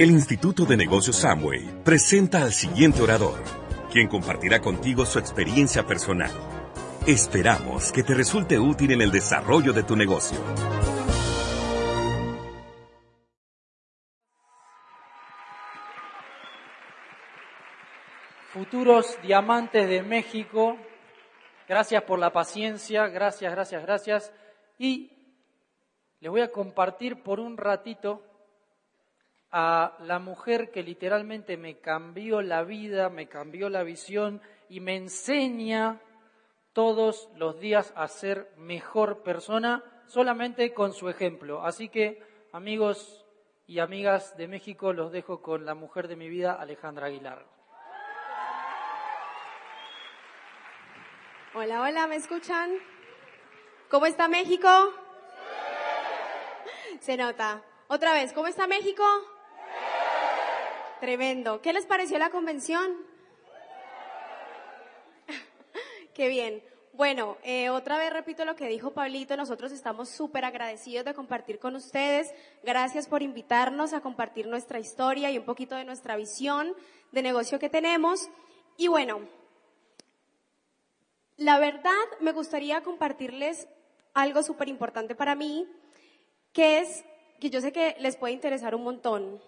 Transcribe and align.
El 0.00 0.10
Instituto 0.12 0.64
de 0.64 0.78
Negocios 0.78 1.16
Samway 1.16 1.84
presenta 1.84 2.40
al 2.40 2.54
siguiente 2.54 3.02
orador, 3.02 3.38
quien 3.92 4.08
compartirá 4.08 4.58
contigo 4.62 5.04
su 5.04 5.18
experiencia 5.18 5.86
personal. 5.86 6.30
Esperamos 7.06 7.92
que 7.92 8.02
te 8.02 8.14
resulte 8.14 8.58
útil 8.58 8.92
en 8.92 9.02
el 9.02 9.10
desarrollo 9.10 9.74
de 9.74 9.82
tu 9.82 9.96
negocio. 9.96 10.38
Futuros 18.54 19.18
diamantes 19.22 19.86
de 19.86 20.02
México, 20.02 20.78
gracias 21.68 22.02
por 22.04 22.18
la 22.18 22.32
paciencia, 22.32 23.06
gracias, 23.08 23.52
gracias, 23.52 23.82
gracias. 23.82 24.32
Y 24.78 25.12
les 26.20 26.30
voy 26.30 26.40
a 26.40 26.50
compartir 26.50 27.22
por 27.22 27.38
un 27.38 27.58
ratito 27.58 28.29
a 29.52 29.96
la 30.00 30.18
mujer 30.18 30.70
que 30.70 30.82
literalmente 30.82 31.56
me 31.56 31.78
cambió 31.78 32.42
la 32.42 32.62
vida, 32.62 33.08
me 33.10 33.28
cambió 33.28 33.68
la 33.68 33.82
visión 33.82 34.40
y 34.68 34.80
me 34.80 34.96
enseña 34.96 36.00
todos 36.72 37.28
los 37.36 37.58
días 37.58 37.92
a 37.96 38.06
ser 38.08 38.52
mejor 38.56 39.22
persona 39.22 39.82
solamente 40.06 40.72
con 40.72 40.92
su 40.92 41.08
ejemplo. 41.08 41.64
Así 41.64 41.88
que, 41.88 42.22
amigos 42.52 43.24
y 43.66 43.80
amigas 43.80 44.36
de 44.36 44.48
México, 44.48 44.92
los 44.92 45.10
dejo 45.10 45.42
con 45.42 45.64
la 45.64 45.74
mujer 45.74 46.08
de 46.08 46.16
mi 46.16 46.28
vida, 46.28 46.54
Alejandra 46.54 47.06
Aguilar. 47.06 47.46
Hola, 51.54 51.82
hola, 51.82 52.06
¿me 52.06 52.14
escuchan? 52.14 52.70
¿Cómo 53.88 54.06
está 54.06 54.28
México? 54.28 54.68
Se 57.00 57.16
nota. 57.16 57.62
Otra 57.88 58.12
vez, 58.12 58.32
¿cómo 58.32 58.46
está 58.46 58.68
México? 58.68 59.02
Tremendo. 61.00 61.62
¿Qué 61.62 61.72
les 61.72 61.86
pareció 61.86 62.18
la 62.18 62.28
convención? 62.28 62.94
Qué 66.14 66.28
bien. 66.28 66.62
Bueno, 66.92 67.38
eh, 67.42 67.70
otra 67.70 67.96
vez 67.96 68.12
repito 68.12 68.44
lo 68.44 68.54
que 68.54 68.68
dijo 68.68 68.90
Pablito, 68.90 69.34
nosotros 69.34 69.72
estamos 69.72 70.10
súper 70.10 70.44
agradecidos 70.44 71.06
de 71.06 71.14
compartir 71.14 71.58
con 71.58 71.74
ustedes. 71.74 72.34
Gracias 72.62 73.08
por 73.08 73.22
invitarnos 73.22 73.94
a 73.94 74.02
compartir 74.02 74.46
nuestra 74.46 74.78
historia 74.78 75.30
y 75.30 75.38
un 75.38 75.46
poquito 75.46 75.74
de 75.74 75.86
nuestra 75.86 76.16
visión 76.16 76.74
de 77.12 77.22
negocio 77.22 77.58
que 77.58 77.70
tenemos. 77.70 78.28
Y 78.76 78.88
bueno, 78.88 79.20
la 81.38 81.58
verdad 81.58 81.92
me 82.20 82.32
gustaría 82.32 82.82
compartirles 82.82 83.68
algo 84.12 84.42
súper 84.42 84.68
importante 84.68 85.14
para 85.14 85.34
mí, 85.34 85.66
que 86.52 86.80
es, 86.80 87.06
que 87.40 87.48
yo 87.48 87.62
sé 87.62 87.72
que 87.72 87.96
les 88.00 88.16
puede 88.16 88.34
interesar 88.34 88.74
un 88.74 88.82
montón 88.82 89.40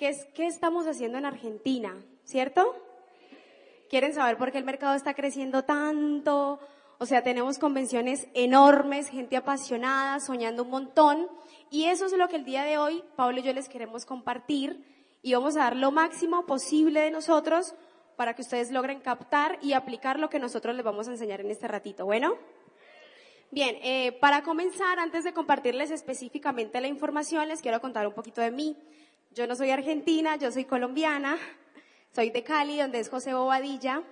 que 0.00 0.08
es 0.08 0.24
qué 0.32 0.46
estamos 0.46 0.86
haciendo 0.86 1.18
en 1.18 1.26
Argentina, 1.26 1.94
¿cierto? 2.24 2.74
¿Quieren 3.90 4.14
saber 4.14 4.38
por 4.38 4.50
qué 4.50 4.56
el 4.56 4.64
mercado 4.64 4.94
está 4.94 5.12
creciendo 5.12 5.64
tanto? 5.64 6.58
O 6.96 7.04
sea, 7.04 7.22
tenemos 7.22 7.58
convenciones 7.58 8.26
enormes, 8.32 9.10
gente 9.10 9.36
apasionada, 9.36 10.18
soñando 10.20 10.62
un 10.62 10.70
montón. 10.70 11.28
Y 11.70 11.84
eso 11.84 12.06
es 12.06 12.14
lo 12.14 12.28
que 12.28 12.36
el 12.36 12.46
día 12.46 12.64
de 12.64 12.78
hoy 12.78 13.04
Pablo 13.14 13.40
y 13.40 13.42
yo 13.42 13.52
les 13.52 13.68
queremos 13.68 14.06
compartir 14.06 14.82
y 15.20 15.34
vamos 15.34 15.56
a 15.56 15.64
dar 15.64 15.76
lo 15.76 15.90
máximo 15.90 16.46
posible 16.46 17.00
de 17.00 17.10
nosotros 17.10 17.74
para 18.16 18.32
que 18.32 18.40
ustedes 18.40 18.70
logren 18.70 19.00
captar 19.00 19.58
y 19.60 19.74
aplicar 19.74 20.18
lo 20.18 20.30
que 20.30 20.38
nosotros 20.38 20.74
les 20.74 20.84
vamos 20.84 21.08
a 21.08 21.10
enseñar 21.10 21.42
en 21.42 21.50
este 21.50 21.68
ratito. 21.68 22.06
Bueno. 22.06 22.38
Bien, 23.52 23.76
eh, 23.82 24.12
para 24.12 24.44
comenzar, 24.44 25.00
antes 25.00 25.24
de 25.24 25.32
compartirles 25.32 25.90
específicamente 25.90 26.80
la 26.80 26.86
información, 26.86 27.48
les 27.48 27.60
quiero 27.60 27.80
contar 27.80 28.06
un 28.06 28.14
poquito 28.14 28.40
de 28.40 28.52
mí. 28.52 28.76
Yo 29.32 29.46
no 29.46 29.54
soy 29.54 29.70
argentina, 29.70 30.34
yo 30.34 30.50
soy 30.50 30.64
colombiana, 30.64 31.38
soy 32.12 32.30
de 32.30 32.42
Cali, 32.42 32.78
donde 32.78 32.98
es 32.98 33.08
José 33.08 33.32
Bobadilla. 33.32 34.02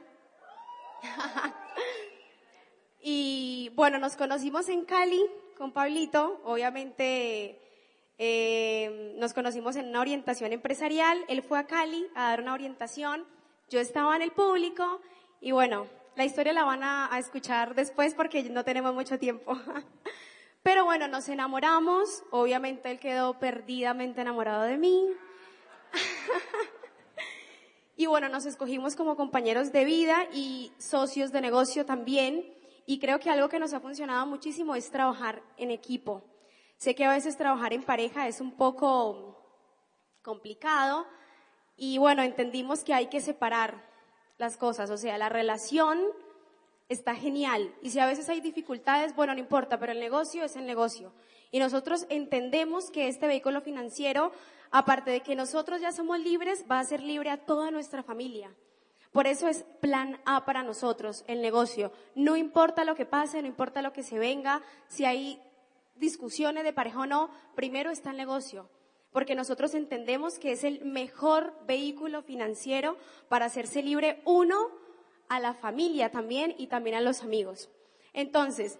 y 3.02 3.72
bueno, 3.74 3.98
nos 3.98 4.14
conocimos 4.14 4.68
en 4.68 4.84
Cali 4.84 5.20
con 5.56 5.72
Pablito, 5.72 6.40
obviamente 6.44 7.60
eh, 8.16 9.16
nos 9.18 9.34
conocimos 9.34 9.74
en 9.74 9.88
una 9.88 10.02
orientación 10.02 10.52
empresarial, 10.52 11.24
él 11.26 11.42
fue 11.42 11.58
a 11.58 11.66
Cali 11.66 12.06
a 12.14 12.30
dar 12.30 12.40
una 12.40 12.54
orientación, 12.54 13.26
yo 13.70 13.80
estaba 13.80 14.14
en 14.14 14.22
el 14.22 14.30
público 14.30 15.00
y 15.40 15.50
bueno, 15.50 15.88
la 16.14 16.26
historia 16.26 16.52
la 16.52 16.62
van 16.62 16.84
a 16.84 17.10
escuchar 17.18 17.74
después 17.74 18.14
porque 18.14 18.44
no 18.44 18.64
tenemos 18.64 18.94
mucho 18.94 19.18
tiempo. 19.18 19.58
Pero 20.62 20.84
bueno, 20.84 21.08
nos 21.08 21.28
enamoramos, 21.28 22.24
obviamente 22.30 22.90
él 22.90 22.98
quedó 22.98 23.38
perdidamente 23.38 24.20
enamorado 24.20 24.62
de 24.62 24.76
mí. 24.76 25.08
y 27.96 28.06
bueno, 28.06 28.28
nos 28.28 28.46
escogimos 28.46 28.96
como 28.96 29.16
compañeros 29.16 29.72
de 29.72 29.84
vida 29.84 30.26
y 30.32 30.72
socios 30.78 31.32
de 31.32 31.40
negocio 31.40 31.86
también. 31.86 32.54
Y 32.86 32.98
creo 32.98 33.20
que 33.20 33.30
algo 33.30 33.48
que 33.48 33.58
nos 33.58 33.72
ha 33.72 33.80
funcionado 33.80 34.26
muchísimo 34.26 34.74
es 34.74 34.90
trabajar 34.90 35.42
en 35.56 35.70
equipo. 35.70 36.24
Sé 36.78 36.94
que 36.94 37.04
a 37.04 37.10
veces 37.10 37.36
trabajar 37.36 37.72
en 37.72 37.82
pareja 37.82 38.28
es 38.28 38.40
un 38.40 38.52
poco 38.52 39.36
complicado 40.22 41.06
y 41.76 41.98
bueno, 41.98 42.22
entendimos 42.22 42.84
que 42.84 42.92
hay 42.92 43.06
que 43.06 43.20
separar 43.20 43.88
las 44.36 44.56
cosas, 44.56 44.90
o 44.90 44.96
sea, 44.96 45.18
la 45.18 45.28
relación 45.28 46.00
está 46.88 47.14
genial. 47.14 47.74
Y 47.82 47.90
si 47.90 47.98
a 47.98 48.06
veces 48.06 48.28
hay 48.28 48.40
dificultades, 48.40 49.14
bueno, 49.14 49.34
no 49.34 49.40
importa, 49.40 49.78
pero 49.78 49.92
el 49.92 50.00
negocio 50.00 50.44
es 50.44 50.56
el 50.56 50.66
negocio. 50.66 51.12
Y 51.50 51.58
nosotros 51.58 52.06
entendemos 52.08 52.90
que 52.90 53.08
este 53.08 53.26
vehículo 53.26 53.60
financiero, 53.60 54.32
aparte 54.70 55.10
de 55.10 55.20
que 55.20 55.34
nosotros 55.34 55.80
ya 55.80 55.92
somos 55.92 56.18
libres, 56.18 56.64
va 56.70 56.78
a 56.78 56.84
ser 56.84 57.02
libre 57.02 57.30
a 57.30 57.44
toda 57.44 57.70
nuestra 57.70 58.02
familia. 58.02 58.54
Por 59.12 59.26
eso 59.26 59.48
es 59.48 59.64
plan 59.80 60.20
A 60.26 60.44
para 60.44 60.62
nosotros, 60.62 61.24
el 61.26 61.40
negocio. 61.40 61.92
No 62.14 62.36
importa 62.36 62.84
lo 62.84 62.94
que 62.94 63.06
pase, 63.06 63.40
no 63.40 63.48
importa 63.48 63.82
lo 63.82 63.92
que 63.92 64.02
se 64.02 64.18
venga, 64.18 64.62
si 64.88 65.04
hay 65.04 65.40
discusiones 65.96 66.64
de 66.64 66.72
pareja 66.72 67.00
o 67.00 67.06
no, 67.06 67.30
primero 67.54 67.90
está 67.90 68.10
el 68.10 68.18
negocio. 68.18 68.68
Porque 69.10 69.34
nosotros 69.34 69.74
entendemos 69.74 70.38
que 70.38 70.52
es 70.52 70.64
el 70.64 70.84
mejor 70.84 71.54
vehículo 71.66 72.22
financiero 72.22 72.98
para 73.28 73.46
hacerse 73.46 73.82
libre 73.82 74.20
uno 74.26 74.70
a 75.28 75.40
la 75.40 75.54
familia 75.54 76.10
también 76.10 76.54
y 76.58 76.66
también 76.66 76.96
a 76.96 77.00
los 77.00 77.22
amigos. 77.22 77.70
Entonces, 78.12 78.78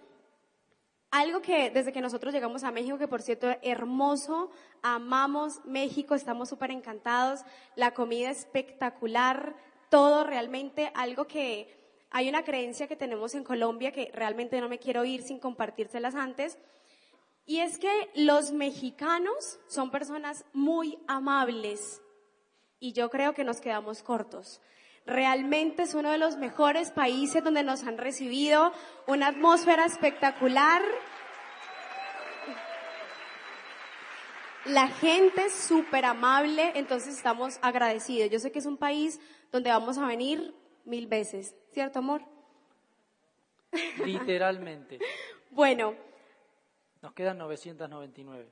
algo 1.11 1.41
que 1.41 1.71
desde 1.71 1.91
que 1.91 2.01
nosotros 2.01 2.33
llegamos 2.33 2.63
a 2.63 2.71
México, 2.71 2.97
que 2.97 3.07
por 3.07 3.21
cierto, 3.21 3.47
hermoso, 3.61 4.51
amamos 4.81 5.63
México, 5.65 6.13
estamos 6.13 6.49
súper 6.49 6.71
encantados, 6.71 7.41
la 7.75 7.93
comida 7.93 8.29
espectacular, 8.29 9.55
todo 9.89 10.23
realmente, 10.23 10.91
algo 10.93 11.25
que 11.25 11.79
hay 12.11 12.29
una 12.29 12.43
creencia 12.43 12.87
que 12.87 12.95
tenemos 12.95 13.33
en 13.33 13.43
Colombia 13.43 13.91
que 13.91 14.11
realmente 14.13 14.61
no 14.61 14.69
me 14.69 14.79
quiero 14.79 15.03
ir 15.05 15.23
sin 15.23 15.39
compartírselas 15.39 16.15
antes, 16.15 16.57
y 17.45 17.61
es 17.61 17.79
que 17.79 18.11
los 18.13 18.51
mexicanos 18.51 19.59
son 19.67 19.89
personas 19.89 20.45
muy 20.53 20.99
amables 21.07 21.99
y 22.79 22.93
yo 22.93 23.09
creo 23.09 23.33
que 23.33 23.43
nos 23.43 23.59
quedamos 23.59 24.03
cortos. 24.03 24.61
Realmente 25.05 25.83
es 25.83 25.93
uno 25.93 26.11
de 26.11 26.17
los 26.17 26.37
mejores 26.37 26.91
países 26.91 27.43
donde 27.43 27.63
nos 27.63 27.83
han 27.83 27.97
recibido 27.97 28.71
una 29.07 29.27
atmósfera 29.27 29.85
espectacular. 29.85 30.83
La 34.65 34.87
gente 34.87 35.45
es 35.45 35.53
súper 35.53 36.05
amable, 36.05 36.73
entonces 36.75 37.15
estamos 37.15 37.57
agradecidos. 37.61 38.29
Yo 38.29 38.39
sé 38.39 38.51
que 38.51 38.59
es 38.59 38.65
un 38.65 38.77
país 38.77 39.19
donde 39.51 39.69
vamos 39.69 39.97
a 39.97 40.05
venir 40.05 40.53
mil 40.85 41.07
veces, 41.07 41.55
¿cierto, 41.71 41.99
amor? 41.99 42.21
Literalmente. 44.05 44.99
bueno. 45.51 45.95
Nos 47.01 47.13
quedan 47.13 47.37
999. 47.37 48.49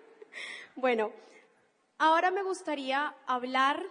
bueno, 0.76 1.12
ahora 1.98 2.30
me 2.30 2.42
gustaría 2.42 3.14
hablar 3.26 3.84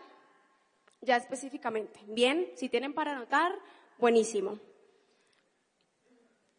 ya 1.02 1.18
específicamente. 1.18 2.00
Bien, 2.08 2.52
si 2.56 2.70
tienen 2.70 2.94
para 2.94 3.12
anotar, 3.12 3.54
buenísimo. 3.98 4.60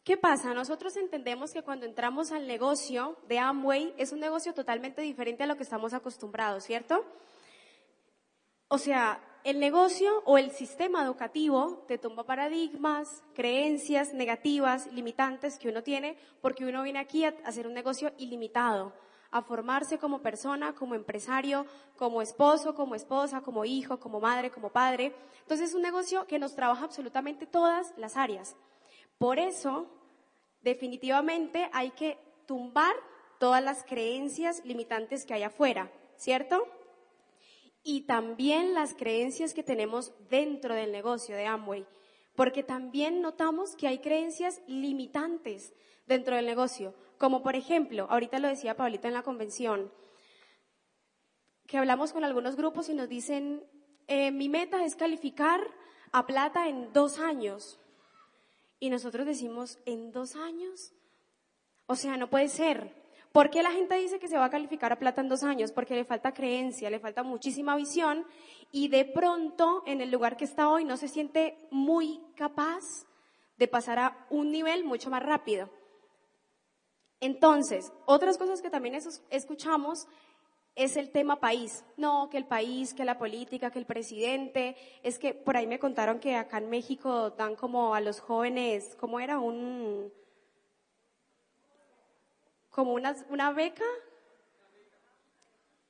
¿Qué 0.05 0.17
pasa? 0.17 0.55
Nosotros 0.55 0.97
entendemos 0.97 1.53
que 1.53 1.63
cuando 1.63 1.85
entramos 1.85 2.33
al 2.33 2.47
negocio 2.47 3.19
de 3.29 3.39
Amway 3.39 3.95
es 3.99 4.13
un 4.13 4.21
negocio 4.21 4.55
totalmente 4.55 5.03
diferente 5.03 5.43
a 5.43 5.47
lo 5.47 5.57
que 5.57 5.65
estamos 5.65 5.93
acostumbrados, 5.93 6.65
¿cierto? 6.65 7.05
O 8.69 8.79
sea, 8.79 9.21
el 9.45 9.61
negocio 9.61 10.23
o 10.25 10.39
el 10.39 10.51
sistema 10.51 11.05
educativo 11.05 11.85
te 11.87 11.99
tumba 11.99 12.25
paradigmas, 12.25 13.23
creencias 13.35 14.15
negativas, 14.15 14.91
limitantes 14.93 15.59
que 15.59 15.69
uno 15.69 15.83
tiene, 15.83 16.17
porque 16.41 16.65
uno 16.65 16.83
viene 16.83 16.99
aquí 16.99 17.25
a 17.25 17.35
hacer 17.45 17.67
un 17.67 17.75
negocio 17.75 18.13
ilimitado 18.17 18.95
a 19.31 19.43
formarse 19.43 19.99
como 19.99 20.21
persona, 20.23 20.75
como 20.75 20.95
empresario, 20.95 21.67
como 21.97 22.23
esposo, 22.23 22.75
como 22.75 22.95
esposa, 22.95 23.41
como 23.41 23.65
hijo, 23.65 23.99
como 23.99 24.21
madre, 24.21 24.51
como 24.51 24.71
padre. 24.71 25.15
Entonces 25.41 25.71
es 25.71 25.75
un 25.75 25.83
negocio 25.83 26.27
que 26.27 26.39
nos 26.39 26.55
trabaja 26.55 26.85
absolutamente 26.85 27.47
todas 27.47 27.93
las 27.97 28.17
áreas. 28.17 28.57
Por 29.19 29.39
eso, 29.39 29.87
definitivamente 30.63 31.69
hay 31.73 31.91
que 31.91 32.19
tumbar 32.47 32.95
todas 33.39 33.63
las 33.63 33.85
creencias 33.85 34.65
limitantes 34.65 35.27
que 35.27 35.35
hay 35.35 35.43
afuera, 35.43 35.91
¿cierto? 36.17 36.67
y 37.83 38.03
también 38.03 38.75
las 38.75 38.93
creencias 38.93 39.55
que 39.55 39.63
tenemos 39.63 40.13
dentro 40.29 40.75
del 40.75 40.93
negocio 40.93 41.35
de 41.35 41.47
Amway, 41.47 41.87
porque 42.35 42.63
también 42.63 43.23
notamos 43.23 43.77
que 43.77 43.89
hay 43.89 44.01
creencias 44.01 44.61
limitantes 44.67 45.73
dentro 46.07 46.37
del 46.37 46.45
negocio, 46.45 46.95
como 47.19 47.43
por 47.43 47.57
ejemplo, 47.57 48.07
ahorita 48.11 48.39
lo 48.39 48.49
decía 48.49 48.77
Pablito 48.77 49.09
en 49.09 49.15
la 49.15 49.23
convención, 49.23 49.93
que 51.67 51.77
hablamos 51.77 52.13
con 52.13 52.25
algunos 52.25 52.57
grupos 52.57 52.89
y 52.89 52.95
nos 52.95 53.09
dicen, 53.09 53.63
eh, 54.07 54.31
mi 54.31 54.49
meta 54.49 54.85
es 54.85 54.97
calificar 54.97 55.61
a 56.13 56.27
plata 56.27 56.69
en 56.69 56.93
dos 56.93 57.19
años. 57.19 57.79
Y 58.81 58.91
nosotros 58.91 59.27
decimos, 59.27 59.79
¿en 59.85 60.13
dos 60.13 60.37
años? 60.37 60.95
O 61.87 61.95
sea, 61.95 62.17
no 62.17 62.31
puede 62.31 62.49
ser. 62.49 62.95
¿Por 63.33 63.51
qué 63.51 63.63
la 63.63 63.71
gente 63.71 63.97
dice 63.97 64.19
que 64.19 64.29
se 64.29 64.39
va 64.39 64.47
a 64.47 64.51
calificar 64.51 64.93
a 64.93 64.99
plata 64.99 65.21
en 65.21 65.29
dos 65.29 65.43
años? 65.43 65.73
Porque 65.73 65.95
le 65.95 66.05
falta 66.05 66.33
creencia, 66.33 66.89
le 66.89 67.01
falta 67.01 67.23
muchísima 67.23 67.77
visión 67.77 68.25
y 68.73 68.89
de 68.89 69.05
pronto 69.05 69.83
en 69.87 70.01
el 70.01 70.11
lugar 70.11 70.37
que 70.37 70.45
está 70.45 70.71
hoy 70.71 70.85
no 70.85 70.97
se 70.97 71.09
siente 71.09 71.59
muy 71.71 72.21
capaz 72.35 73.07
de 73.59 73.69
pasar 73.69 73.99
a 73.99 74.27
un 74.31 74.51
nivel 74.51 74.85
mucho 74.85 75.11
más 75.11 75.23
rápido. 75.23 75.69
Entonces, 77.21 77.93
otras 78.07 78.39
cosas 78.39 78.63
que 78.63 78.71
también 78.71 78.99
escuchamos 79.31 80.07
es 80.79 80.97
el 80.97 81.11
tema 81.11 81.41
país. 81.41 81.85
No, 81.97 82.29
que 82.31 82.39
el 82.39 82.47
país, 82.47 82.95
que 82.95 83.05
la 83.05 83.19
política, 83.19 83.73
que 83.73 83.81
el 83.81 83.87
presidente. 83.87 84.77
Es 85.03 85.19
que 85.19 85.35
por 85.35 85.57
ahí 85.57 85.67
me 85.67 85.81
contaron 85.81 86.21
que 86.21 86.37
acá 86.37 86.59
en 86.59 86.71
México 86.71 87.31
dan 87.31 87.57
como 87.57 87.95
a 87.95 88.01
los 88.01 88.21
jóvenes, 88.21 88.97
¿cómo 89.01 89.19
era? 89.19 89.41
Un, 89.41 90.13
como 92.71 92.95
una, 92.95 93.17
una 93.29 93.51
beca. 93.51 93.85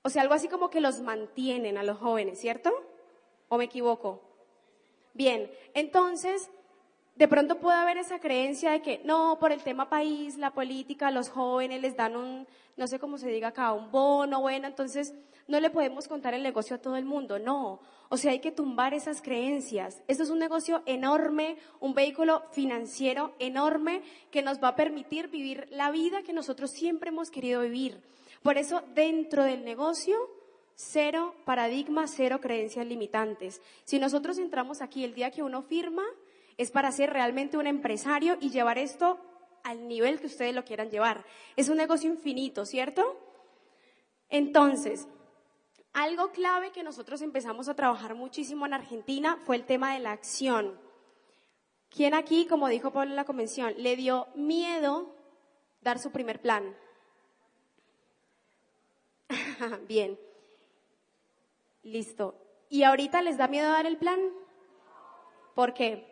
O 0.01 0.09
sea, 0.09 0.23
algo 0.23 0.33
así 0.33 0.49
como 0.49 0.71
que 0.71 0.81
los 0.81 1.01
mantienen 1.01 1.77
a 1.77 1.83
los 1.83 1.99
jóvenes, 1.99 2.41
¿cierto? 2.41 2.73
¿O 3.51 3.59
me 3.59 3.65
equivoco? 3.65 4.23
Bien, 5.13 5.53
entonces, 5.75 6.51
de 7.19 7.27
pronto 7.27 7.59
puede 7.59 7.77
haber 7.77 7.99
esa 7.99 8.21
creencia 8.21 8.71
de 8.71 8.81
que 8.81 9.01
no, 9.05 9.39
por 9.41 9.51
el 9.51 9.65
tema 9.65 9.91
país, 9.91 10.39
la 10.39 10.53
política, 10.53 11.11
los 11.11 11.29
jóvenes 11.29 11.83
les 11.83 11.97
dan 11.97 12.15
un, 12.15 12.47
no 12.77 12.87
sé 12.87 13.01
cómo 13.01 13.19
se 13.19 13.29
diga 13.29 13.49
acá, 13.49 13.73
un 13.73 13.91
bono, 13.91 14.41
bueno, 14.41 14.69
entonces 14.69 15.13
no 15.49 15.59
le 15.59 15.71
podemos 15.71 16.07
contar 16.07 16.35
el 16.35 16.45
negocio 16.45 16.77
a 16.77 16.79
todo 16.79 16.95
el 16.95 17.05
mundo, 17.05 17.41
no. 17.41 17.81
O 18.09 18.17
sea, 18.17 18.31
hay 18.31 18.39
que 18.39 18.53
tumbar 18.53 18.95
esas 18.95 19.21
creencias. 19.21 20.01
Esto 20.07 20.23
es 20.23 20.31
un 20.31 20.39
negocio 20.39 20.85
enorme, 20.87 21.57
un 21.81 21.93
vehículo 21.93 22.45
financiero 22.53 23.35
enorme 23.41 24.03
que 24.31 24.43
nos 24.43 24.63
va 24.63 24.69
a 24.69 24.77
permitir 24.77 25.27
vivir 25.27 25.67
la 25.73 25.91
vida 25.91 26.23
que 26.23 26.33
nosotros 26.33 26.71
siempre 26.71 27.09
hemos 27.09 27.33
querido 27.33 27.63
vivir. 27.63 28.01
Por 28.45 28.59
eso, 28.59 28.85
dentro 28.95 29.43
del 29.43 29.65
negocio, 29.65 30.17
cero 30.77 31.35
paradigma, 31.45 32.07
cero 32.07 32.41
creencias 32.41 32.87
limitantes. 32.87 33.61
Si 33.83 33.99
nosotros 33.99 34.39
entramos 34.39 34.83
aquí 34.83 35.03
el 35.03 35.15
día 35.15 35.33
que 35.33 35.43
uno 35.43 35.63
firma, 35.63 36.05
es 36.59 36.71
para 36.73 36.93
ser 36.93 37.11
realmente 37.11 37.57
un 37.57 37.67
empresario 37.67 38.37
y 38.41 38.51
llevar 38.51 38.77
esto 38.79 39.19
al 39.63 39.87
nivel 39.87 40.21
que 40.21 40.27
ustedes 40.27 40.55
lo 40.55 40.65
quieran 40.65 40.91
llevar. 40.91 41.25
Es 41.57 41.69
un 41.69 41.77
negocio 41.77 42.11
infinito, 42.11 42.67
¿cierto? 42.67 43.19
Entonces, 44.29 45.09
algo 45.93 46.33
clave 46.33 46.73
que 46.73 46.83
nosotros 46.83 47.23
empezamos 47.23 47.69
a 47.69 47.75
trabajar 47.75 48.15
muchísimo 48.15 48.67
en 48.67 48.75
Argentina 48.75 49.39
fue 49.47 49.57
el 49.57 49.65
tema 49.65 49.95
de 49.95 50.01
la 50.01 50.13
acción. 50.13 50.79
¿Quién 51.89 52.13
aquí, 52.13 52.47
como 52.47 52.69
dijo 52.69 52.93
Pablo 52.93 53.11
en 53.11 53.17
la 53.17 53.25
convención, 53.25 53.75
le 53.79 53.97
dio 53.97 54.27
miedo 54.35 55.15
dar 55.81 55.99
su 55.99 56.11
primer 56.11 56.41
plan? 56.41 56.77
Bien. 59.89 60.19
Listo. 61.83 62.35
¿Y 62.69 62.83
ahorita 62.83 63.23
les 63.23 63.39
da 63.39 63.49
miedo 63.49 63.71
dar 63.71 63.87
el 63.87 63.97
plan? 63.97 64.21
¿Por 65.55 65.73
qué? 65.73 66.08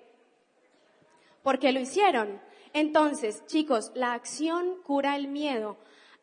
Porque 1.46 1.70
lo 1.70 1.78
hicieron. 1.78 2.40
Entonces, 2.72 3.46
chicos, 3.46 3.92
la 3.94 4.14
acción 4.14 4.82
cura 4.82 5.14
el 5.14 5.28
miedo 5.28 5.76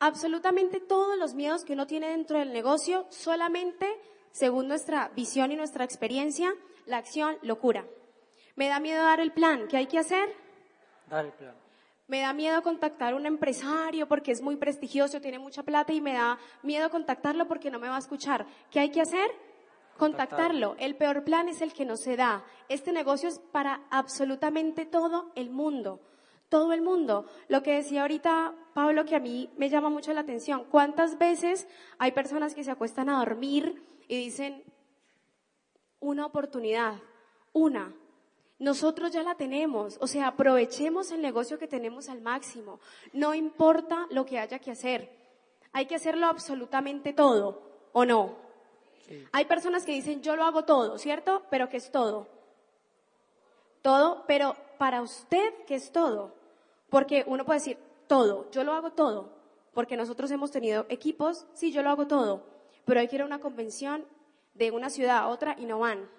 absolutamente 0.03 0.81
todos 0.81 1.17
los 1.17 1.33
miedos 1.33 1.63
que 1.63 1.71
uno 1.71 1.87
tiene 1.87 2.09
dentro 2.09 2.37
del 2.37 2.51
negocio, 2.51 3.05
solamente, 3.09 3.87
según 4.31 4.67
nuestra 4.67 5.07
visión 5.15 5.53
y 5.53 5.55
nuestra 5.55 5.85
experiencia, 5.85 6.53
la 6.85 6.97
acción 6.97 7.37
lo 7.41 7.57
cura. 7.57 7.85
Me 8.57 8.67
da 8.67 8.81
miedo 8.81 9.01
dar 9.01 9.21
el 9.21 9.31
plan. 9.31 9.69
¿Qué 9.69 9.77
hay 9.77 9.85
que 9.85 9.99
hacer? 9.99 10.27
Dar 11.09 11.23
el 11.23 11.31
plan. 11.31 11.55
Me 12.07 12.19
da 12.19 12.33
miedo 12.33 12.61
contactar 12.61 13.13
a 13.13 13.15
un 13.15 13.25
empresario 13.25 14.09
porque 14.09 14.33
es 14.33 14.41
muy 14.41 14.57
prestigioso, 14.57 15.21
tiene 15.21 15.39
mucha 15.39 15.63
plata 15.63 15.93
y 15.93 16.01
me 16.01 16.15
da 16.15 16.37
miedo 16.63 16.89
contactarlo 16.89 17.47
porque 17.47 17.71
no 17.71 17.79
me 17.79 17.87
va 17.87 17.95
a 17.95 17.99
escuchar. 17.99 18.45
¿Qué 18.71 18.81
hay 18.81 18.89
que 18.89 18.99
hacer? 18.99 19.31
Contactarlo. 19.97 20.75
El 20.79 20.95
peor 20.95 21.23
plan 21.23 21.49
es 21.49 21.61
el 21.61 21.73
que 21.73 21.85
no 21.85 21.97
se 21.97 22.15
da. 22.15 22.43
Este 22.69 22.91
negocio 22.91 23.29
es 23.29 23.39
para 23.39 23.81
absolutamente 23.89 24.85
todo 24.85 25.31
el 25.35 25.49
mundo 25.49 25.99
todo 26.49 26.71
el 26.71 26.83
mundo. 26.83 27.25
Lo 27.47 27.63
que 27.63 27.73
decía 27.73 28.03
ahorita 28.03 28.53
Pablo, 28.75 29.05
que 29.05 29.15
a 29.15 29.19
mí 29.19 29.49
me 29.57 29.69
llama 29.69 29.89
mucho 29.89 30.13
la 30.13 30.21
atención, 30.21 30.65
¿cuántas 30.69 31.17
veces 31.17 31.67
hay 31.97 32.11
personas 32.11 32.53
que 32.53 32.63
se 32.63 32.69
acuestan 32.69 33.09
a 33.09 33.17
dormir 33.17 33.81
y 34.07 34.17
dicen, 34.17 34.63
una 35.99 36.27
oportunidad, 36.27 36.93
una, 37.53 37.95
nosotros 38.59 39.11
ya 39.11 39.23
la 39.23 39.33
tenemos, 39.33 39.97
o 39.99 40.05
sea, 40.05 40.27
aprovechemos 40.27 41.11
el 41.11 41.21
negocio 41.21 41.57
que 41.57 41.67
tenemos 41.67 42.07
al 42.07 42.21
máximo, 42.21 42.79
no 43.13 43.33
importa 43.33 44.05
lo 44.11 44.25
que 44.25 44.37
haya 44.37 44.59
que 44.59 44.69
hacer, 44.69 45.09
hay 45.71 45.87
que 45.87 45.95
hacerlo 45.95 46.27
absolutamente 46.27 47.13
todo, 47.13 47.89
¿o 47.93 48.05
no? 48.05 48.42
Hay 49.31 49.45
personas 49.45 49.85
que 49.85 49.91
dicen, 49.91 50.21
yo 50.21 50.35
lo 50.35 50.43
hago 50.43 50.65
todo, 50.65 50.97
¿cierto? 50.97 51.43
Pero 51.49 51.69
¿qué 51.69 51.77
es 51.77 51.91
todo? 51.91 52.27
Todo, 53.81 54.23
pero 54.27 54.55
para 54.77 55.01
usted, 55.01 55.53
¿qué 55.67 55.75
es 55.75 55.91
todo? 55.91 56.33
Porque 56.89 57.23
uno 57.27 57.45
puede 57.45 57.59
decir, 57.59 57.77
todo, 58.07 58.49
yo 58.51 58.63
lo 58.63 58.73
hago 58.73 58.91
todo, 58.91 59.29
porque 59.73 59.97
nosotros 59.97 60.31
hemos 60.31 60.51
tenido 60.51 60.85
equipos, 60.89 61.45
sí, 61.53 61.71
yo 61.71 61.81
lo 61.81 61.89
hago 61.89 62.07
todo, 62.07 62.45
pero 62.85 62.99
hay 62.99 63.07
que 63.07 63.15
ir 63.17 63.21
a 63.23 63.25
una 63.25 63.39
convención 63.39 64.05
de 64.53 64.71
una 64.71 64.89
ciudad 64.89 65.17
a 65.17 65.27
otra 65.27 65.55
y 65.57 65.65
no 65.65 65.79
van. 65.79 66.09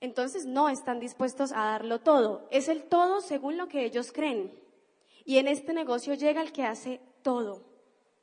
Entonces 0.00 0.46
no 0.46 0.68
están 0.68 1.00
dispuestos 1.00 1.52
a 1.52 1.64
darlo 1.64 2.00
todo. 2.00 2.46
Es 2.50 2.68
el 2.68 2.84
todo 2.84 3.20
según 3.20 3.56
lo 3.56 3.68
que 3.68 3.84
ellos 3.84 4.12
creen. 4.12 4.52
Y 5.24 5.38
en 5.38 5.48
este 5.48 5.72
negocio 5.72 6.14
llega 6.14 6.42
el 6.42 6.52
que 6.52 6.64
hace 6.64 7.00
todo. 7.22 7.62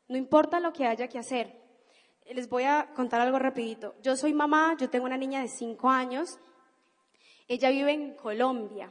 No 0.08 0.18
importa 0.18 0.60
lo 0.60 0.74
que 0.74 0.86
haya 0.86 1.08
que 1.08 1.18
hacer. 1.18 1.61
Les 2.34 2.48
voy 2.48 2.64
a 2.64 2.88
contar 2.96 3.20
algo 3.20 3.40
rapidito. 3.40 3.96
Yo 4.02 4.16
soy 4.16 4.34
mamá, 4.34 4.78
yo 4.80 4.90
tengo 4.90 5.06
una 5.06 5.18
niña 5.18 5.42
de 5.42 5.50
cinco 5.50 5.90
años. 5.90 6.40
Ella 7.48 7.70
vive 7.70 7.92
en 7.92 8.16
Colombia. 8.16 8.90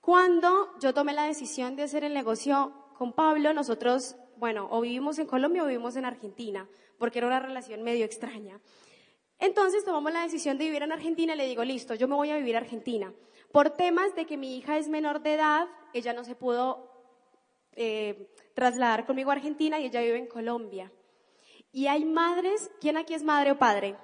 Cuando 0.00 0.76
yo 0.80 0.92
tomé 0.92 1.12
la 1.12 1.24
decisión 1.24 1.76
de 1.76 1.84
hacer 1.84 2.02
el 2.02 2.14
negocio 2.14 2.72
con 2.96 3.12
Pablo, 3.12 3.52
nosotros, 3.52 4.16
bueno, 4.36 4.66
o 4.72 4.80
vivimos 4.80 5.20
en 5.20 5.28
Colombia 5.28 5.62
o 5.62 5.66
vivimos 5.66 5.94
en 5.94 6.04
Argentina, 6.04 6.68
porque 6.98 7.18
era 7.18 7.28
una 7.28 7.38
relación 7.38 7.84
medio 7.84 8.04
extraña. 8.04 8.58
Entonces 9.38 9.84
tomamos 9.84 10.12
la 10.12 10.22
decisión 10.22 10.58
de 10.58 10.64
vivir 10.64 10.82
en 10.82 10.90
Argentina 10.90 11.34
y 11.34 11.36
le 11.36 11.46
digo, 11.46 11.62
listo, 11.62 11.94
yo 11.94 12.08
me 12.08 12.16
voy 12.16 12.30
a 12.30 12.38
vivir 12.38 12.56
a 12.56 12.60
Argentina. 12.60 13.12
Por 13.52 13.70
temas 13.70 14.16
de 14.16 14.26
que 14.26 14.36
mi 14.36 14.56
hija 14.56 14.78
es 14.78 14.88
menor 14.88 15.22
de 15.22 15.34
edad, 15.34 15.68
ella 15.92 16.12
no 16.12 16.24
se 16.24 16.34
pudo 16.34 16.90
eh, 17.76 18.34
trasladar 18.54 19.06
conmigo 19.06 19.30
a 19.30 19.34
Argentina 19.34 19.78
y 19.78 19.86
ella 19.86 20.00
vive 20.00 20.18
en 20.18 20.26
Colombia. 20.26 20.90
Y 21.72 21.86
hay 21.86 22.04
madres, 22.04 22.70
¿quién 22.80 22.96
aquí 22.96 23.14
es 23.14 23.22
madre 23.22 23.52
o 23.52 23.58
padre? 23.58 23.96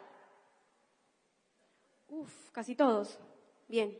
Uf, 2.08 2.50
casi 2.52 2.74
todos. 2.74 3.18
Bien. 3.68 3.98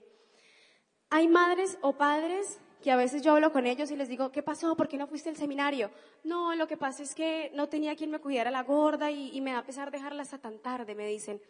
Hay 1.11 1.29
madres 1.29 1.79
o 1.81 1.97
padres 1.97 2.61
que 2.83 2.91
a 2.91 2.97
veces 2.97 3.23
yo 3.23 3.33
hablo 3.33 3.51
con 3.51 3.67
ellos 3.67 3.91
y 3.91 3.97
les 3.97 4.09
digo, 4.09 4.31
¿qué 4.31 4.43
pasó? 4.43 4.77
¿Por 4.77 4.89
qué 4.89 4.99
no 4.99 5.07
fuiste 5.07 5.31
al 5.31 5.37
seminario? 5.37 5.91
No, 6.23 6.55
lo 6.55 6.69
que 6.69 6.77
pasa 6.77 7.03
es 7.03 7.15
que 7.15 7.51
no 7.55 7.69
tenía 7.69 7.97
quien 7.97 8.11
me 8.11 8.19
cuidara 8.19 8.51
la 8.51 8.63
gorda 8.63 9.11
y, 9.11 9.41
me 9.41 9.53
da 9.53 9.65
pesar 9.65 9.91
dejarla 9.91 10.23
hasta 10.23 10.37
tan 10.37 10.59
tarde, 10.59 10.95
me 10.95 11.07
dicen. 11.07 11.41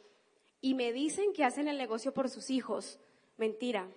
Y 0.61 0.75
me 0.75 0.93
dicen 0.93 1.33
que 1.33 1.45
hacen 1.45 1.67
el 1.67 1.77
negocio 1.77 2.15
por 2.15 2.31
sus 2.31 2.51
hijos. 2.51 3.01
Mentira. 3.37 3.89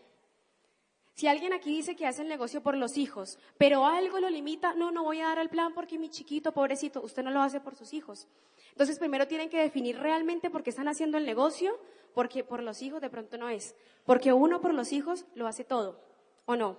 Si 1.18 1.26
alguien 1.26 1.52
aquí 1.52 1.72
dice 1.76 1.96
que 1.96 2.06
hace 2.06 2.22
el 2.22 2.28
negocio 2.28 2.62
por 2.62 2.78
los 2.78 2.96
hijos, 2.96 3.40
pero 3.58 3.88
algo 3.88 4.20
lo 4.20 4.30
limita, 4.30 4.76
no, 4.76 4.92
no 4.92 5.04
voy 5.04 5.20
a 5.20 5.30
dar 5.30 5.40
el 5.40 5.50
plan 5.50 5.74
porque 5.74 5.98
mi 5.98 6.10
chiquito, 6.10 6.52
pobrecito, 6.52 7.02
usted 7.02 7.24
no 7.24 7.32
lo 7.32 7.42
hace 7.42 7.60
por 7.60 7.74
sus 7.74 7.92
hijos. 7.96 8.28
Entonces 8.70 9.00
primero 9.00 9.28
tienen 9.28 9.50
que 9.50 9.58
definir 9.58 9.98
realmente 9.98 10.52
por 10.52 10.62
qué 10.62 10.70
están 10.70 10.88
haciendo 10.88 11.18
el 11.18 11.26
negocio 11.26 11.76
porque 12.14 12.44
por 12.44 12.62
los 12.62 12.84
hijos 12.84 13.02
de 13.02 13.10
pronto 13.10 13.36
no 13.40 13.50
es. 13.50 13.76
Porque 14.06 14.32
uno 14.32 14.62
por 14.62 14.76
los 14.76 14.94
hijos 14.94 15.26
lo 15.34 15.48
hace 15.48 15.64
todo, 15.64 16.00
¿o 16.46 16.56
no? 16.56 16.78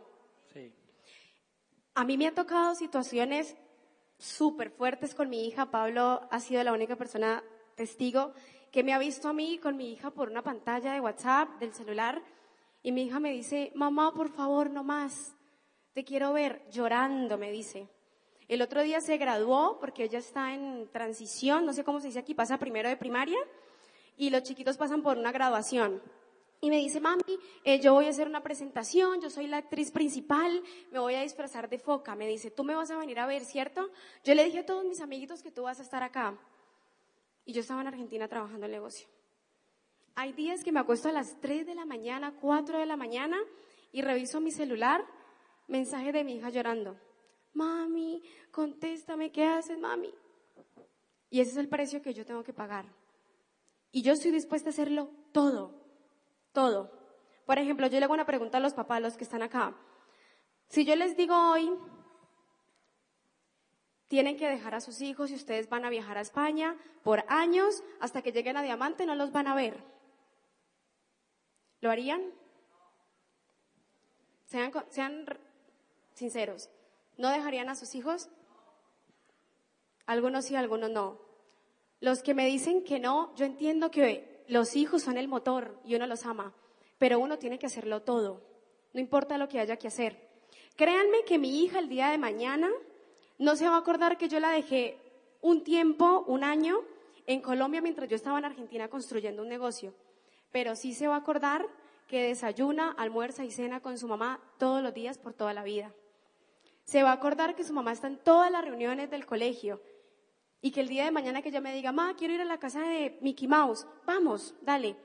Sí. 0.53 0.73
A 1.95 2.05
mí 2.05 2.17
me 2.17 2.29
han 2.29 2.37
tocado 2.37 2.77
situaciones 2.77 3.57
súper 4.19 4.71
fuertes 4.71 5.17
con 5.17 5.29
mi 5.31 5.49
hija. 5.49 5.73
Pablo 5.73 6.29
ha 6.31 6.39
sido 6.39 6.63
la 6.63 6.73
única 6.73 6.95
persona 6.95 7.43
testigo 7.75 8.33
que 8.71 8.85
me 8.85 8.95
ha 8.95 8.99
visto 8.99 9.29
a 9.29 9.33
mí 9.33 9.59
con 9.59 9.77
mi 9.77 9.93
hija 9.93 10.13
por 10.13 10.31
una 10.31 10.43
pantalla 10.43 10.93
de 10.93 11.01
WhatsApp, 11.01 11.59
del 11.59 11.75
celular, 11.75 12.23
y 12.89 12.93
mi 12.93 13.03
hija 13.03 13.21
me 13.21 13.33
dice, 13.33 13.71
mamá, 13.75 14.15
por 14.15 14.31
favor, 14.31 14.71
no 14.71 14.83
más, 14.83 15.37
te 15.93 16.05
quiero 16.05 16.33
ver, 16.33 16.65
llorando, 16.71 17.37
me 17.37 17.53
dice. 17.53 17.87
El 18.49 18.63
otro 18.63 18.83
día 18.83 19.03
se 19.03 19.19
graduó 19.19 19.79
porque 19.79 20.05
ella 20.05 20.21
está 20.21 20.55
en 20.55 20.89
transición, 20.91 21.67
no 21.67 21.75
sé 21.75 21.85
cómo 21.85 22.01
se 22.01 22.07
dice 22.07 22.21
aquí, 22.21 22.33
pasa 22.33 22.57
primero 22.57 22.89
de 22.89 22.97
primaria, 22.97 23.37
y 24.17 24.31
los 24.31 24.43
chiquitos 24.43 24.79
pasan 24.79 25.03
por 25.03 25.19
una 25.19 25.33
graduación. 25.33 26.01
Y 26.63 26.71
me 26.71 26.79
dice, 26.79 26.99
mami, 26.99 27.21
eh, 27.63 27.79
yo 27.79 27.93
voy 27.93 28.07
a 28.07 28.09
hacer 28.09 28.27
una 28.27 28.43
presentación, 28.43 29.21
yo 29.21 29.29
soy 29.29 29.49
la 29.49 29.59
actriz 29.59 29.91
principal, 29.91 30.63
me 30.91 30.99
voy 30.99 31.15
a 31.15 31.21
disfrazar 31.21 31.69
de 31.69 31.79
foca. 31.79 32.15
Me 32.15 32.27
dice, 32.27 32.51
tú 32.51 32.65
me 32.65 32.75
vas 32.75 32.91
a 32.91 32.97
venir 32.97 33.19
a 33.19 33.27
ver, 33.27 33.45
¿cierto? 33.45 33.91
Yo 34.25 34.35
le 34.35 34.47
dije 34.47 34.61
a 34.61 34.65
todos 34.65 34.87
mis 34.87 35.03
amiguitos 35.03 35.43
que 35.43 35.51
tú 35.51 35.65
vas 35.65 35.79
a 35.79 35.83
estar 35.83 36.03
acá. 36.03 36.39
Y 37.45 37.53
yo 37.53 37.61
estaba 37.61 37.83
en 37.83 37.89
Argentina 37.89 38.29
trabajando 38.29 38.65
el 38.65 38.73
negocio. 38.73 39.07
Hay 40.21 40.33
días 40.33 40.65
que 40.65 40.73
me 40.73 40.81
acuesto 40.81 41.09
a 41.09 41.13
las 41.13 41.39
3 41.41 41.65
de 41.65 41.77
la 41.77 41.85
mañana, 41.85 42.35
4 42.41 42.81
de 42.81 42.87
la 42.87 42.97
mañana, 42.97 43.39
y 43.93 44.03
reviso 44.03 44.41
mi 44.41 44.51
celular, 44.51 45.07
mensaje 45.69 46.11
de 46.11 46.25
mi 46.25 46.35
hija 46.35 46.51
llorando. 46.51 46.97
Mami, 47.53 48.21
contéstame, 48.51 49.31
¿qué 49.31 49.45
haces, 49.45 49.79
mami? 49.79 50.13
Y 51.31 51.39
ese 51.39 51.53
es 51.53 51.57
el 51.57 51.69
precio 51.69 52.03
que 52.03 52.15
yo 52.15 52.27
tengo 52.27 52.43
que 52.43 52.53
pagar. 52.53 52.87
Y 53.93 54.03
yo 54.03 54.13
estoy 54.13 54.33
dispuesta 54.33 54.71
a 54.71 54.73
hacerlo 54.73 55.09
todo, 55.31 55.73
todo. 56.51 56.91
Por 57.47 57.61
ejemplo, 57.61 57.87
yo 57.87 58.01
le 58.01 58.05
hago 58.05 58.15
una 58.15 58.27
pregunta 58.27 58.59
a 58.59 58.61
los 58.61 58.75
papás, 58.75 59.01
los 59.01 59.17
que 59.17 59.23
están 59.23 59.45
acá. 59.45 59.77
Si 60.67 60.85
yo 60.85 60.97
les 60.97 61.17
digo 61.17 61.37
hoy, 61.53 61.73
tienen 64.09 64.37
que 64.37 64.49
dejar 64.49 64.75
a 64.75 64.81
sus 64.81 65.01
hijos 65.01 65.31
y 65.31 65.37
ustedes 65.37 65.69
van 65.69 65.85
a 65.85 65.91
viajar 65.91 66.19
a 66.19 66.23
España 66.23 66.77
por 67.05 67.23
años 67.29 67.85
hasta 68.01 68.21
que 68.21 68.33
lleguen 68.33 68.57
a 68.57 68.63
Diamante, 68.63 69.07
no 69.07 69.15
los 69.15 69.31
van 69.31 69.47
a 69.47 69.55
ver. 69.55 69.97
¿Lo 71.81 71.91
harían? 71.91 72.23
Sean, 74.47 74.73
sinceros. 76.15 76.71
¿No 77.17 77.31
dejarían 77.31 77.69
a 77.69 77.75
sus 77.75 77.95
hijos? 77.95 78.29
Algunos 80.07 80.47
sí, 80.47 80.57
algunos 80.57 80.91
no. 80.91 81.21
Los 82.01 82.23
que 82.23 82.35
me 82.35 82.47
dicen 82.47 82.85
que 82.85 82.99
no, 82.99 83.35
yo 83.37 83.45
entiendo 83.45 83.91
que 83.91 84.45
los 84.49 84.77
hijos 84.77 85.03
son 85.03 85.19
el 85.19 85.29
motor 85.29 85.79
y 85.85 85.95
uno 85.95 86.07
los 86.07 86.25
ama, 86.25 86.55
pero 86.97 87.19
uno 87.19 87.39
tiene 87.39 87.59
que 87.59 87.67
hacerlo 87.67 88.03
todo, 88.03 88.41
no 88.95 89.01
importa 89.01 89.37
lo 89.37 89.49
que 89.49 89.61
haya 89.61 89.77
que 89.77 89.89
hacer. 89.89 90.29
Créanme 90.77 91.25
que 91.25 91.39
mi 91.39 91.63
hija 91.63 91.81
el 91.81 91.89
día 91.89 92.09
de 92.11 92.19
mañana 92.19 92.71
no 93.39 93.57
se 93.57 93.69
va 93.69 93.75
a 93.75 93.81
acordar 93.81 94.17
que 94.17 94.29
yo 94.29 94.41
la 94.41 94.51
dejé 94.51 94.97
un 95.41 95.63
tiempo, 95.65 96.25
un 96.27 96.45
año, 96.45 96.81
en 97.27 97.41
Colombia 97.43 97.83
mientras 97.83 98.09
yo 98.09 98.17
estaba 98.17 98.39
en 98.39 98.47
Argentina 98.47 98.89
construyendo 98.89 99.43
un 99.43 99.49
negocio, 99.49 99.93
pero 100.51 100.77
sí 100.77 100.95
se 100.95 101.09
va 101.09 101.15
a 101.15 101.19
acordar 101.19 101.67
que 102.07 102.23
desayuna, 102.23 102.93
almuerza 102.93 103.45
y 103.45 103.51
cena 103.51 103.81
con 103.81 103.99
su 103.99 104.09
mamá 104.09 104.41
todos 104.59 104.83
los 104.83 104.95
días 104.95 105.19
por 105.19 105.35
toda 105.35 105.53
la 105.53 105.63
vida. 105.63 105.95
Se 106.85 107.03
va 107.03 107.11
a 107.11 107.15
acordar 107.15 107.55
que 107.55 107.65
su 107.65 107.75
mamá 107.75 107.93
está 107.93 108.07
en 108.07 108.19
todas 108.19 108.51
las 108.51 108.65
reuniones 108.65 109.11
del 109.11 109.27
colegio 109.27 109.83
y 110.61 110.71
que 110.71 110.81
el 110.81 110.89
día 110.89 111.05
de 111.05 111.11
mañana 111.11 111.43
que 111.43 111.51
ella 111.51 111.61
me 111.61 111.75
diga, 111.75 111.93
mamá, 111.93 112.17
quiero 112.17 112.35
ir 112.35 112.41
a 112.41 112.47
la 112.47 112.59
casa 112.59 112.81
de 112.81 113.19
Mickey 113.21 113.47
Mouse, 113.47 113.87
vamos, 114.07 114.55
dale. 114.63 114.97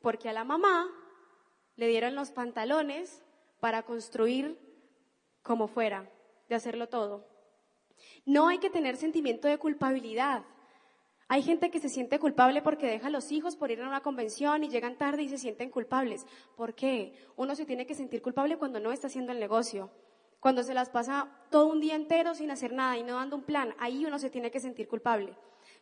Porque 0.00 0.28
a 0.28 0.32
la 0.32 0.44
mamá 0.44 0.90
le 1.76 1.88
dieron 1.88 2.14
los 2.14 2.30
pantalones 2.30 3.22
para 3.60 3.82
construir 3.82 4.58
como 5.42 5.68
fuera, 5.68 6.10
de 6.48 6.54
hacerlo 6.54 6.88
todo. 6.88 7.26
No 8.26 8.48
hay 8.48 8.58
que 8.58 8.70
tener 8.70 8.96
sentimiento 8.96 9.48
de 9.48 9.58
culpabilidad. 9.58 10.44
Hay 11.26 11.42
gente 11.42 11.70
que 11.70 11.80
se 11.80 11.88
siente 11.88 12.18
culpable 12.18 12.60
porque 12.60 12.86
deja 12.86 13.06
a 13.06 13.10
los 13.10 13.32
hijos 13.32 13.56
por 13.56 13.70
ir 13.70 13.80
a 13.80 13.88
una 13.88 14.02
convención 14.02 14.62
y 14.62 14.68
llegan 14.68 14.98
tarde 14.98 15.22
y 15.22 15.28
se 15.30 15.38
sienten 15.38 15.70
culpables. 15.70 16.26
¿Por 16.54 16.74
qué? 16.74 17.14
Uno 17.36 17.54
se 17.56 17.64
tiene 17.64 17.86
que 17.86 17.94
sentir 17.94 18.20
culpable 18.20 18.58
cuando 18.58 18.78
no 18.78 18.92
está 18.92 19.06
haciendo 19.06 19.32
el 19.32 19.40
negocio. 19.40 19.90
Cuando 20.38 20.62
se 20.62 20.74
las 20.74 20.90
pasa 20.90 21.30
todo 21.50 21.68
un 21.68 21.80
día 21.80 21.94
entero 21.94 22.34
sin 22.34 22.50
hacer 22.50 22.74
nada 22.74 22.98
y 22.98 23.02
no 23.02 23.14
dando 23.16 23.36
un 23.36 23.42
plan, 23.42 23.74
ahí 23.78 24.04
uno 24.04 24.18
se 24.18 24.28
tiene 24.28 24.50
que 24.50 24.60
sentir 24.60 24.86
culpable. 24.86 25.34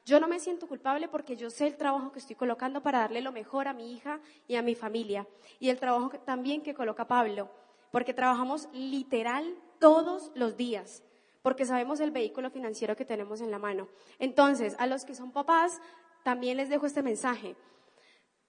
Yo 0.05 0.21
no 0.21 0.29
me 0.29 0.39
siento 0.39 0.69
culpable 0.69 1.09
porque 1.09 1.35
yo 1.35 1.51
sé 1.51 1.67
el 1.67 1.77
trabajo 1.77 2.13
que 2.13 2.21
estoy 2.21 2.37
colocando 2.37 2.81
para 2.81 3.01
darle 3.01 3.21
lo 3.21 3.33
mejor 3.33 3.67
a 3.67 3.73
mi 3.73 3.93
hija 3.93 4.21
y 4.47 4.55
a 4.55 4.63
mi 4.63 4.77
familia. 4.77 5.27
Y 5.59 5.71
el 5.71 5.81
trabajo 5.81 6.11
también 6.21 6.63
que 6.63 6.75
coloca 6.75 7.09
Pablo, 7.09 7.51
porque 7.91 8.15
trabajamos 8.15 8.69
literal 8.73 9.57
todos 9.81 10.31
los 10.37 10.57
días 10.57 11.03
porque 11.43 11.67
sabemos 11.67 12.01
el 12.01 12.13
vehículo 12.13 12.51
financiero 12.51 12.97
que 12.97 13.05
tenemos 13.05 13.41
en 13.41 13.51
la 13.51 13.59
mano. 13.59 13.89
Entonces, 14.19 14.75
a 14.79 14.87
los 14.87 15.05
que 15.05 15.15
son 15.15 15.33
papás, 15.33 15.81
también 16.23 16.57
les 16.57 16.69
dejo 16.69 16.87
este 16.87 17.03
mensaje. 17.03 17.57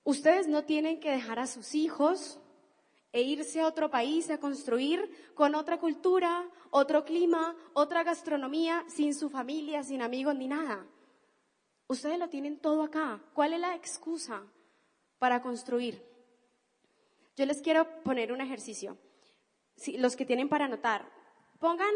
Ustedes 0.04 0.48
no 0.48 0.64
tienen 0.64 1.00
que 1.00 1.12
dejar 1.12 1.40
a 1.40 1.48
sus 1.48 1.76
hijos 1.76 2.40
e 3.12 3.22
irse 3.22 3.62
a 3.62 3.68
otro 3.68 3.90
país 3.90 4.30
a 4.30 4.40
construir 4.40 5.10
con 5.34 5.56
otra 5.56 5.80
cultura, 5.80 6.48
otro 6.72 7.06
clima, 7.06 7.56
otra 7.74 8.04
gastronomía, 8.04 8.84
sin 8.88 9.14
su 9.14 9.30
familia, 9.30 9.84
sin 9.84 10.02
amigos 10.02 10.36
ni 10.36 10.48
nada. 10.48 10.86
Ustedes 11.88 12.18
lo 12.18 12.30
tienen 12.30 12.60
todo 12.60 12.84
acá. 12.84 13.22
¿Cuál 13.34 13.54
es 13.54 13.60
la 13.60 13.76
excusa 13.76 14.44
para 15.20 15.42
construir? 15.42 16.04
Yo 17.36 17.46
les 17.46 17.62
quiero 17.62 17.88
poner 18.04 18.32
un 18.32 18.42
ejercicio. 18.42 18.98
los 19.98 20.16
que 20.16 20.26
tienen 20.26 20.50
para 20.50 20.66
anotar, 20.66 21.08
pongan 21.60 21.94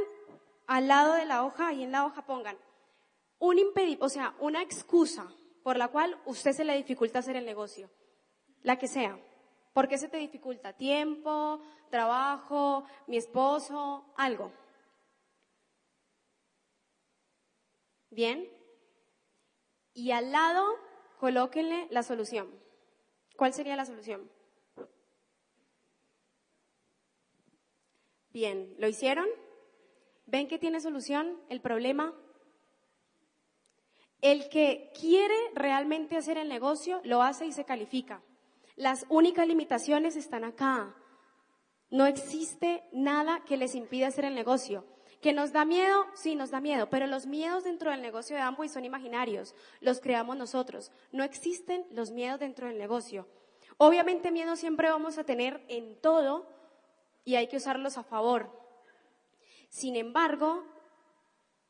al 0.68 0.88
lado 0.88 1.14
de 1.14 1.26
la 1.26 1.44
hoja, 1.44 1.74
y 1.74 1.84
en 1.84 1.92
la 1.92 2.06
hoja 2.06 2.26
pongan 2.26 2.58
un 3.40 3.58
impedimento, 3.58 4.06
o 4.06 4.10
sea, 4.10 4.36
una 4.40 4.62
excusa 4.62 5.28
por 5.64 5.78
la 5.78 5.88
cual 5.88 6.20
usted 6.26 6.52
se 6.52 6.64
le 6.64 6.76
dificulta 6.76 7.20
hacer 7.20 7.36
el 7.36 7.46
negocio, 7.46 7.90
la 8.64 8.78
que 8.78 8.88
sea. 8.88 9.20
¿Por 9.74 9.88
qué 9.88 9.98
se 9.98 10.10
te 10.10 10.18
dificulta? 10.18 10.74
Tiempo, 10.74 11.62
trabajo, 11.90 12.84
mi 13.06 13.18
esposo, 13.18 14.06
algo. 14.18 14.52
Bien. 18.10 18.50
Y 19.94 20.12
al 20.12 20.32
lado 20.32 20.66
colóquenle 21.20 21.88
la 21.92 22.04
solución. 22.04 22.50
¿Cuál 23.36 23.54
sería 23.54 23.76
la 23.76 23.86
solución? 23.86 24.32
Bien, 28.32 28.76
¿lo 28.80 28.88
hicieron? 28.88 29.28
¿Ven 30.28 30.48
que 30.48 30.60
tiene 30.60 30.82
solución 30.82 31.40
el 31.50 31.62
problema? 31.62 32.14
El 34.22 34.50
que 34.50 34.92
quiere 35.00 35.36
realmente 35.56 36.18
hacer 36.18 36.38
el 36.38 36.50
negocio 36.50 37.00
lo 37.04 37.22
hace 37.22 37.46
y 37.46 37.54
se 37.54 37.64
califica. 37.66 38.22
Las 38.76 39.06
únicas 39.10 39.48
limitaciones 39.48 40.16
están 40.16 40.44
acá. 40.44 40.96
No 41.90 42.06
existe 42.06 42.84
nada 42.92 43.44
que 43.46 43.56
les 43.56 43.74
impida 43.74 44.08
hacer 44.08 44.26
el 44.26 44.36
negocio. 44.36 44.86
¿Que 45.22 45.32
nos 45.34 45.54
da 45.54 45.66
miedo? 45.66 46.06
Sí, 46.14 46.36
nos 46.36 46.52
da 46.52 46.60
miedo, 46.60 46.90
pero 46.90 47.08
los 47.08 47.26
miedos 47.26 47.64
dentro 47.64 47.90
del 47.90 48.02
negocio 48.02 48.36
de 48.36 48.42
Amway 48.42 48.70
son 48.70 48.86
imaginarios, 48.86 49.56
los 49.80 50.00
creamos 50.00 50.38
nosotros. 50.38 50.92
No 51.12 51.24
existen 51.24 51.88
los 51.92 52.12
miedos 52.12 52.40
dentro 52.40 52.68
del 52.68 52.78
negocio. 52.78 53.28
Obviamente 53.78 54.32
miedo 54.32 54.56
siempre 54.56 54.90
vamos 54.90 55.18
a 55.18 55.24
tener 55.24 55.64
en 55.70 56.00
todo 56.02 56.48
y 57.24 57.36
hay 57.36 57.48
que 57.48 57.58
usarlos 57.58 57.98
a 57.98 58.04
favor. 58.04 58.67
Sin 59.78 59.96
embargo, 59.96 60.66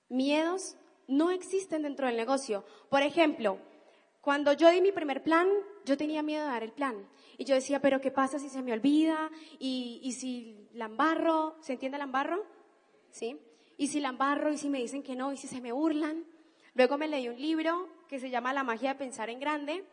miedos 0.07 0.77
no 1.09 1.29
existen 1.29 1.81
dentro 1.81 2.07
del 2.07 2.15
negocio. 2.15 2.63
Por 2.89 3.01
ejemplo, 3.01 3.59
cuando 4.21 4.53
yo 4.53 4.69
di 4.69 4.79
mi 4.79 4.93
primer 4.93 5.23
plan, 5.23 5.49
yo 5.83 5.97
tenía 5.97 6.23
miedo 6.23 6.45
de 6.45 6.49
dar 6.49 6.63
el 6.63 6.71
plan. 6.71 7.05
Y 7.37 7.43
yo 7.43 7.53
decía, 7.53 7.81
pero 7.81 7.99
¿qué 7.99 8.09
pasa 8.09 8.39
si 8.39 8.47
se 8.47 8.61
me 8.61 8.71
olvida? 8.71 9.29
¿Y, 9.59 10.09
si 10.17 10.69
la 10.71 10.85
embarro? 10.85 11.57
¿Se 11.59 11.73
entiende 11.73 11.97
la 11.97 12.05
embarro? 12.05 12.45
¿Sí? 13.11 13.41
¿Y 13.75 13.87
si 13.87 13.99
la 13.99 14.07
embarro? 14.07 14.53
¿Y 14.53 14.57
si 14.57 14.69
me 14.69 14.79
dicen 14.79 15.03
que 15.03 15.17
no? 15.17 15.33
¿Y 15.33 15.35
si 15.35 15.49
se 15.49 15.59
me 15.59 15.73
burlan? 15.73 16.23
Luego 16.75 16.97
me 16.97 17.09
leí 17.09 17.27
un 17.27 17.41
libro 17.41 17.89
que 18.07 18.21
se 18.21 18.29
llama 18.29 18.53
La 18.53 18.63
magia 18.63 18.93
de 18.93 18.99
pensar 18.99 19.29
en 19.29 19.41
grande, 19.41 19.83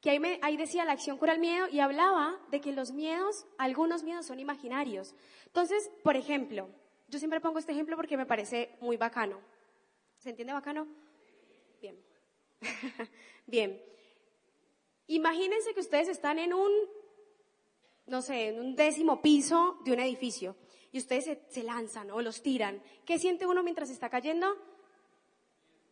que 0.00 0.10
ahí, 0.10 0.20
ahí 0.42 0.56
decía 0.56 0.84
la 0.84 0.92
acción 0.92 1.18
cura 1.18 1.32
el 1.32 1.40
miedo 1.40 1.66
y 1.72 1.80
hablaba 1.80 2.38
de 2.52 2.60
que 2.60 2.70
los 2.70 2.92
miedos, 2.92 3.46
algunos 3.58 4.04
miedos 4.04 4.26
son 4.26 4.38
imaginarios. 4.38 5.16
Entonces, 5.46 5.90
por 6.04 6.16
ejemplo, 6.16 6.68
yo 7.12 7.18
siempre 7.18 7.42
pongo 7.42 7.58
este 7.58 7.72
ejemplo 7.72 7.94
porque 7.94 8.16
me 8.16 8.24
parece 8.24 8.74
muy 8.80 8.96
bacano. 8.96 9.38
¿Se 10.16 10.30
entiende 10.30 10.54
bacano? 10.54 10.88
Bien. 11.78 12.02
Bien. 13.46 13.82
Imagínense 15.08 15.74
que 15.74 15.80
ustedes 15.80 16.08
están 16.08 16.38
en 16.38 16.54
un, 16.54 16.72
no 18.06 18.22
sé, 18.22 18.48
en 18.48 18.60
un 18.60 18.74
décimo 18.74 19.20
piso 19.20 19.78
de 19.84 19.92
un 19.92 20.00
edificio 20.00 20.56
y 20.90 20.96
ustedes 20.96 21.38
se, 21.50 21.62
lanzan 21.62 22.10
o 22.10 22.22
los 22.22 22.42
tiran. 22.42 22.82
¿Qué 23.04 23.18
siente 23.18 23.46
uno 23.46 23.62
mientras 23.62 23.90
está 23.90 24.08
cayendo? 24.08 24.56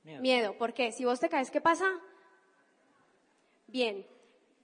Miedo. 0.04 0.22
Miedo. 0.22 0.56
¿Por 0.56 0.72
qué? 0.72 0.90
Si 0.90 1.04
vos 1.04 1.20
te 1.20 1.28
caes, 1.28 1.50
¿qué 1.50 1.60
pasa? 1.60 2.00
Bien. 3.66 4.06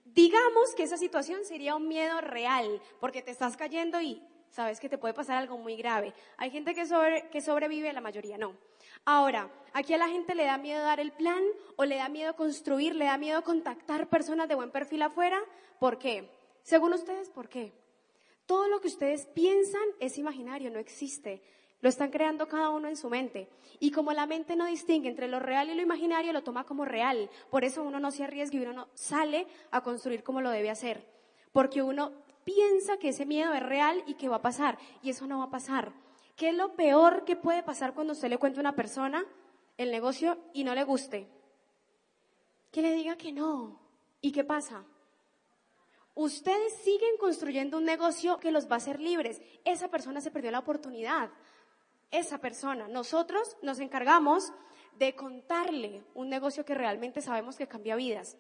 Digamos 0.06 0.74
que 0.74 0.84
esa 0.84 0.96
situación 0.96 1.44
sería 1.44 1.76
un 1.76 1.86
miedo 1.86 2.22
real, 2.22 2.80
porque 2.98 3.20
te 3.20 3.30
estás 3.30 3.58
cayendo 3.58 4.00
y 4.00 4.22
sabes 4.50 4.80
que 4.80 4.88
te 4.88 4.98
puede 4.98 5.14
pasar 5.14 5.36
algo 5.36 5.58
muy 5.58 5.76
grave. 5.76 6.12
Hay 6.36 6.50
gente 6.50 6.74
que, 6.74 6.86
sobrevive, 7.40 7.92
la 7.92 8.00
mayoría 8.00 8.38
no. 8.38 8.54
Ahora, 9.04 9.50
aquí 9.72 9.94
a 9.94 9.98
la 9.98 10.08
gente 10.08 10.34
le 10.34 10.44
da 10.44 10.58
miedo 10.58 10.82
dar 10.82 11.00
el 11.00 11.12
plan 11.12 11.42
o 11.76 11.84
le 11.84 11.96
da 11.96 12.08
miedo 12.08 12.34
construir, 12.34 12.94
le 12.94 13.04
da 13.04 13.18
miedo 13.18 13.42
contactar 13.44 14.08
personas 14.08 14.48
de 14.48 14.54
buen 14.54 14.70
perfil 14.70 15.02
afuera. 15.02 15.38
¿Por 15.78 15.98
qué? 15.98 16.30
Según 16.62 16.92
ustedes, 16.94 17.30
¿por 17.30 17.48
qué? 17.48 17.72
Todo 18.46 18.68
lo 18.68 18.80
que 18.80 18.88
ustedes 18.88 19.26
piensan 19.26 19.84
es 20.00 20.18
imaginario, 20.18 20.70
no 20.70 20.78
existe. 20.78 21.42
Lo 21.82 21.88
están 21.88 22.10
creando 22.10 22.48
cada 22.48 22.70
uno 22.70 22.88
en 22.88 22.96
su 22.96 23.10
mente. 23.10 23.48
Y 23.80 23.90
como 23.90 24.12
la 24.12 24.26
mente 24.26 24.56
no 24.56 24.66
distingue 24.66 25.08
entre 25.08 25.28
lo 25.28 25.40
real 25.40 25.68
y 25.68 25.74
lo 25.74 25.82
imaginario, 25.82 26.32
lo 26.32 26.42
toma 26.42 26.64
como 26.64 26.84
real. 26.84 27.28
Por 27.50 27.64
eso 27.64 27.82
uno 27.82 28.00
no 28.00 28.10
se 28.10 28.24
arriesga 28.24 28.56
y 28.56 28.62
uno 28.62 28.72
no 28.72 28.88
sale 28.94 29.46
a 29.70 29.82
construir 29.82 30.22
como 30.22 30.40
lo 30.40 30.50
debe 30.50 30.70
hacer. 30.70 31.04
Porque 31.52 31.82
uno 31.82 32.12
piensa 32.46 32.96
que 32.96 33.10
ese 33.10 33.26
miedo 33.26 33.52
es 33.52 33.62
real 33.62 34.02
y 34.06 34.14
que 34.14 34.30
va 34.30 34.36
a 34.36 34.42
pasar. 34.42 34.78
Y 35.02 35.10
eso 35.10 35.26
no 35.26 35.40
va 35.40 35.44
a 35.44 35.50
pasar. 35.50 35.92
¿Qué 36.36 36.48
es 36.48 36.54
lo 36.54 36.74
peor 36.74 37.26
que 37.26 37.36
puede 37.36 37.62
pasar 37.62 37.92
cuando 37.92 38.14
usted 38.14 38.30
le 38.30 38.38
cuenta 38.38 38.60
a 38.60 38.62
una 38.62 38.74
persona 38.74 39.26
el 39.76 39.90
negocio 39.90 40.38
y 40.54 40.64
no 40.64 40.74
le 40.74 40.84
guste? 40.84 41.28
Que 42.70 42.80
le 42.80 42.94
diga 42.94 43.16
que 43.16 43.32
no. 43.32 43.78
¿Y 44.22 44.32
qué 44.32 44.44
pasa? 44.44 44.84
Ustedes 46.14 46.72
siguen 46.82 47.18
construyendo 47.18 47.76
un 47.76 47.84
negocio 47.84 48.38
que 48.38 48.50
los 48.50 48.70
va 48.70 48.74
a 48.74 48.78
hacer 48.78 49.00
libres. 49.00 49.42
Esa 49.64 49.88
persona 49.88 50.22
se 50.22 50.30
perdió 50.30 50.50
la 50.50 50.60
oportunidad 50.60 51.30
esa 52.10 52.38
persona. 52.38 52.88
Nosotros 52.88 53.56
nos 53.62 53.80
encargamos 53.80 54.52
de 54.98 55.14
contarle 55.14 56.04
un 56.14 56.28
negocio 56.28 56.64
que 56.64 56.74
realmente 56.74 57.20
sabemos 57.20 57.56
que 57.56 57.68
cambia 57.68 57.96
vidas. 57.96 58.36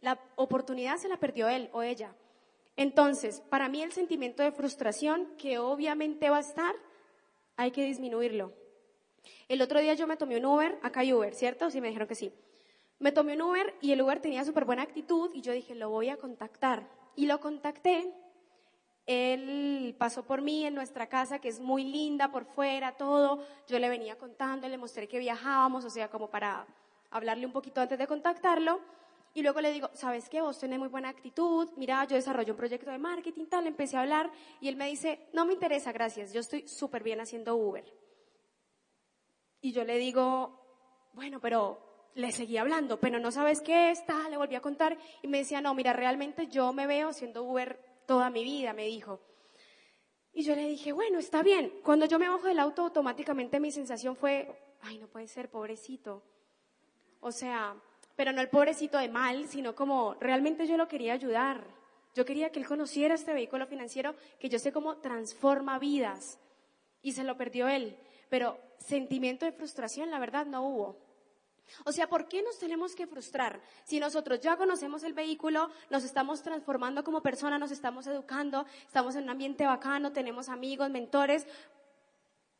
La 0.00 0.18
oportunidad 0.36 0.96
se 0.96 1.08
la 1.08 1.18
perdió 1.18 1.48
él 1.48 1.68
o 1.72 1.82
ella. 1.82 2.14
Entonces, 2.78 3.42
para 3.50 3.68
mí 3.68 3.82
el 3.82 3.92
sentimiento 3.92 4.42
de 4.42 4.52
frustración, 4.52 5.26
que 5.36 5.58
obviamente 5.58 6.30
va 6.30 6.38
a 6.38 6.40
estar, 6.40 6.74
hay 7.56 7.72
que 7.72 7.84
disminuirlo. 7.84 8.54
El 9.48 9.60
otro 9.60 9.80
día 9.80 9.92
yo 9.92 10.06
me 10.06 10.16
tomé 10.16 10.38
un 10.38 10.46
Uber, 10.46 10.78
acá 10.82 11.00
hay 11.00 11.12
Uber, 11.12 11.34
¿cierto? 11.34 11.70
Sí, 11.70 11.82
me 11.82 11.88
dijeron 11.88 12.08
que 12.08 12.14
sí. 12.14 12.32
Me 12.98 13.12
tomé 13.12 13.34
un 13.34 13.42
Uber 13.42 13.74
y 13.82 13.92
el 13.92 14.00
Uber 14.00 14.20
tenía 14.20 14.44
súper 14.44 14.64
buena 14.64 14.82
actitud 14.82 15.30
y 15.34 15.42
yo 15.42 15.52
dije, 15.52 15.74
lo 15.74 15.90
voy 15.90 16.08
a 16.08 16.16
contactar. 16.16 16.88
Y 17.14 17.26
lo 17.26 17.40
contacté 17.40 18.14
él 19.08 19.96
pasó 19.98 20.22
por 20.22 20.42
mí 20.42 20.66
en 20.66 20.74
nuestra 20.74 21.08
casa, 21.08 21.38
que 21.38 21.48
es 21.48 21.60
muy 21.60 21.82
linda 21.82 22.30
por 22.30 22.44
fuera, 22.44 22.92
todo. 22.92 23.42
Yo 23.66 23.78
le 23.78 23.88
venía 23.88 24.18
contando, 24.18 24.68
le 24.68 24.76
mostré 24.76 25.08
que 25.08 25.18
viajábamos, 25.18 25.86
o 25.86 25.90
sea, 25.90 26.10
como 26.10 26.28
para 26.28 26.66
hablarle 27.10 27.46
un 27.46 27.52
poquito 27.52 27.80
antes 27.80 27.98
de 27.98 28.06
contactarlo. 28.06 28.82
Y 29.38 29.42
luego 29.42 29.60
le 29.60 29.70
digo, 29.70 29.88
¿sabes 29.94 30.28
qué? 30.28 30.40
Vos 30.40 30.58
tenés 30.58 30.80
muy 30.80 30.88
buena 30.88 31.10
actitud. 31.10 31.68
Mira, 31.76 32.04
yo 32.06 32.16
desarrollo 32.16 32.54
un 32.54 32.56
proyecto 32.56 32.90
de 32.90 32.98
marketing, 32.98 33.46
tal. 33.46 33.68
Empecé 33.68 33.96
a 33.96 34.00
hablar 34.00 34.32
y 34.60 34.66
él 34.66 34.74
me 34.74 34.88
dice, 34.88 35.28
no 35.32 35.46
me 35.46 35.52
interesa, 35.52 35.92
gracias. 35.92 36.32
Yo 36.32 36.40
estoy 36.40 36.66
súper 36.66 37.04
bien 37.04 37.20
haciendo 37.20 37.54
Uber. 37.54 37.84
Y 39.60 39.70
yo 39.70 39.84
le 39.84 39.96
digo, 39.96 40.60
bueno, 41.12 41.38
pero 41.38 42.10
le 42.14 42.32
seguí 42.32 42.56
hablando, 42.56 42.98
pero 42.98 43.20
no 43.20 43.30
sabes 43.30 43.60
qué 43.60 43.92
está. 43.92 44.28
Le 44.28 44.36
volví 44.36 44.56
a 44.56 44.60
contar 44.60 44.98
y 45.22 45.28
me 45.28 45.38
decía, 45.38 45.60
no, 45.60 45.72
mira, 45.72 45.92
realmente 45.92 46.48
yo 46.48 46.72
me 46.72 46.88
veo 46.88 47.10
haciendo 47.10 47.44
Uber 47.44 47.78
toda 48.06 48.30
mi 48.30 48.42
vida, 48.42 48.72
me 48.72 48.86
dijo. 48.86 49.20
Y 50.32 50.42
yo 50.42 50.56
le 50.56 50.66
dije, 50.66 50.90
bueno, 50.90 51.20
está 51.20 51.44
bien. 51.44 51.72
Cuando 51.84 52.06
yo 52.06 52.18
me 52.18 52.28
bajo 52.28 52.48
del 52.48 52.58
auto, 52.58 52.82
automáticamente 52.82 53.60
mi 53.60 53.70
sensación 53.70 54.16
fue, 54.16 54.76
ay, 54.80 54.98
no 54.98 55.06
puede 55.06 55.28
ser, 55.28 55.48
pobrecito. 55.48 56.24
O 57.20 57.30
sea, 57.30 57.76
pero 58.18 58.32
no 58.32 58.40
el 58.40 58.48
pobrecito 58.48 58.98
de 58.98 59.08
mal, 59.08 59.46
sino 59.46 59.76
como 59.76 60.14
realmente 60.14 60.66
yo 60.66 60.76
lo 60.76 60.88
quería 60.88 61.12
ayudar. 61.12 61.62
Yo 62.16 62.24
quería 62.24 62.50
que 62.50 62.58
él 62.58 62.66
conociera 62.66 63.14
este 63.14 63.32
vehículo 63.32 63.68
financiero 63.68 64.16
que 64.40 64.48
yo 64.48 64.58
sé 64.58 64.72
cómo 64.72 64.96
transforma 64.96 65.78
vidas. 65.78 66.36
Y 67.00 67.12
se 67.12 67.22
lo 67.22 67.36
perdió 67.36 67.68
él. 67.68 67.96
Pero 68.28 68.58
sentimiento 68.80 69.46
de 69.46 69.52
frustración, 69.52 70.10
la 70.10 70.18
verdad, 70.18 70.46
no 70.46 70.66
hubo. 70.66 70.96
O 71.84 71.92
sea, 71.92 72.08
¿por 72.08 72.26
qué 72.26 72.42
nos 72.42 72.58
tenemos 72.58 72.96
que 72.96 73.06
frustrar? 73.06 73.60
Si 73.84 74.00
nosotros 74.00 74.40
ya 74.40 74.56
conocemos 74.56 75.04
el 75.04 75.12
vehículo, 75.12 75.70
nos 75.88 76.02
estamos 76.02 76.42
transformando 76.42 77.04
como 77.04 77.22
persona, 77.22 77.56
nos 77.56 77.70
estamos 77.70 78.08
educando, 78.08 78.66
estamos 78.84 79.14
en 79.14 79.22
un 79.22 79.30
ambiente 79.30 79.64
bacano, 79.64 80.10
tenemos 80.10 80.48
amigos, 80.48 80.90
mentores, 80.90 81.46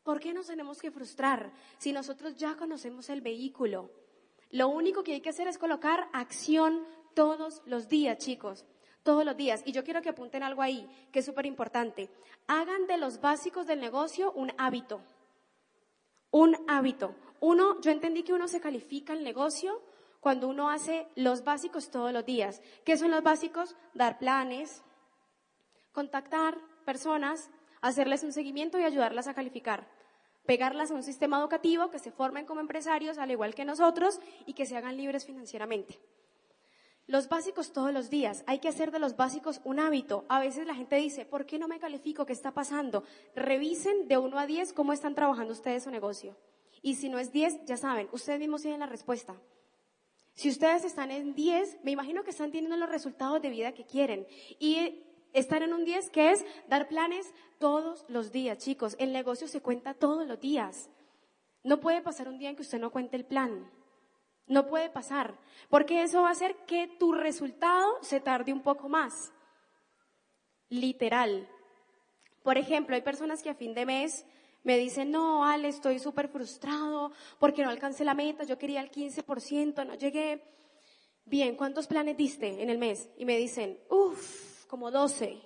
¿por 0.03 0.21
qué 0.21 0.33
nos 0.33 0.47
tenemos 0.47 0.79
que 0.79 0.89
frustrar 0.89 1.51
si 1.79 1.91
nosotros 1.91 2.37
ya 2.37 2.55
conocemos 2.55 3.09
el 3.09 3.19
vehículo? 3.19 3.91
Lo 4.49 4.67
único 4.67 5.03
que 5.03 5.13
hay 5.13 5.21
que 5.21 5.29
hacer 5.29 5.47
es 5.47 5.57
colocar 5.57 6.09
acción 6.13 6.85
todos 7.13 7.61
los 7.65 7.87
días, 7.87 8.17
chicos. 8.17 8.65
Todos 9.03 9.23
los 9.23 9.37
días. 9.37 9.61
Y 9.65 9.71
yo 9.71 9.83
quiero 9.83 10.01
que 10.01 10.09
apunten 10.09 10.43
algo 10.43 10.61
ahí, 10.61 10.89
que 11.11 11.19
es 11.19 11.25
súper 11.25 11.45
importante. 11.45 12.09
Hagan 12.47 12.87
de 12.87 12.97
los 12.97 13.21
básicos 13.21 13.67
del 13.67 13.79
negocio 13.79 14.31
un 14.33 14.51
hábito. 14.57 15.01
Un 16.31 16.57
hábito. 16.67 17.15
Uno, 17.39 17.79
yo 17.81 17.91
entendí 17.91 18.23
que 18.23 18.33
uno 18.33 18.47
se 18.47 18.59
califica 18.59 19.13
el 19.13 19.23
negocio 19.23 19.81
cuando 20.19 20.47
uno 20.47 20.69
hace 20.69 21.07
los 21.15 21.43
básicos 21.43 21.89
todos 21.89 22.11
los 22.11 22.25
días. 22.25 22.61
¿Qué 22.83 22.97
son 22.97 23.11
los 23.11 23.23
básicos? 23.23 23.75
Dar 23.93 24.19
planes, 24.19 24.83
contactar 25.91 26.57
personas, 26.85 27.49
hacerles 27.81 28.23
un 28.23 28.33
seguimiento 28.33 28.79
y 28.79 28.83
ayudarlas 28.83 29.27
a 29.27 29.33
calificar. 29.33 29.87
Pegarlas 30.49 30.89
a 30.89 30.95
un 30.95 31.03
sistema 31.03 31.37
educativo 31.37 31.91
que 31.91 31.99
se 31.99 32.09
formen 32.09 32.47
como 32.47 32.59
empresarios 32.59 33.19
al 33.19 33.29
igual 33.29 33.53
que 33.53 33.65
nosotros 33.65 34.19
y 34.47 34.53
que 34.53 34.65
se 34.65 34.75
hagan 34.75 34.97
libres 34.97 35.23
financieramente. 35.23 35.99
Los 37.05 37.29
básicos 37.29 37.71
todos 37.71 37.93
los 37.93 38.09
días. 38.09 38.43
Hay 38.47 38.57
que 38.57 38.67
hacer 38.67 38.89
de 38.89 38.97
los 38.97 39.15
básicos 39.15 39.61
un 39.63 39.79
hábito. 39.79 40.25
A 40.27 40.39
veces 40.39 40.65
la 40.65 40.73
gente 40.73 40.95
dice, 40.95 41.23
¿por 41.23 41.45
qué 41.45 41.59
no 41.59 41.67
me 41.67 41.77
califico? 41.77 42.25
¿Qué 42.25 42.33
está 42.33 42.51
pasando? 42.51 43.03
Revisen 43.35 44.07
de 44.07 44.17
1 44.17 44.39
a 44.39 44.47
10 44.47 44.73
cómo 44.73 44.91
están 44.91 45.13
trabajando 45.13 45.53
ustedes 45.53 45.83
su 45.83 45.91
negocio. 45.91 46.35
Y 46.81 46.95
si 46.95 47.09
no 47.09 47.19
es 47.19 47.31
10, 47.31 47.65
ya 47.65 47.77
saben, 47.77 48.09
ustedes 48.11 48.39
mismos 48.39 48.63
tienen 48.63 48.79
la 48.79 48.87
respuesta. 48.87 49.35
Si 50.33 50.49
ustedes 50.49 50.83
están 50.83 51.11
en 51.11 51.35
10, 51.35 51.83
me 51.83 51.91
imagino 51.91 52.23
que 52.23 52.31
están 52.31 52.49
teniendo 52.49 52.75
los 52.75 52.89
resultados 52.89 53.39
de 53.39 53.51
vida 53.51 53.73
que 53.73 53.85
quieren. 53.85 54.25
Y 54.57 55.03
estar 55.33 55.61
en 55.63 55.73
un 55.73 55.85
10, 55.85 56.09
que 56.09 56.31
es 56.31 56.45
dar 56.67 56.87
planes 56.87 57.33
todos 57.59 58.05
los 58.07 58.31
días, 58.31 58.57
chicos. 58.57 58.95
El 58.99 59.13
negocio 59.13 59.47
se 59.47 59.61
cuenta 59.61 59.93
todos 59.93 60.25
los 60.27 60.39
días. 60.39 60.89
No 61.63 61.79
puede 61.79 62.01
pasar 62.01 62.27
un 62.27 62.39
día 62.39 62.49
en 62.49 62.55
que 62.55 62.61
usted 62.61 62.79
no 62.79 62.91
cuente 62.91 63.17
el 63.17 63.25
plan. 63.25 63.69
No 64.47 64.67
puede 64.67 64.89
pasar, 64.89 65.37
porque 65.69 66.01
eso 66.01 66.23
va 66.23 66.29
a 66.29 66.31
hacer 66.31 66.55
que 66.65 66.87
tu 66.87 67.11
resultado 67.13 67.99
se 68.01 68.19
tarde 68.19 68.51
un 68.51 68.61
poco 68.61 68.89
más. 68.89 69.31
Literal. 70.69 71.47
Por 72.41 72.57
ejemplo, 72.57 72.95
hay 72.95 73.01
personas 73.01 73.43
que 73.43 73.49
a 73.51 73.53
fin 73.53 73.75
de 73.75 73.85
mes 73.85 74.25
me 74.63 74.77
dicen, 74.77 75.11
no, 75.11 75.45
Ale, 75.45 75.67
estoy 75.67 75.99
súper 75.99 76.29
frustrado 76.29 77.11
porque 77.37 77.63
no 77.63 77.69
alcancé 77.69 78.03
la 78.03 78.13
meta, 78.13 78.43
yo 78.43 78.57
quería 78.57 78.81
el 78.81 78.91
15%, 78.91 79.85
no 79.85 79.95
llegué. 79.95 80.41
Bien, 81.25 81.55
¿cuántos 81.55 81.85
planes 81.85 82.17
diste 82.17 82.61
en 82.61 82.69
el 82.71 82.79
mes? 82.79 83.07
Y 83.17 83.25
me 83.25 83.37
dicen, 83.37 83.79
uff, 83.89 84.48
como 84.69 84.91
12. 84.91 85.41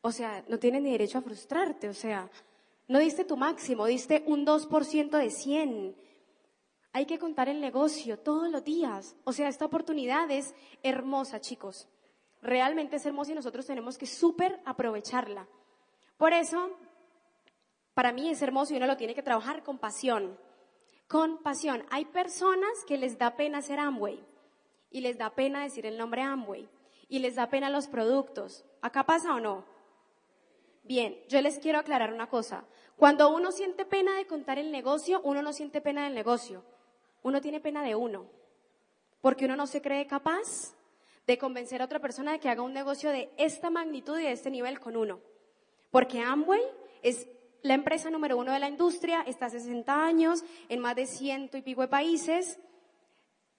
O 0.00 0.10
sea, 0.10 0.44
no 0.48 0.58
tienes 0.58 0.82
ni 0.82 0.90
derecho 0.90 1.18
a 1.18 1.22
frustrarte, 1.22 1.88
o 1.88 1.94
sea, 1.94 2.28
no 2.88 2.98
diste 2.98 3.24
tu 3.24 3.36
máximo, 3.36 3.86
diste 3.86 4.24
un 4.26 4.44
2% 4.44 5.10
de 5.10 5.30
100. 5.30 5.96
Hay 6.92 7.06
que 7.06 7.18
contar 7.18 7.48
el 7.48 7.60
negocio 7.60 8.18
todos 8.18 8.50
los 8.50 8.64
días. 8.64 9.16
O 9.24 9.32
sea, 9.32 9.48
esta 9.48 9.64
oportunidad 9.64 10.30
es 10.30 10.54
hermosa, 10.82 11.40
chicos. 11.40 11.88
Realmente 12.42 12.96
es 12.96 13.06
hermosa 13.06 13.32
y 13.32 13.34
nosotros 13.34 13.66
tenemos 13.66 13.98
que 13.98 14.06
súper 14.06 14.60
aprovecharla. 14.64 15.46
Por 16.16 16.32
eso, 16.32 16.70
para 17.94 18.12
mí 18.12 18.30
es 18.30 18.42
hermoso 18.42 18.74
y 18.74 18.76
uno 18.76 18.86
lo 18.86 18.96
tiene 18.96 19.14
que 19.14 19.22
trabajar 19.22 19.62
con 19.62 19.78
pasión. 19.78 20.38
Con 21.08 21.42
pasión. 21.42 21.84
Hay 21.90 22.04
personas 22.06 22.72
que 22.86 22.98
les 22.98 23.18
da 23.18 23.36
pena 23.36 23.58
hacer 23.58 23.80
Amway 23.80 24.22
y 24.90 25.00
les 25.00 25.18
da 25.18 25.34
pena 25.34 25.62
decir 25.62 25.86
el 25.86 25.98
nombre 25.98 26.22
Amway 26.22 26.68
y 27.08 27.18
les 27.20 27.36
da 27.36 27.48
pena 27.48 27.70
los 27.70 27.88
productos. 27.88 28.64
¿Acá 28.80 29.04
pasa 29.04 29.34
o 29.34 29.40
no? 29.40 29.64
Bien, 30.82 31.16
yo 31.28 31.40
les 31.40 31.58
quiero 31.58 31.78
aclarar 31.78 32.12
una 32.12 32.28
cosa. 32.28 32.64
Cuando 32.96 33.34
uno 33.34 33.52
siente 33.52 33.84
pena 33.84 34.16
de 34.16 34.26
contar 34.26 34.58
el 34.58 34.70
negocio, 34.70 35.20
uno 35.24 35.42
no 35.42 35.52
siente 35.52 35.80
pena 35.80 36.04
del 36.04 36.14
negocio 36.14 36.64
uno 37.24 37.40
tiene 37.40 37.58
pena 37.58 37.82
de 37.82 37.94
uno, 37.96 38.26
porque 39.20 39.46
uno 39.46 39.56
no 39.56 39.66
se 39.66 39.82
cree 39.82 40.06
capaz 40.06 40.76
de 41.26 41.38
convencer 41.38 41.80
a 41.80 41.86
otra 41.86 41.98
persona 41.98 42.32
de 42.32 42.38
que 42.38 42.50
haga 42.50 42.62
un 42.62 42.74
negocio 42.74 43.10
de 43.10 43.30
esta 43.38 43.70
magnitud 43.70 44.18
y 44.18 44.24
de 44.24 44.32
este 44.32 44.50
nivel 44.50 44.78
con 44.78 44.94
uno. 44.94 45.20
Porque 45.90 46.20
Amway 46.20 46.60
es 47.02 47.26
la 47.62 47.72
empresa 47.72 48.10
número 48.10 48.36
uno 48.36 48.52
de 48.52 48.58
la 48.58 48.68
industria, 48.68 49.22
está 49.22 49.46
hace 49.46 49.58
60 49.58 50.04
años, 50.04 50.44
en 50.68 50.80
más 50.80 50.96
de 50.96 51.06
ciento 51.06 51.56
y 51.56 51.62
pico 51.62 51.88
países, 51.88 52.60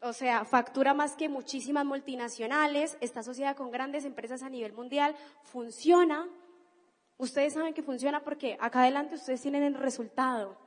o 0.02 0.14
sea, 0.14 0.46
factura 0.46 0.94
más 0.94 1.16
que 1.16 1.30
muchísimas 1.30 1.86
multinacionales, 1.86 2.98
está 3.02 3.22
asociada 3.22 3.56
con 3.56 3.72
grandes 3.72 4.06
empresas 4.06 4.44
a 4.44 4.50
nivel 4.50 4.74
mundial, 4.74 5.16
funciona. 5.44 6.28
Ustedes 7.18 7.54
saben 7.54 7.74
que 7.74 7.84
funciona 7.84 8.24
porque 8.24 8.58
acá 8.60 8.82
adelante 8.82 9.16
ustedes 9.16 9.42
tienen 9.42 9.64
el 9.64 9.76
resultado. 9.76 10.58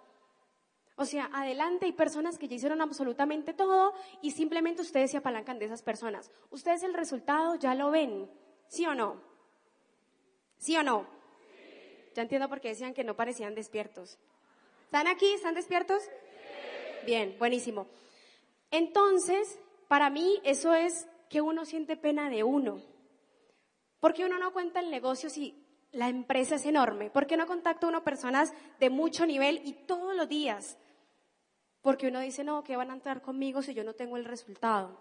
O 0.97 1.05
sea, 1.05 1.31
adelante 1.33 1.87
hay 1.87 1.93
personas 1.93 2.39
que 2.39 2.49
ya 2.49 2.57
hicieron 2.57 2.81
absolutamente 2.81 3.53
todo 3.53 3.95
y 4.21 4.33
simplemente 4.33 4.83
ustedes 4.83 5.13
se 5.13 5.19
apalancan 5.19 5.61
de 5.61 5.67
esas 5.67 5.83
personas. 5.83 6.31
Ustedes 6.51 6.83
el 6.83 6.95
resultado 6.95 7.55
ya 7.55 7.77
lo 7.77 7.93
ven, 7.93 8.29
¿sí 8.67 8.85
o 8.85 8.95
no? 8.97 9.21
¿Sí 10.57 10.77
o 10.77 10.83
no? 10.83 11.07
Ya 12.17 12.23
entiendo 12.23 12.49
por 12.49 12.61
qué 12.61 12.71
decían 12.71 12.95
que 12.95 13.05
no 13.05 13.15
parecían 13.15 13.55
despiertos. 13.55 14.19
¿Están 14.87 15.07
aquí? 15.07 15.33
¿Están 15.35 15.55
despiertos? 15.55 16.03
Bien, 17.07 17.37
buenísimo. 17.39 17.87
Entonces, 18.71 19.59
para 19.89 20.11
mí 20.11 20.41
eso 20.45 20.75
es 20.75 21.09
que 21.29 21.41
uno 21.41 21.65
siente 21.65 21.97
pena 21.97 22.31
de 22.31 22.45
uno. 22.45 22.81
Porque 24.01 24.25
uno 24.25 24.39
no 24.39 24.53
cuenta 24.53 24.81
el 24.81 24.91
negocio 24.91 25.31
si 25.31 25.65
la 25.93 26.09
empresa 26.09 26.57
es 26.57 26.67
enorme. 26.67 27.11
¿Por 27.11 27.27
qué 27.27 27.37
no 27.37 27.47
contacta 27.47 27.87
uno 27.87 28.05
personas 28.05 28.53
de 28.79 28.91
mucho 28.91 29.27
nivel 29.27 29.61
y 29.65 29.73
todos 29.73 30.15
los 30.15 30.29
días? 30.29 30.79
Porque 31.81 32.09
uno 32.09 32.21
dice, 32.21 32.45
no, 32.45 32.63
¿qué 32.65 32.77
van 32.77 32.91
a 32.91 32.95
entrar 32.95 33.23
conmigo 33.23 33.63
si 33.63 33.75
yo 33.75 33.85
no 33.85 33.95
tengo 33.95 34.17
el 34.17 34.25
resultado? 34.25 35.01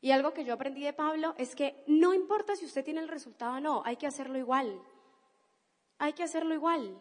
Y 0.00 0.10
algo 0.10 0.34
que 0.34 0.44
yo 0.44 0.52
aprendí 0.52 0.82
de 0.82 0.92
Pablo 0.92 1.34
es 1.38 1.54
que 1.54 1.84
no 1.86 2.12
importa 2.12 2.56
si 2.56 2.66
usted 2.66 2.84
tiene 2.84 3.00
el 3.00 3.08
resultado 3.08 3.56
o 3.56 3.60
no, 3.60 3.82
hay 3.84 3.96
que 3.96 4.06
hacerlo 4.06 4.36
igual. 4.36 4.80
Hay 5.98 6.12
que 6.12 6.24
hacerlo 6.24 6.54
igual. 6.54 7.00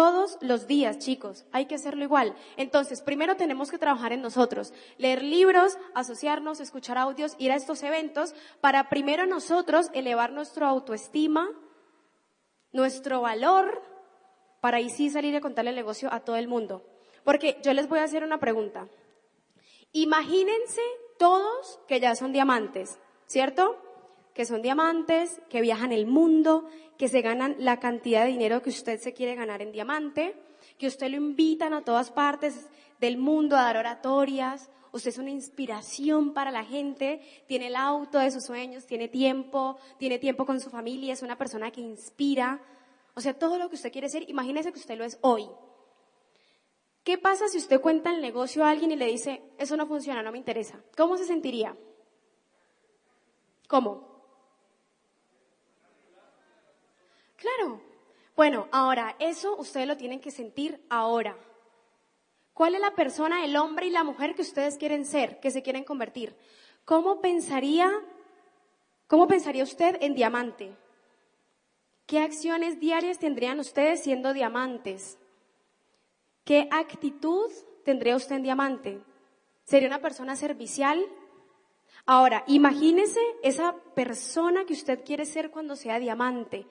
Todos 0.00 0.38
los 0.40 0.66
días, 0.66 0.96
chicos, 0.96 1.44
hay 1.52 1.66
que 1.66 1.74
hacerlo 1.74 2.02
igual. 2.02 2.34
Entonces, 2.56 3.02
primero 3.02 3.36
tenemos 3.36 3.70
que 3.70 3.76
trabajar 3.76 4.14
en 4.14 4.22
nosotros, 4.22 4.72
leer 4.96 5.22
libros, 5.22 5.76
asociarnos, 5.92 6.58
escuchar 6.60 6.96
audios, 6.96 7.34
ir 7.36 7.52
a 7.52 7.56
estos 7.56 7.82
eventos 7.82 8.34
para 8.62 8.88
primero 8.88 9.26
nosotros 9.26 9.90
elevar 9.92 10.32
nuestra 10.32 10.68
autoestima, 10.68 11.50
nuestro 12.72 13.20
valor, 13.20 13.82
para 14.62 14.78
ahí 14.78 14.88
sí 14.88 15.10
salir 15.10 15.36
a 15.36 15.42
contarle 15.42 15.68
el 15.68 15.76
negocio 15.76 16.10
a 16.10 16.20
todo 16.20 16.36
el 16.36 16.48
mundo. 16.48 16.82
Porque 17.22 17.58
yo 17.62 17.74
les 17.74 17.86
voy 17.86 17.98
a 17.98 18.04
hacer 18.04 18.24
una 18.24 18.40
pregunta. 18.40 18.88
Imagínense 19.92 20.80
todos 21.18 21.78
que 21.86 22.00
ya 22.00 22.14
son 22.14 22.32
diamantes, 22.32 22.98
¿cierto? 23.26 23.76
Que 24.34 24.44
son 24.44 24.62
diamantes, 24.62 25.40
que 25.48 25.60
viajan 25.60 25.92
el 25.92 26.06
mundo, 26.06 26.66
que 26.98 27.08
se 27.08 27.22
ganan 27.22 27.56
la 27.58 27.80
cantidad 27.80 28.24
de 28.24 28.30
dinero 28.30 28.62
que 28.62 28.70
usted 28.70 29.00
se 29.00 29.12
quiere 29.12 29.34
ganar 29.34 29.62
en 29.62 29.72
diamante, 29.72 30.36
que 30.78 30.86
usted 30.86 31.10
lo 31.10 31.16
invitan 31.16 31.74
a 31.74 31.82
todas 31.82 32.10
partes 32.10 32.68
del 33.00 33.16
mundo 33.16 33.56
a 33.56 33.62
dar 33.62 33.76
oratorias, 33.76 34.70
usted 34.92 35.10
es 35.10 35.18
una 35.18 35.30
inspiración 35.30 36.32
para 36.34 36.50
la 36.50 36.64
gente, 36.64 37.20
tiene 37.46 37.68
el 37.68 37.76
auto 37.76 38.18
de 38.18 38.30
sus 38.30 38.44
sueños, 38.44 38.86
tiene 38.86 39.08
tiempo, 39.08 39.78
tiene 39.98 40.18
tiempo 40.18 40.44
con 40.44 40.60
su 40.60 40.70
familia, 40.70 41.12
es 41.12 41.22
una 41.22 41.38
persona 41.38 41.70
que 41.70 41.80
inspira. 41.80 42.60
O 43.14 43.20
sea, 43.20 43.34
todo 43.34 43.58
lo 43.58 43.68
que 43.68 43.76
usted 43.76 43.92
quiere 43.92 44.08
ser, 44.08 44.28
imagínese 44.28 44.72
que 44.72 44.78
usted 44.78 44.98
lo 44.98 45.04
es 45.04 45.18
hoy. 45.22 45.48
¿Qué 47.04 47.16
pasa 47.18 47.48
si 47.48 47.58
usted 47.58 47.80
cuenta 47.80 48.10
el 48.10 48.20
negocio 48.20 48.64
a 48.64 48.70
alguien 48.70 48.90
y 48.90 48.96
le 48.96 49.06
dice, 49.06 49.42
eso 49.58 49.76
no 49.76 49.86
funciona, 49.86 50.22
no 50.22 50.32
me 50.32 50.38
interesa? 50.38 50.82
¿Cómo 50.96 51.16
se 51.16 51.24
sentiría? 51.24 51.76
¿Cómo? 53.68 54.09
Claro. 57.40 57.80
Bueno, 58.36 58.68
ahora, 58.70 59.16
eso 59.18 59.56
ustedes 59.56 59.86
lo 59.86 59.96
tienen 59.96 60.20
que 60.20 60.30
sentir 60.30 60.84
ahora. 60.90 61.36
¿Cuál 62.52 62.74
es 62.74 62.80
la 62.82 62.94
persona, 62.94 63.44
el 63.44 63.56
hombre 63.56 63.86
y 63.86 63.90
la 63.90 64.04
mujer 64.04 64.34
que 64.34 64.42
ustedes 64.42 64.76
quieren 64.76 65.06
ser, 65.06 65.40
que 65.40 65.50
se 65.50 65.62
quieren 65.62 65.84
convertir? 65.84 66.36
¿Cómo 66.84 67.22
pensaría, 67.22 67.90
cómo 69.06 69.26
pensaría 69.26 69.64
usted 69.64 69.96
en 70.02 70.14
diamante? 70.14 70.76
¿Qué 72.06 72.18
acciones 72.18 72.78
diarias 72.78 73.18
tendrían 73.18 73.58
ustedes 73.58 74.02
siendo 74.02 74.34
diamantes? 74.34 75.18
¿Qué 76.44 76.68
actitud 76.70 77.50
tendría 77.84 78.16
usted 78.16 78.36
en 78.36 78.42
diamante? 78.42 79.00
¿Sería 79.64 79.88
una 79.88 80.02
persona 80.02 80.36
servicial? 80.36 81.02
Ahora, 82.04 82.44
imagínese 82.48 83.20
esa 83.42 83.74
persona 83.94 84.66
que 84.66 84.74
usted 84.74 85.04
quiere 85.04 85.24
ser 85.24 85.50
cuando 85.50 85.76
sea 85.76 85.98
diamante. 85.98 86.66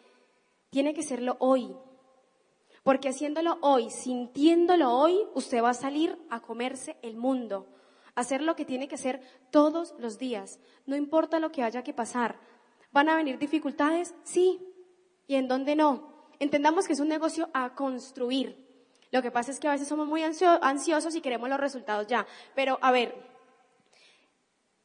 Tiene 0.70 0.94
que 0.94 1.04
serlo 1.04 1.38
hoy. 1.40 1.76
Porque 2.84 3.10
haciéndolo 3.10 3.58
hoy, 3.62 3.90
sintiéndolo 3.90 4.92
hoy, 4.92 5.20
usted 5.34 5.62
va 5.62 5.72
a 5.72 5.74
salir 5.74 6.18
a 6.30 6.42
comerse 6.42 6.98
el 7.02 7.18
mundo. 7.18 7.68
Hacer 8.16 8.42
lo 8.42 8.56
que 8.56 8.66
tiene 8.66 8.88
que 8.88 8.96
hacer 8.96 9.22
todos 9.52 9.96
los 10.00 10.18
días. 10.18 10.60
No 10.86 10.96
importa 10.96 11.40
lo 11.40 11.52
que 11.52 11.64
haya 11.64 11.84
que 11.84 11.94
pasar. 11.94 12.40
¿Van 12.92 13.10
a 13.10 13.16
venir 13.16 13.38
dificultades? 13.38 14.16
Sí. 14.24 14.60
¿Y 15.28 15.36
en 15.36 15.48
dónde 15.48 15.76
no? 15.76 16.28
Entendamos 16.40 16.88
que 16.88 16.94
es 16.94 17.00
un 17.00 17.10
negocio 17.10 17.50
a 17.54 17.76
construir. 17.76 18.68
Lo 19.12 19.22
que 19.22 19.32
pasa 19.32 19.52
es 19.52 19.60
que 19.60 19.68
a 19.68 19.72
veces 19.72 19.88
somos 19.88 20.08
muy 20.08 20.24
ansiosos 20.24 21.16
y 21.16 21.22
queremos 21.22 21.50
los 21.50 21.60
resultados 21.60 22.08
ya. 22.08 22.26
Pero, 22.56 22.78
a 22.82 22.92
ver, 22.92 23.16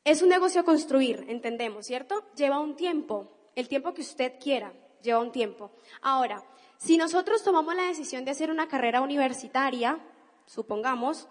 es 0.03 0.23
un 0.23 0.29
negocio 0.29 0.61
a 0.61 0.64
construir, 0.64 1.25
entendemos, 1.29 1.87
¿cierto? 1.87 2.25
Lleva 2.35 2.59
un 2.59 2.77
tiempo, 2.77 3.31
el 3.55 3.68
tiempo 3.68 3.94
que 3.94 4.03
usted 4.03 4.35
quiera, 4.38 4.73
lleva 5.05 5.21
un 5.21 5.31
tiempo. 5.31 5.71
Ahora, 6.03 6.43
si 6.79 6.97
nosotros 6.97 7.45
tomamos 7.45 7.75
la 7.77 7.85
decisión 7.85 8.25
de 8.25 8.33
hacer 8.33 8.51
una 8.51 8.67
carrera 8.67 9.01
universitaria, 9.01 9.99
supongamos, 10.47 11.29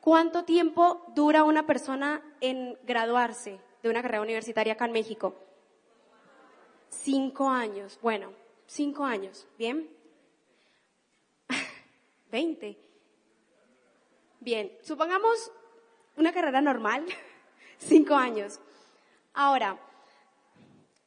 ¿cuánto 0.00 0.44
tiempo 0.44 1.04
dura 1.14 1.44
una 1.44 1.66
persona 1.66 2.22
en 2.40 2.78
graduarse 2.84 3.60
de 3.82 3.90
una 3.90 4.02
carrera 4.02 4.22
universitaria 4.22 4.72
acá 4.72 4.86
en 4.86 4.92
México? 4.92 5.34
Cinco 6.88 7.48
años. 7.48 7.98
Bueno, 8.00 8.32
cinco 8.66 9.04
años, 9.04 9.46
¿bien? 9.58 9.90
20. 12.30 12.78
Bien, 14.40 14.72
supongamos 14.82 15.52
una 16.16 16.32
carrera 16.32 16.60
normal, 16.60 17.04
cinco 17.78 18.14
años. 18.14 18.60
Ahora, 19.34 19.78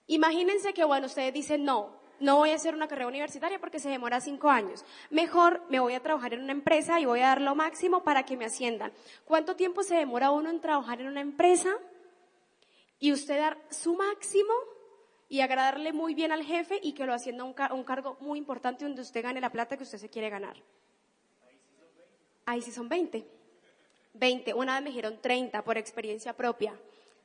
imagínense 0.07 0.73
que, 0.73 0.83
bueno, 0.83 1.07
ustedes 1.07 1.33
dicen, 1.33 1.63
no, 1.63 1.98
no 2.19 2.37
voy 2.37 2.51
a 2.51 2.55
hacer 2.55 2.73
una 2.73 2.87
carrera 2.87 3.07
universitaria 3.07 3.59
porque 3.59 3.79
se 3.79 3.89
demora 3.89 4.21
cinco 4.21 4.49
años. 4.49 4.85
Mejor 5.09 5.63
me 5.69 5.79
voy 5.79 5.93
a 5.93 6.01
trabajar 6.01 6.33
en 6.33 6.43
una 6.43 6.51
empresa 6.51 6.99
y 6.99 7.05
voy 7.05 7.21
a 7.21 7.27
dar 7.27 7.41
lo 7.41 7.55
máximo 7.55 8.03
para 8.03 8.23
que 8.23 8.37
me 8.37 8.45
asciendan. 8.45 8.91
¿Cuánto 9.25 9.55
tiempo 9.55 9.83
se 9.83 9.95
demora 9.95 10.31
uno 10.31 10.49
en 10.49 10.59
trabajar 10.61 11.01
en 11.01 11.07
una 11.07 11.21
empresa 11.21 11.69
y 12.99 13.11
usted 13.11 13.37
dar 13.37 13.57
su 13.69 13.95
máximo 13.95 14.53
y 15.29 15.41
agradarle 15.41 15.93
muy 15.93 16.15
bien 16.15 16.31
al 16.31 16.43
jefe 16.43 16.79
y 16.81 16.93
que 16.93 17.05
lo 17.05 17.13
ascienda 17.13 17.43
a 17.43 17.73
un 17.73 17.83
cargo 17.83 18.17
muy 18.19 18.39
importante 18.39 18.85
donde 18.85 19.01
usted 19.01 19.23
gane 19.23 19.39
la 19.39 19.51
plata 19.51 19.77
que 19.77 19.83
usted 19.83 19.97
se 19.97 20.09
quiere 20.09 20.29
ganar? 20.29 20.61
Ahí 22.45 22.61
sí 22.61 22.71
son 22.71 22.89
20. 22.89 23.25
20. 24.13 24.53
Una 24.53 24.73
vez 24.73 24.83
me 24.83 24.89
dijeron 24.89 25.19
30 25.21 25.63
por 25.63 25.77
experiencia 25.77 26.33
propia. 26.33 26.73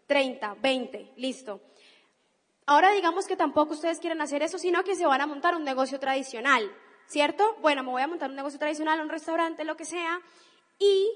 30, 0.06 0.56
20, 0.60 1.12
listo. 1.16 1.60
Ahora 2.66 2.92
digamos 2.92 3.26
que 3.26 3.36
tampoco 3.36 3.74
ustedes 3.74 4.00
quieren 4.00 4.20
hacer 4.20 4.42
eso, 4.42 4.58
sino 4.58 4.82
que 4.84 4.96
se 4.96 5.06
van 5.06 5.20
a 5.20 5.26
montar 5.26 5.54
un 5.54 5.64
negocio 5.64 6.00
tradicional, 6.00 6.70
¿cierto? 7.06 7.56
Bueno, 7.60 7.82
me 7.82 7.90
voy 7.90 8.02
a 8.02 8.08
montar 8.08 8.30
un 8.30 8.36
negocio 8.36 8.58
tradicional, 8.58 9.00
un 9.00 9.08
restaurante, 9.08 9.64
lo 9.64 9.76
que 9.76 9.84
sea, 9.84 10.20
y 10.78 11.10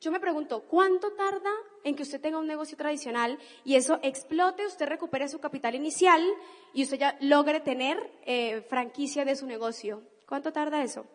yo 0.00 0.10
me 0.10 0.18
pregunto, 0.18 0.62
¿cuánto 0.62 1.12
tarda 1.12 1.50
en 1.84 1.94
que 1.94 2.02
usted 2.02 2.20
tenga 2.20 2.38
un 2.38 2.46
negocio 2.46 2.76
tradicional 2.76 3.38
y 3.64 3.76
eso 3.76 4.00
explote, 4.02 4.66
usted 4.66 4.88
recupere 4.88 5.28
su 5.28 5.38
capital 5.38 5.76
inicial 5.76 6.22
y 6.74 6.82
usted 6.82 6.98
ya 6.98 7.16
logre 7.20 7.60
tener 7.60 8.12
eh, 8.26 8.62
franquicia 8.68 9.24
de 9.24 9.36
su 9.36 9.46
negocio? 9.46 10.02
¿Cuánto 10.26 10.52
tarda 10.52 10.82
eso? 10.82 11.06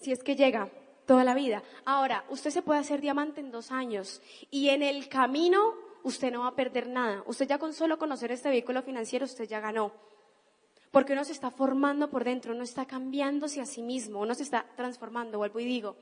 si 0.00 0.12
es 0.12 0.22
que 0.22 0.36
llega 0.36 0.70
toda 1.06 1.24
la 1.24 1.34
vida. 1.34 1.62
Ahora, 1.84 2.24
usted 2.28 2.50
se 2.50 2.62
puede 2.62 2.80
hacer 2.80 3.00
diamante 3.00 3.40
en 3.40 3.50
dos 3.50 3.70
años 3.70 4.20
y 4.50 4.68
en 4.68 4.82
el 4.82 5.08
camino 5.08 5.74
usted 6.02 6.32
no 6.32 6.40
va 6.40 6.48
a 6.48 6.54
perder 6.54 6.88
nada. 6.88 7.22
Usted 7.26 7.46
ya 7.46 7.58
con 7.58 7.72
solo 7.72 7.98
conocer 7.98 8.32
este 8.32 8.48
vehículo 8.48 8.82
financiero, 8.82 9.24
usted 9.24 9.48
ya 9.48 9.60
ganó. 9.60 9.92
Porque 10.90 11.12
uno 11.12 11.24
se 11.24 11.32
está 11.32 11.50
formando 11.50 12.08
por 12.08 12.24
dentro, 12.24 12.54
uno 12.54 12.64
está 12.64 12.86
cambiándose 12.86 13.60
a 13.60 13.66
sí 13.66 13.82
mismo, 13.82 14.20
uno 14.20 14.34
se 14.34 14.42
está 14.42 14.66
transformando, 14.76 15.38
vuelvo 15.38 15.60
y 15.60 15.64
digo. 15.64 15.96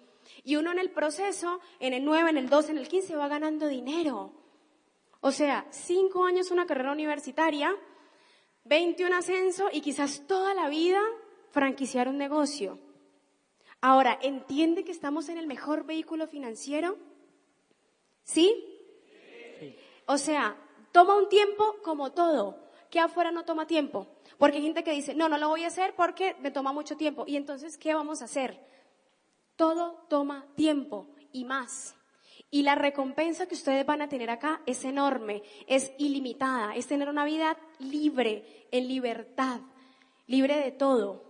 Y 0.44 0.56
uno 0.56 0.72
en 0.72 0.78
el 0.78 0.90
proceso, 0.90 1.61
en 1.80 1.92
el 1.92 2.04
9, 2.04 2.30
en 2.30 2.37
el 2.38 2.48
12, 2.48 2.72
en 2.72 2.78
el 2.78 2.88
15, 2.88 3.16
va 3.16 3.28
ganando 3.28 3.66
dinero. 3.66 4.32
O 5.20 5.32
sea, 5.32 5.66
cinco 5.70 6.24
años 6.24 6.50
una 6.50 6.66
carrera 6.66 6.92
universitaria, 6.92 7.74
20 8.64 9.06
un 9.06 9.14
ascenso 9.14 9.68
y 9.72 9.80
quizás 9.80 10.26
toda 10.26 10.54
la 10.54 10.68
vida 10.68 11.00
franquiciar 11.50 12.09
un 12.09 12.18
negocio. 12.18 12.78
Ahora, 13.80 14.18
¿entiende 14.22 14.85
que 14.85 14.92
estamos 14.92 15.28
en 15.28 15.38
el 15.38 15.46
mejor 15.46 15.85
vehículo 15.85 16.26
financiero? 16.26 16.96
¿Sí? 18.24 18.75
O 20.06 20.18
sea, 20.18 20.56
toma 20.92 21.16
un 21.16 21.28
tiempo 21.28 21.76
como 21.82 22.12
todo, 22.12 22.58
que 22.90 23.00
afuera 23.00 23.30
no 23.30 23.44
toma 23.44 23.66
tiempo. 23.66 24.06
Porque 24.38 24.58
hay 24.58 24.62
gente 24.62 24.84
que 24.84 24.92
dice, 24.92 25.14
no, 25.14 25.28
no 25.28 25.38
lo 25.38 25.48
voy 25.48 25.64
a 25.64 25.68
hacer 25.68 25.94
porque 25.94 26.36
me 26.40 26.50
toma 26.50 26.72
mucho 26.72 26.96
tiempo. 26.96 27.24
Y 27.26 27.36
entonces, 27.36 27.76
¿qué 27.76 27.94
vamos 27.94 28.22
a 28.22 28.26
hacer? 28.26 28.60
Todo 29.56 30.06
toma 30.08 30.46
tiempo 30.54 31.08
y 31.32 31.44
más. 31.44 31.94
Y 32.50 32.62
la 32.62 32.74
recompensa 32.74 33.46
que 33.46 33.54
ustedes 33.54 33.84
van 33.84 34.02
a 34.02 34.08
tener 34.08 34.30
acá 34.30 34.62
es 34.66 34.84
enorme, 34.84 35.42
es 35.66 35.92
ilimitada, 35.98 36.74
es 36.76 36.86
tener 36.86 37.08
una 37.08 37.24
vida 37.24 37.56
libre, 37.78 38.68
en 38.70 38.86
libertad, 38.86 39.60
libre 40.26 40.56
de 40.58 40.70
todo. 40.70 41.24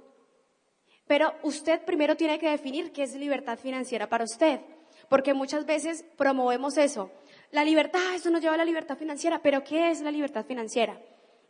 Pero 1.07 1.33
usted 1.43 1.85
primero 1.85 2.17
tiene 2.17 2.39
que 2.39 2.51
definir 2.51 2.93
qué 2.93 3.05
es 3.05 3.15
libertad 3.15 3.59
financiera 3.59 4.09
para 4.09 4.25
usted, 4.25 4.61
porque 5.09 5.35
muchas 5.35 5.65
veces 5.65 6.05
promovemos 6.17 6.77
eso. 6.77 7.11
La 7.53 7.65
libertad, 7.65 8.15
eso 8.15 8.31
nos 8.31 8.41
lleva 8.41 8.55
a 8.55 8.59
la 8.59 8.65
libertad 8.65 8.97
financiera, 8.97 9.41
pero 9.43 9.63
¿qué 9.65 9.91
es 9.91 10.01
la 10.01 10.11
libertad 10.11 10.45
financiera? 10.45 11.01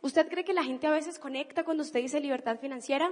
¿Usted 0.01 0.27
cree 0.29 0.45
que 0.45 0.53
la 0.53 0.63
gente 0.63 0.87
a 0.87 0.91
veces 0.91 1.19
conecta 1.19 1.63
cuando 1.63 1.83
usted 1.83 2.01
dice 2.01 2.19
libertad 2.19 2.59
financiera? 2.59 3.11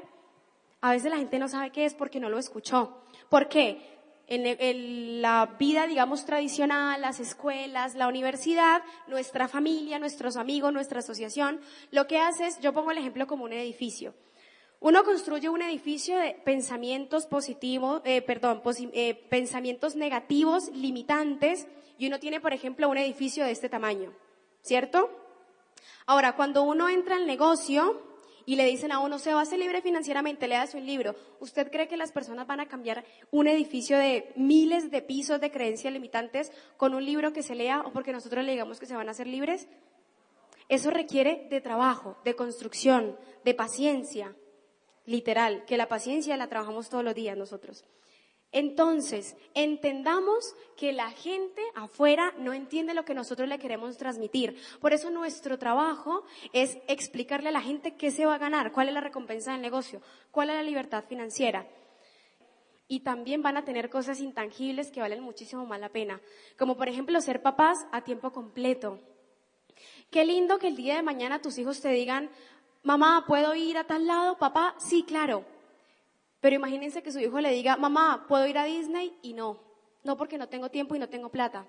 A 0.82 0.92
veces 0.92 1.10
la 1.10 1.18
gente 1.18 1.40
no 1.40 1.48
sabe 1.48 1.72
qué 1.72 1.86
es 1.86 1.94
porque 1.94 2.20
no 2.20 2.30
lo 2.30 2.38
escuchó. 2.38 3.02
¿Por 3.30 3.48
qué? 3.48 3.96
en, 4.28 5.22
la 5.22 5.56
vida, 5.60 5.88
digamos, 5.88 6.26
tradicional, 6.26 7.02
las 7.02 7.20
escuelas, 7.20 7.96
la 7.96 8.08
universidad, 8.08 8.82
nuestra 9.08 9.48
familia, 9.48 10.00
nuestros 10.00 10.38
amigos, 10.38 10.74
nuestra 10.74 11.00
asociación, 11.00 11.60
lo 11.92 12.08
que 12.08 12.20
hace 12.20 12.48
es, 12.48 12.60
yo 12.60 12.74
pongo 12.74 12.92
el 12.92 12.98
ejemplo 12.98 13.28
como 13.28 13.44
un 13.46 13.54
edificio. 13.54 14.14
Uno 14.86 15.04
construye 15.04 15.50
un 15.50 15.64
edificio 15.64 16.16
de 16.16 16.40
pensamientos 16.46 17.26
positivos, 17.26 18.04
eh, 18.06 18.22
perdón, 18.22 18.62
eh, 18.94 19.16
pensamientos 19.32 19.96
negativos, 19.96 20.70
limitantes, 20.76 21.66
y 21.98 22.06
uno 22.06 22.20
tiene, 22.20 22.40
por 22.40 22.54
ejemplo, 22.54 22.88
un 22.88 23.00
edificio 23.00 23.44
de 23.44 23.50
este 23.50 23.68
tamaño, 23.68 24.14
¿cierto? 24.62 25.10
Ahora, 26.06 26.36
cuando 26.36 26.62
uno 26.62 26.88
entra 26.88 27.16
al 27.16 27.26
negocio, 27.26 28.00
y 28.46 28.58
le 28.58 28.66
dicen 28.66 28.92
a 28.92 29.00
uno, 29.00 29.18
se 29.18 29.34
va 29.34 29.40
a 29.40 29.42
hacer 29.42 29.58
libre 29.58 29.82
financieramente, 29.82 30.48
le 30.48 30.54
das 30.54 30.76
un 30.76 30.86
libro. 30.86 31.16
¿Usted 31.40 31.72
cree 31.72 31.88
que 31.88 31.98
las 31.98 32.12
personas 32.12 32.46
van 32.46 32.60
a 32.60 32.68
cambiar 32.68 33.06
un 33.32 33.48
edificio 33.48 33.98
de 33.98 34.34
miles 34.36 34.92
de 34.92 35.02
pisos 35.02 35.42
de 35.42 35.50
creencias 35.50 35.92
limitantes 35.94 36.52
con 36.78 36.94
un 36.94 37.04
libro 37.04 37.34
que 37.34 37.42
se 37.42 37.56
lea 37.56 37.82
o 37.82 37.92
porque 37.92 38.14
nosotros 38.14 38.46
le 38.46 38.52
digamos 38.52 38.80
que 38.80 38.86
se 38.86 38.96
van 38.96 39.08
a 39.08 39.14
hacer 39.14 39.26
libres? 39.26 39.68
Eso 40.70 40.92
requiere 40.92 41.48
de 41.50 41.60
trabajo, 41.60 42.18
de 42.24 42.36
construcción, 42.36 43.18
de 43.44 43.56
paciencia, 43.56 44.36
literal, 45.06 45.66
que 45.66 45.78
la 45.78 45.88
paciencia 45.88 46.38
la 46.38 46.48
trabajamos 46.48 46.90
todos 46.90 47.04
los 47.04 47.16
días 47.16 47.38
nosotros. 47.38 47.86
Entonces, 48.52 49.36
entendamos 49.54 50.56
que 50.78 50.94
la 50.94 51.12
gente 51.12 51.62
afuera 51.76 52.34
no 52.38 52.54
entiende 52.54 52.94
lo 52.94 53.04
que 53.04 53.14
nosotros 53.14 53.50
le 53.50 53.60
queremos 53.60 53.98
transmitir. 53.98 54.58
Por 54.80 54.94
eso 54.94 55.10
nuestro 55.10 55.60
trabajo 55.60 56.24
es 56.54 56.78
explicarle 56.88 57.50
a 57.50 57.52
la 57.52 57.60
gente 57.60 57.96
qué 57.96 58.12
se 58.12 58.26
va 58.26 58.36
a 58.36 58.40
ganar, 58.40 58.72
cuál 58.72 58.88
es 58.88 58.94
la 58.94 59.02
recompensa 59.02 59.52
del 59.52 59.62
negocio, 59.62 60.02
cuál 60.32 60.52
es 60.52 60.56
la 60.56 60.64
libertad 60.64 61.04
financiera. 61.04 61.68
Y 62.88 63.02
también 63.02 63.42
van 63.42 63.58
a 63.58 63.66
tener 63.66 63.90
cosas 63.90 64.22
intangibles 64.22 64.90
que 64.90 65.02
valen 65.02 65.22
muchísimo 65.22 65.66
más 65.66 65.82
la 65.82 65.90
pena, 65.90 66.22
como 66.58 66.78
por 66.78 66.88
ejemplo 66.88 67.20
ser 67.20 67.42
papás 67.42 67.86
a 67.92 68.06
tiempo 68.06 68.32
completo. 68.32 69.02
Qué 70.12 70.24
lindo 70.24 70.60
que 70.60 70.68
el 70.68 70.78
día 70.78 70.96
de 70.96 71.04
mañana 71.04 71.42
tus 71.42 71.58
hijos 71.58 71.82
te 71.82 71.90
digan, 71.90 72.30
mamá, 72.86 73.26
¿puedo 73.28 73.54
ir 73.56 73.78
a 73.78 73.84
tal 73.84 74.08
lado? 74.08 74.38
Papá, 74.38 74.76
sí, 74.78 75.04
claro. 75.04 75.44
Pero 76.40 76.56
imagínense 76.56 77.04
que 77.04 77.12
su 77.12 77.20
hijo 77.20 77.42
le 77.42 77.52
diga, 77.52 77.76
mamá, 77.76 78.26
¿puedo 78.28 78.46
ir 78.46 78.58
a 78.58 78.64
Disney? 78.64 79.18
Y 79.22 79.34
no, 79.34 79.60
no 80.04 80.16
porque 80.16 80.38
no 80.38 80.48
tengo 80.48 80.70
tiempo 80.70 80.96
y 80.96 81.00
no 81.00 81.10
tengo 81.10 81.30
plata. 81.30 81.66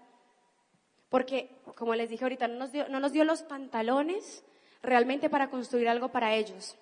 Porque, 1.09 1.51
como 1.75 1.95
les 1.95 2.11
dije 2.11 2.25
ahorita, 2.25 2.47
no 2.47 2.57
nos 2.57 2.73
dio, 2.73 2.89
no 2.89 3.01
nos 3.01 3.13
dio 3.13 3.25
los 3.25 3.43
pantalones 3.43 4.45
realmente 4.83 5.31
para 5.31 5.51
construir 5.51 5.89
algo 5.89 6.09
para 6.13 6.35
ellos. 6.35 6.77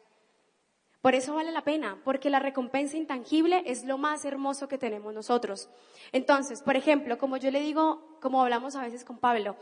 Por 1.00 1.14
eso 1.14 1.34
vale 1.34 1.52
la 1.52 1.62
pena, 1.62 2.00
porque 2.02 2.30
la 2.30 2.38
recompensa 2.38 2.96
intangible 2.96 3.62
es 3.66 3.84
lo 3.84 3.98
más 3.98 4.24
hermoso 4.24 4.68
que 4.68 4.78
tenemos 4.78 5.14
nosotros. 5.14 5.68
Entonces, 6.12 6.62
por 6.62 6.76
ejemplo, 6.76 7.18
como 7.18 7.36
yo 7.36 7.50
le 7.50 7.60
digo, 7.60 8.18
como 8.20 8.42
hablamos 8.42 8.74
a 8.74 8.82
veces 8.82 9.04
con 9.04 9.18
Pablo, 9.18 9.54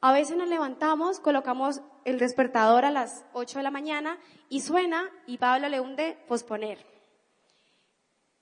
a 0.00 0.12
veces 0.12 0.36
nos 0.36 0.48
levantamos, 0.48 1.20
colocamos 1.20 1.80
el 2.04 2.18
despertador 2.18 2.84
a 2.84 2.90
las 2.90 3.24
8 3.32 3.58
de 3.58 3.62
la 3.62 3.70
mañana 3.70 4.18
y 4.48 4.60
suena 4.60 5.10
y 5.26 5.38
Pablo 5.38 5.68
le 5.68 5.80
hunde 5.80 6.18
posponer. 6.28 6.86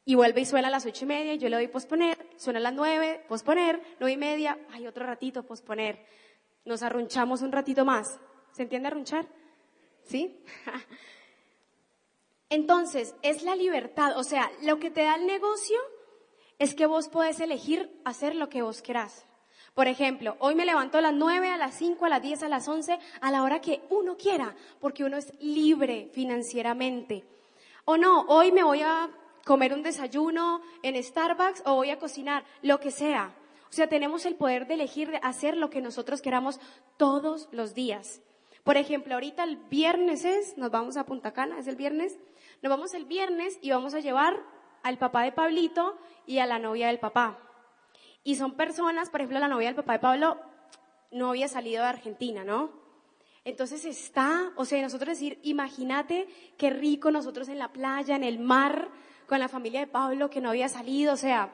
Y 0.08 0.14
vuelve 0.14 0.42
y 0.42 0.46
suena 0.46 0.68
a 0.68 0.70
las 0.70 0.86
ocho 0.86 1.04
y 1.04 1.08
media, 1.08 1.34
y 1.34 1.38
yo 1.38 1.48
le 1.48 1.56
doy 1.56 1.66
posponer, 1.66 2.16
suena 2.36 2.60
a 2.60 2.62
las 2.62 2.74
nueve, 2.74 3.24
posponer, 3.28 3.82
nueve 3.98 4.12
y 4.12 4.16
media, 4.16 4.56
hay 4.70 4.86
otro 4.86 5.04
ratito, 5.04 5.42
posponer. 5.42 6.06
Nos 6.64 6.84
arrunchamos 6.84 7.42
un 7.42 7.50
ratito 7.50 7.84
más. 7.84 8.20
¿Se 8.52 8.62
entiende 8.62 8.86
arrunchar? 8.86 9.26
¿Sí? 10.04 10.44
Entonces, 12.50 13.16
es 13.22 13.42
la 13.42 13.56
libertad. 13.56 14.16
O 14.16 14.22
sea, 14.22 14.48
lo 14.62 14.78
que 14.78 14.92
te 14.92 15.02
da 15.02 15.16
el 15.16 15.26
negocio 15.26 15.76
es 16.60 16.76
que 16.76 16.86
vos 16.86 17.08
podés 17.08 17.40
elegir 17.40 18.00
hacer 18.04 18.36
lo 18.36 18.48
que 18.48 18.62
vos 18.62 18.82
querás. 18.82 19.25
Por 19.76 19.88
ejemplo, 19.88 20.36
hoy 20.38 20.54
me 20.54 20.64
levanto 20.64 20.96
a 20.96 21.02
las 21.02 21.12
nueve, 21.12 21.50
a 21.50 21.58
las 21.58 21.74
cinco, 21.74 22.06
a 22.06 22.08
las 22.08 22.22
diez, 22.22 22.42
a 22.42 22.48
las 22.48 22.66
once, 22.66 22.98
a 23.20 23.30
la 23.30 23.42
hora 23.42 23.60
que 23.60 23.82
uno 23.90 24.16
quiera, 24.16 24.56
porque 24.80 25.04
uno 25.04 25.18
es 25.18 25.34
libre 25.38 26.08
financieramente. 26.14 27.24
O 27.84 27.98
no, 27.98 28.22
hoy 28.22 28.52
me 28.52 28.62
voy 28.62 28.80
a 28.80 29.10
comer 29.44 29.74
un 29.74 29.82
desayuno 29.82 30.62
en 30.82 31.00
Starbucks 31.02 31.62
o 31.66 31.74
voy 31.74 31.90
a 31.90 31.98
cocinar, 31.98 32.42
lo 32.62 32.80
que 32.80 32.90
sea. 32.90 33.34
O 33.68 33.72
sea, 33.74 33.86
tenemos 33.86 34.24
el 34.24 34.36
poder 34.36 34.66
de 34.66 34.74
elegir 34.74 35.10
de 35.10 35.20
hacer 35.22 35.58
lo 35.58 35.68
que 35.68 35.82
nosotros 35.82 36.22
queramos 36.22 36.58
todos 36.96 37.46
los 37.52 37.74
días. 37.74 38.22
Por 38.64 38.78
ejemplo, 38.78 39.12
ahorita 39.12 39.44
el 39.44 39.56
viernes 39.56 40.24
es, 40.24 40.56
nos 40.56 40.70
vamos 40.70 40.96
a 40.96 41.04
Punta 41.04 41.34
Cana, 41.34 41.58
es 41.58 41.66
el 41.66 41.76
viernes, 41.76 42.16
nos 42.62 42.70
vamos 42.70 42.94
el 42.94 43.04
viernes 43.04 43.58
y 43.60 43.72
vamos 43.72 43.92
a 43.92 44.00
llevar 44.00 44.42
al 44.82 44.96
papá 44.96 45.24
de 45.24 45.32
Pablito 45.32 45.98
y 46.24 46.38
a 46.38 46.46
la 46.46 46.58
novia 46.58 46.86
del 46.86 46.98
papá. 46.98 47.45
Y 48.26 48.34
son 48.34 48.54
personas, 48.54 49.08
por 49.08 49.20
ejemplo, 49.20 49.38
la 49.38 49.46
novia 49.46 49.68
del 49.68 49.76
papá 49.76 49.92
de 49.92 49.98
Pablo 50.00 50.40
no 51.12 51.30
había 51.30 51.46
salido 51.46 51.84
de 51.84 51.90
Argentina, 51.90 52.42
¿no? 52.42 52.72
Entonces 53.44 53.84
está, 53.84 54.50
o 54.56 54.64
sea, 54.64 54.82
nosotros 54.82 55.10
decir, 55.10 55.38
imagínate 55.44 56.26
qué 56.58 56.70
rico 56.70 57.12
nosotros 57.12 57.48
en 57.48 57.60
la 57.60 57.68
playa, 57.68 58.16
en 58.16 58.24
el 58.24 58.40
mar, 58.40 58.88
con 59.28 59.38
la 59.38 59.46
familia 59.46 59.78
de 59.78 59.86
Pablo 59.86 60.28
que 60.28 60.40
no 60.40 60.50
había 60.50 60.68
salido, 60.68 61.14
o 61.14 61.16
sea, 61.16 61.52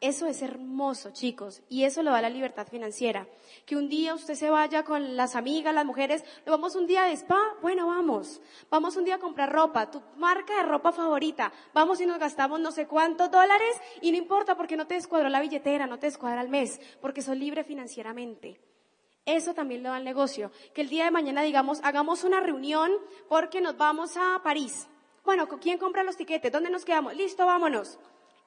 eso 0.00 0.26
es 0.26 0.40
hermoso, 0.40 1.10
chicos, 1.10 1.62
y 1.68 1.84
eso 1.84 2.02
lo 2.02 2.10
da 2.10 2.22
la 2.22 2.30
libertad 2.30 2.66
financiera. 2.66 3.28
Que 3.66 3.76
un 3.76 3.90
día 3.90 4.14
usted 4.14 4.34
se 4.34 4.48
vaya 4.48 4.82
con 4.82 5.14
las 5.14 5.36
amigas, 5.36 5.74
las 5.74 5.84
mujeres, 5.84 6.24
vamos 6.46 6.74
un 6.74 6.86
día 6.86 7.02
de 7.02 7.12
spa, 7.12 7.38
bueno, 7.60 7.88
vamos. 7.88 8.40
Vamos 8.70 8.96
un 8.96 9.04
día 9.04 9.16
a 9.16 9.18
comprar 9.18 9.52
ropa, 9.52 9.90
tu 9.90 10.00
marca 10.16 10.56
de 10.56 10.62
ropa 10.62 10.92
favorita. 10.92 11.52
Vamos 11.74 12.00
y 12.00 12.06
nos 12.06 12.18
gastamos 12.18 12.60
no 12.60 12.72
sé 12.72 12.86
cuántos 12.86 13.30
dólares 13.30 13.78
y 14.00 14.10
no 14.10 14.16
importa 14.16 14.56
porque 14.56 14.76
no 14.76 14.86
te 14.86 14.94
descuadró 14.94 15.28
la 15.28 15.40
billetera, 15.42 15.86
no 15.86 15.98
te 15.98 16.06
descuadra 16.06 16.40
el 16.40 16.48
mes, 16.48 16.80
porque 17.02 17.20
sos 17.20 17.36
libre 17.36 17.62
financieramente. 17.62 18.58
Eso 19.26 19.52
también 19.52 19.82
lo 19.82 19.90
da 19.90 19.98
el 19.98 20.04
negocio. 20.04 20.50
Que 20.72 20.80
el 20.80 20.88
día 20.88 21.04
de 21.04 21.10
mañana 21.10 21.42
digamos, 21.42 21.78
hagamos 21.82 22.24
una 22.24 22.40
reunión 22.40 22.90
porque 23.28 23.60
nos 23.60 23.76
vamos 23.76 24.16
a 24.16 24.40
París. 24.42 24.88
Bueno, 25.26 25.46
¿quién 25.60 25.76
compra 25.76 26.04
los 26.04 26.16
tiquetes? 26.16 26.50
¿Dónde 26.50 26.70
nos 26.70 26.86
quedamos? 26.86 27.14
Listo, 27.14 27.44
vámonos. 27.44 27.98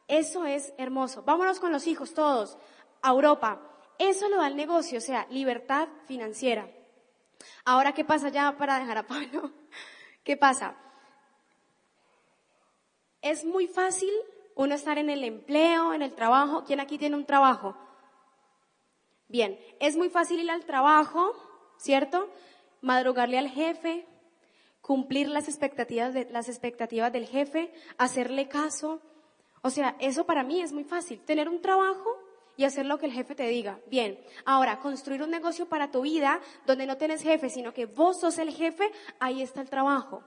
Eso 0.08 0.46
es 0.46 0.74
hermoso. 0.78 1.24
Vámonos 1.24 1.60
con 1.60 1.72
los 1.72 1.88
hijos 1.88 2.14
todos 2.14 2.58
a 3.02 3.10
Europa. 3.10 3.62
Eso 4.00 4.28
lo 4.30 4.38
da 4.38 4.48
el 4.48 4.56
negocio, 4.56 4.98
o 4.98 5.02
sea, 5.02 5.28
libertad 5.30 5.88
financiera. 6.08 6.70
Ahora, 7.66 7.94
¿qué 7.94 8.04
pasa 8.04 8.30
ya 8.30 8.58
para 8.58 8.80
dejar 8.80 8.98
a 8.98 9.08
Pablo? 9.08 9.52
¿Qué 10.24 10.38
pasa? 10.38 10.76
Es 13.22 13.46
muy 13.46 13.68
fácil 13.68 14.12
uno 14.56 14.76
estar 14.76 14.98
en 14.98 15.10
el 15.10 15.24
empleo, 15.24 15.94
en 15.94 16.02
el 16.02 16.14
trabajo. 16.14 16.64
¿Quién 16.66 16.80
aquí 16.80 16.98
tiene 16.98 17.16
un 17.16 17.26
trabajo? 17.26 17.76
Bien, 19.28 19.58
es 19.80 19.96
muy 19.96 20.10
fácil 20.10 20.42
ir 20.42 20.52
al 20.52 20.66
trabajo, 20.66 21.34
¿cierto? 21.78 22.30
Madrugarle 22.82 23.38
al 23.38 23.50
jefe, 23.50 24.06
cumplir 24.82 25.30
las 25.30 25.48
expectativas, 25.48 26.14
de, 26.14 26.26
las 26.26 26.50
expectativas 26.50 27.12
del 27.12 27.26
jefe, 27.26 27.74
hacerle 27.98 28.48
caso. 28.48 29.02
O 29.64 29.70
sea, 29.70 29.96
eso 30.00 30.26
para 30.26 30.44
mí 30.44 30.62
es 30.62 30.74
muy 30.74 30.84
fácil. 30.84 31.20
Tener 31.22 31.50
un 31.50 31.62
trabajo 31.62 32.20
y 32.58 32.66
hacer 32.66 32.86
lo 32.86 33.00
que 33.00 33.08
el 33.08 33.14
jefe 33.14 33.34
te 33.34 33.48
diga. 33.48 33.80
Bien, 33.88 34.20
ahora, 34.46 34.80
construir 34.80 35.24
un 35.24 35.32
negocio 35.32 35.68
para 35.68 35.90
tu 35.90 36.02
vida 36.02 36.42
donde 36.68 36.86
no 36.86 36.98
tienes 36.98 37.24
jefe, 37.24 37.50
sino 37.50 37.74
que 37.74 37.86
vos 37.86 38.20
sos 38.20 38.38
el 38.38 38.52
jefe, 38.52 38.92
ahí 39.20 39.42
está 39.42 39.62
el 39.62 39.70
trabajo. 39.70 40.22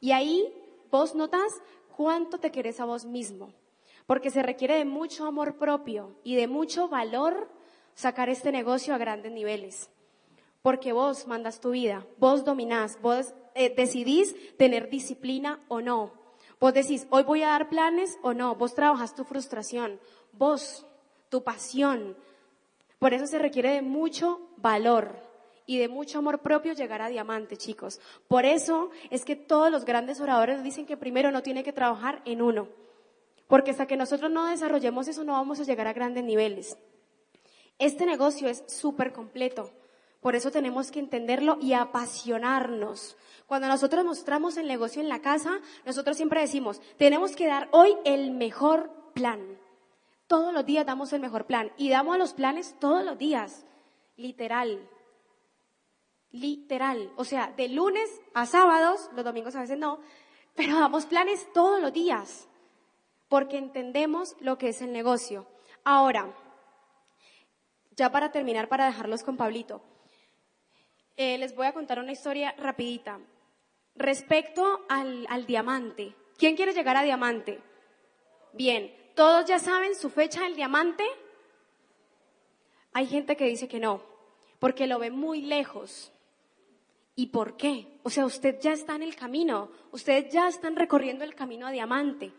Y 0.00 0.12
ahí 0.12 0.52
vos 0.90 1.14
notas 1.14 1.52
cuánto 1.96 2.38
te 2.38 2.50
querés 2.50 2.80
a 2.80 2.86
vos 2.86 3.04
mismo. 3.04 3.52
Porque 4.06 4.30
se 4.30 4.42
requiere 4.42 4.76
de 4.76 4.86
mucho 4.86 5.26
amor 5.26 5.58
propio 5.58 6.16
y 6.24 6.34
de 6.34 6.48
mucho 6.48 6.88
valor 6.88 7.50
sacar 7.94 8.30
este 8.30 8.52
negocio 8.52 8.94
a 8.94 8.98
grandes 8.98 9.32
niveles. 9.32 9.90
Porque 10.62 10.92
vos 10.92 11.26
mandas 11.26 11.60
tu 11.60 11.72
vida, 11.72 12.06
vos 12.16 12.44
dominás, 12.44 13.00
vos 13.02 13.34
eh, 13.54 13.74
decidís 13.74 14.34
tener 14.56 14.88
disciplina 14.88 15.60
o 15.68 15.82
no. 15.82 16.17
Vos 16.60 16.74
decís, 16.74 17.06
hoy 17.10 17.22
voy 17.22 17.42
a 17.42 17.48
dar 17.48 17.68
planes 17.68 18.18
o 18.22 18.34
no. 18.34 18.54
Vos 18.56 18.74
trabajas 18.74 19.14
tu 19.14 19.24
frustración, 19.24 20.00
vos, 20.32 20.86
tu 21.28 21.44
pasión. 21.44 22.16
Por 22.98 23.14
eso 23.14 23.26
se 23.26 23.38
requiere 23.38 23.72
de 23.72 23.82
mucho 23.82 24.40
valor 24.56 25.22
y 25.66 25.78
de 25.78 25.88
mucho 25.88 26.18
amor 26.18 26.40
propio 26.40 26.72
llegar 26.72 27.02
a 27.02 27.08
diamante, 27.08 27.56
chicos. 27.56 28.00
Por 28.26 28.44
eso 28.44 28.90
es 29.10 29.24
que 29.24 29.36
todos 29.36 29.70
los 29.70 29.84
grandes 29.84 30.20
oradores 30.20 30.62
dicen 30.62 30.86
que 30.86 30.96
primero 30.96 31.30
no 31.30 31.42
tiene 31.42 31.62
que 31.62 31.72
trabajar 31.72 32.22
en 32.24 32.42
uno. 32.42 32.68
Porque 33.46 33.70
hasta 33.70 33.86
que 33.86 33.96
nosotros 33.96 34.30
no 34.30 34.46
desarrollemos 34.46 35.08
eso 35.08 35.24
no 35.24 35.34
vamos 35.34 35.60
a 35.60 35.64
llegar 35.64 35.86
a 35.86 35.92
grandes 35.92 36.24
niveles. 36.24 36.76
Este 37.78 38.04
negocio 38.04 38.48
es 38.48 38.64
súper 38.66 39.12
completo. 39.12 39.70
Por 40.20 40.34
eso 40.34 40.50
tenemos 40.50 40.90
que 40.90 40.98
entenderlo 40.98 41.58
y 41.60 41.74
apasionarnos. 41.74 43.16
Cuando 43.46 43.68
nosotros 43.68 44.04
mostramos 44.04 44.56
el 44.56 44.66
negocio 44.66 45.00
en 45.00 45.08
la 45.08 45.20
casa, 45.20 45.60
nosotros 45.86 46.16
siempre 46.16 46.40
decimos, 46.40 46.80
tenemos 46.96 47.36
que 47.36 47.46
dar 47.46 47.68
hoy 47.70 47.96
el 48.04 48.32
mejor 48.32 48.90
plan. 49.14 49.58
Todos 50.26 50.52
los 50.52 50.66
días 50.66 50.84
damos 50.84 51.12
el 51.12 51.20
mejor 51.20 51.46
plan 51.46 51.72
y 51.76 51.88
damos 51.88 52.18
los 52.18 52.34
planes 52.34 52.74
todos 52.78 53.04
los 53.04 53.16
días, 53.16 53.64
literal. 54.16 54.88
Literal. 56.30 57.12
O 57.16 57.24
sea, 57.24 57.54
de 57.56 57.68
lunes 57.68 58.20
a 58.34 58.44
sábados, 58.44 59.08
los 59.14 59.24
domingos 59.24 59.56
a 59.56 59.60
veces 59.60 59.78
no, 59.78 60.00
pero 60.54 60.78
damos 60.78 61.06
planes 61.06 61.46
todos 61.54 61.80
los 61.80 61.92
días 61.92 62.48
porque 63.28 63.58
entendemos 63.58 64.36
lo 64.40 64.58
que 64.58 64.70
es 64.70 64.82
el 64.82 64.92
negocio. 64.92 65.46
Ahora, 65.84 66.34
ya 67.96 68.10
para 68.10 68.30
terminar, 68.30 68.68
para 68.68 68.86
dejarlos 68.86 69.22
con 69.22 69.36
Pablito, 69.36 69.82
eh, 71.18 71.36
les 71.36 71.54
voy 71.54 71.66
a 71.66 71.72
contar 71.72 71.98
una 71.98 72.12
historia 72.12 72.54
rapidita. 72.56 73.18
Respecto 73.96 74.86
al, 74.88 75.26
al 75.28 75.46
diamante, 75.46 76.14
¿quién 76.38 76.54
quiere 76.54 76.72
llegar 76.72 76.96
a 76.96 77.02
diamante? 77.02 77.58
Bien, 78.52 78.94
¿todos 79.16 79.44
ya 79.44 79.58
saben 79.58 79.96
su 79.96 80.10
fecha 80.10 80.44
del 80.44 80.54
diamante? 80.54 81.04
Hay 82.92 83.06
gente 83.06 83.36
que 83.36 83.46
dice 83.46 83.66
que 83.66 83.80
no, 83.80 84.00
porque 84.60 84.86
lo 84.86 85.00
ve 85.00 85.10
muy 85.10 85.42
lejos. 85.42 86.12
¿Y 87.16 87.26
por 87.26 87.56
qué? 87.56 87.98
O 88.04 88.10
sea, 88.10 88.24
usted 88.24 88.60
ya 88.60 88.72
está 88.72 88.94
en 88.94 89.02
el 89.02 89.16
camino, 89.16 89.72
ustedes 89.90 90.32
ya 90.32 90.46
están 90.46 90.76
recorriendo 90.76 91.24
el 91.24 91.34
camino 91.34 91.66
a 91.66 91.72
diamante. 91.72 92.32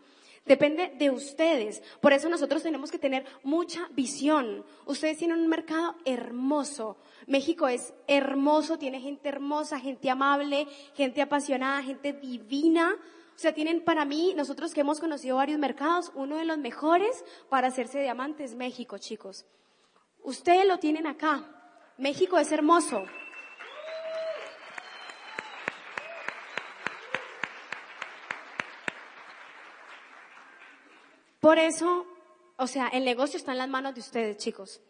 Depende 0.46 0.94
de 0.98 1.10
ustedes. 1.10 1.82
Por 2.00 2.12
eso 2.12 2.28
nosotros 2.28 2.62
tenemos 2.62 2.90
que 2.90 2.98
tener 2.98 3.24
mucha 3.42 3.88
visión. 3.92 4.64
Ustedes 4.86 5.18
tienen 5.18 5.38
un 5.38 5.48
mercado 5.48 5.96
hermoso. 6.04 6.96
México 7.30 7.68
es 7.68 7.94
hermoso, 8.08 8.76
tiene 8.76 9.00
gente 9.00 9.28
hermosa, 9.28 9.78
gente 9.78 10.10
amable, 10.10 10.66
gente 10.94 11.22
apasionada, 11.22 11.80
gente 11.80 12.12
divina. 12.12 12.96
O 13.36 13.38
sea, 13.38 13.54
tienen 13.54 13.84
para 13.84 14.04
mí, 14.04 14.34
nosotros 14.34 14.74
que 14.74 14.80
hemos 14.80 14.98
conocido 14.98 15.36
varios 15.36 15.60
mercados, 15.60 16.10
uno 16.16 16.38
de 16.38 16.44
los 16.44 16.58
mejores 16.58 17.24
para 17.48 17.68
hacerse 17.68 18.00
diamantes 18.00 18.56
México, 18.56 18.98
chicos. 18.98 19.46
Ustedes 20.24 20.66
lo 20.66 20.78
tienen 20.80 21.06
acá. 21.06 21.44
México 21.98 22.36
es 22.36 22.50
hermoso. 22.50 23.04
Por 31.38 31.60
eso, 31.60 32.06
o 32.56 32.66
sea, 32.66 32.88
el 32.88 33.04
negocio 33.04 33.36
está 33.36 33.52
en 33.52 33.58
las 33.58 33.68
manos 33.68 33.94
de 33.94 34.00
ustedes, 34.00 34.36
chicos. 34.38 34.80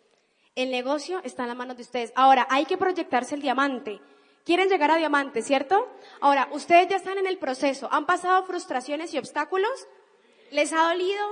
El 0.54 0.70
negocio 0.70 1.20
está 1.24 1.42
en 1.42 1.48
las 1.48 1.56
manos 1.56 1.76
de 1.76 1.82
ustedes. 1.82 2.12
Ahora, 2.16 2.46
hay 2.50 2.64
que 2.64 2.76
proyectarse 2.76 3.34
el 3.34 3.42
diamante. 3.42 4.00
Quieren 4.44 4.68
llegar 4.68 4.90
a 4.90 4.96
diamante, 4.96 5.42
¿cierto? 5.42 5.88
Ahora, 6.20 6.48
ustedes 6.52 6.88
ya 6.88 6.96
están 6.96 7.18
en 7.18 7.26
el 7.26 7.38
proceso. 7.38 7.88
¿Han 7.92 8.06
pasado 8.06 8.44
frustraciones 8.44 9.14
y 9.14 9.18
obstáculos? 9.18 9.86
¿Les 10.50 10.72
ha 10.72 10.88
dolido? 10.88 11.24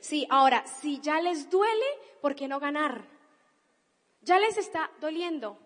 Sí, 0.00 0.26
ahora, 0.28 0.66
si 0.66 1.00
ya 1.00 1.20
les 1.20 1.48
duele, 1.48 1.86
¿por 2.20 2.34
qué 2.34 2.48
no 2.48 2.60
ganar? 2.60 3.06
Ya 4.20 4.38
les 4.38 4.56
está 4.56 4.90
doliendo, 5.00 5.58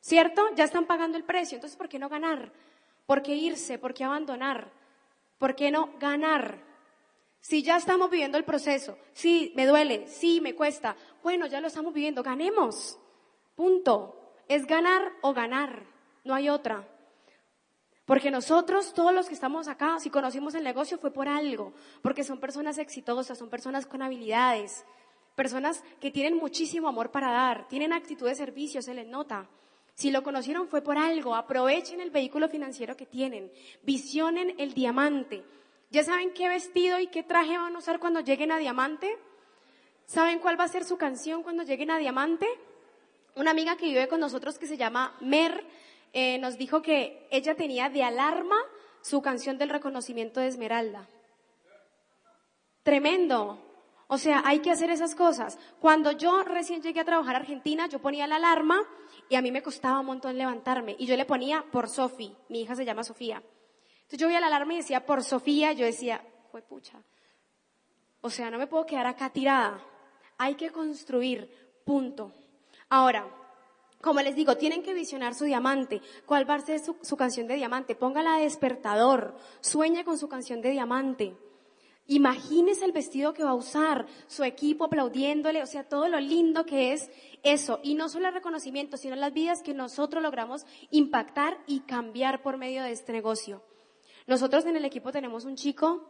¿cierto? 0.00 0.42
Ya 0.54 0.64
están 0.64 0.86
pagando 0.86 1.16
el 1.16 1.24
precio, 1.24 1.56
entonces 1.56 1.76
¿por 1.76 1.88
qué 1.88 1.98
no 1.98 2.08
ganar? 2.08 2.52
¿Por 3.06 3.22
qué 3.22 3.34
irse? 3.34 3.78
¿Por 3.78 3.94
qué 3.94 4.04
abandonar? 4.04 4.70
¿Por 5.38 5.54
qué 5.54 5.70
no 5.70 5.90
ganar? 5.98 6.69
Si 7.40 7.62
ya 7.62 7.76
estamos 7.76 8.10
viviendo 8.10 8.36
el 8.36 8.44
proceso, 8.44 8.98
sí, 9.12 9.52
me 9.56 9.66
duele, 9.66 10.06
sí, 10.06 10.40
me 10.40 10.54
cuesta, 10.54 10.96
bueno, 11.22 11.46
ya 11.46 11.60
lo 11.60 11.68
estamos 11.68 11.94
viviendo, 11.94 12.22
ganemos. 12.22 12.98
Punto. 13.54 14.16
Es 14.46 14.66
ganar 14.66 15.12
o 15.22 15.32
ganar, 15.32 15.84
no 16.24 16.34
hay 16.34 16.48
otra. 16.48 16.86
Porque 18.04 18.32
nosotros, 18.32 18.92
todos 18.92 19.14
los 19.14 19.28
que 19.28 19.34
estamos 19.34 19.68
acá, 19.68 20.00
si 20.00 20.10
conocimos 20.10 20.56
el 20.56 20.64
negocio 20.64 20.98
fue 20.98 21.12
por 21.12 21.28
algo, 21.28 21.72
porque 22.02 22.24
son 22.24 22.40
personas 22.40 22.78
exitosas, 22.78 23.38
son 23.38 23.48
personas 23.48 23.86
con 23.86 24.02
habilidades, 24.02 24.84
personas 25.36 25.84
que 26.00 26.10
tienen 26.10 26.36
muchísimo 26.36 26.88
amor 26.88 27.12
para 27.12 27.30
dar, 27.30 27.68
tienen 27.68 27.92
actitud 27.92 28.26
de 28.26 28.34
servicio, 28.34 28.82
se 28.82 28.94
les 28.94 29.06
nota. 29.06 29.48
Si 29.94 30.10
lo 30.10 30.24
conocieron 30.24 30.66
fue 30.66 30.82
por 30.82 30.98
algo, 30.98 31.36
aprovechen 31.36 32.00
el 32.00 32.10
vehículo 32.10 32.48
financiero 32.48 32.96
que 32.96 33.06
tienen, 33.06 33.52
visionen 33.82 34.56
el 34.58 34.74
diamante. 34.74 35.44
¿Ya 35.90 36.04
saben 36.04 36.32
qué 36.32 36.48
vestido 36.48 37.00
y 37.00 37.08
qué 37.08 37.24
traje 37.24 37.58
van 37.58 37.74
a 37.74 37.78
usar 37.78 37.98
cuando 37.98 38.20
lleguen 38.20 38.52
a 38.52 38.58
diamante? 38.58 39.18
¿Saben 40.06 40.38
cuál 40.38 40.58
va 40.58 40.64
a 40.64 40.68
ser 40.68 40.84
su 40.84 40.96
canción 40.96 41.42
cuando 41.42 41.64
lleguen 41.64 41.90
a 41.90 41.98
diamante? 41.98 42.46
Una 43.34 43.50
amiga 43.50 43.76
que 43.76 43.86
vive 43.86 44.06
con 44.06 44.20
nosotros 44.20 44.56
que 44.56 44.68
se 44.68 44.76
llama 44.76 45.16
Mer 45.20 45.66
eh, 46.12 46.38
nos 46.38 46.56
dijo 46.58 46.80
que 46.80 47.26
ella 47.32 47.56
tenía 47.56 47.88
de 47.88 48.04
alarma 48.04 48.56
su 49.00 49.20
canción 49.20 49.58
del 49.58 49.68
reconocimiento 49.68 50.38
de 50.38 50.46
Esmeralda. 50.46 51.08
Tremendo. 52.84 53.60
O 54.06 54.18
sea, 54.18 54.42
hay 54.44 54.60
que 54.60 54.70
hacer 54.70 54.90
esas 54.90 55.16
cosas. 55.16 55.58
Cuando 55.80 56.12
yo 56.12 56.44
recién 56.44 56.82
llegué 56.82 57.00
a 57.00 57.04
trabajar 57.04 57.34
a 57.34 57.38
Argentina, 57.38 57.88
yo 57.88 58.00
ponía 58.00 58.28
la 58.28 58.36
alarma 58.36 58.80
y 59.28 59.34
a 59.34 59.42
mí 59.42 59.50
me 59.50 59.62
costaba 59.62 60.00
un 60.00 60.06
montón 60.06 60.38
levantarme. 60.38 60.94
Y 60.98 61.06
yo 61.06 61.16
le 61.16 61.24
ponía 61.24 61.64
por 61.72 61.88
Sofi, 61.88 62.36
mi 62.48 62.62
hija 62.62 62.76
se 62.76 62.84
llama 62.84 63.02
Sofía. 63.02 63.42
Entonces 64.10 64.22
yo 64.22 64.26
veía 64.26 64.40
la 64.40 64.48
alarma 64.48 64.74
y 64.74 64.78
decía 64.78 65.06
por 65.06 65.22
Sofía, 65.22 65.72
yo 65.72 65.86
decía, 65.86 66.20
fue 66.50 66.62
pucha. 66.62 67.00
O 68.22 68.28
sea, 68.28 68.50
no 68.50 68.58
me 68.58 68.66
puedo 68.66 68.84
quedar 68.84 69.06
acá 69.06 69.30
tirada. 69.30 69.80
Hay 70.36 70.56
que 70.56 70.70
construir, 70.70 71.48
punto. 71.84 72.34
Ahora, 72.88 73.24
como 74.00 74.20
les 74.20 74.34
digo, 74.34 74.56
tienen 74.56 74.82
que 74.82 74.94
visionar 74.94 75.36
su 75.36 75.44
diamante. 75.44 76.02
¿Cuál 76.26 76.50
va 76.50 76.54
a 76.54 76.60
ser 76.60 76.80
su, 76.80 76.96
su 77.02 77.16
canción 77.16 77.46
de 77.46 77.54
diamante? 77.54 77.94
Póngala 77.94 78.38
de 78.38 78.42
despertador. 78.42 79.36
Sueñe 79.60 80.04
con 80.04 80.18
su 80.18 80.28
canción 80.28 80.60
de 80.60 80.70
diamante. 80.70 81.36
Imagínese 82.08 82.86
el 82.86 82.90
vestido 82.90 83.32
que 83.32 83.44
va 83.44 83.50
a 83.50 83.54
usar, 83.54 84.06
su 84.26 84.42
equipo 84.42 84.86
aplaudiéndole, 84.86 85.62
o 85.62 85.66
sea, 85.66 85.84
todo 85.84 86.08
lo 86.08 86.18
lindo 86.18 86.66
que 86.66 86.94
es 86.94 87.08
eso. 87.44 87.78
Y 87.84 87.94
no 87.94 88.08
solo 88.08 88.26
el 88.26 88.34
reconocimiento, 88.34 88.96
sino 88.96 89.14
las 89.14 89.32
vidas 89.32 89.62
que 89.62 89.72
nosotros 89.72 90.20
logramos 90.20 90.66
impactar 90.90 91.58
y 91.68 91.82
cambiar 91.82 92.42
por 92.42 92.56
medio 92.56 92.82
de 92.82 92.90
este 92.90 93.12
negocio. 93.12 93.62
Nosotros 94.30 94.64
en 94.66 94.76
el 94.76 94.84
equipo 94.84 95.10
tenemos 95.10 95.44
un 95.44 95.56
chico 95.56 96.06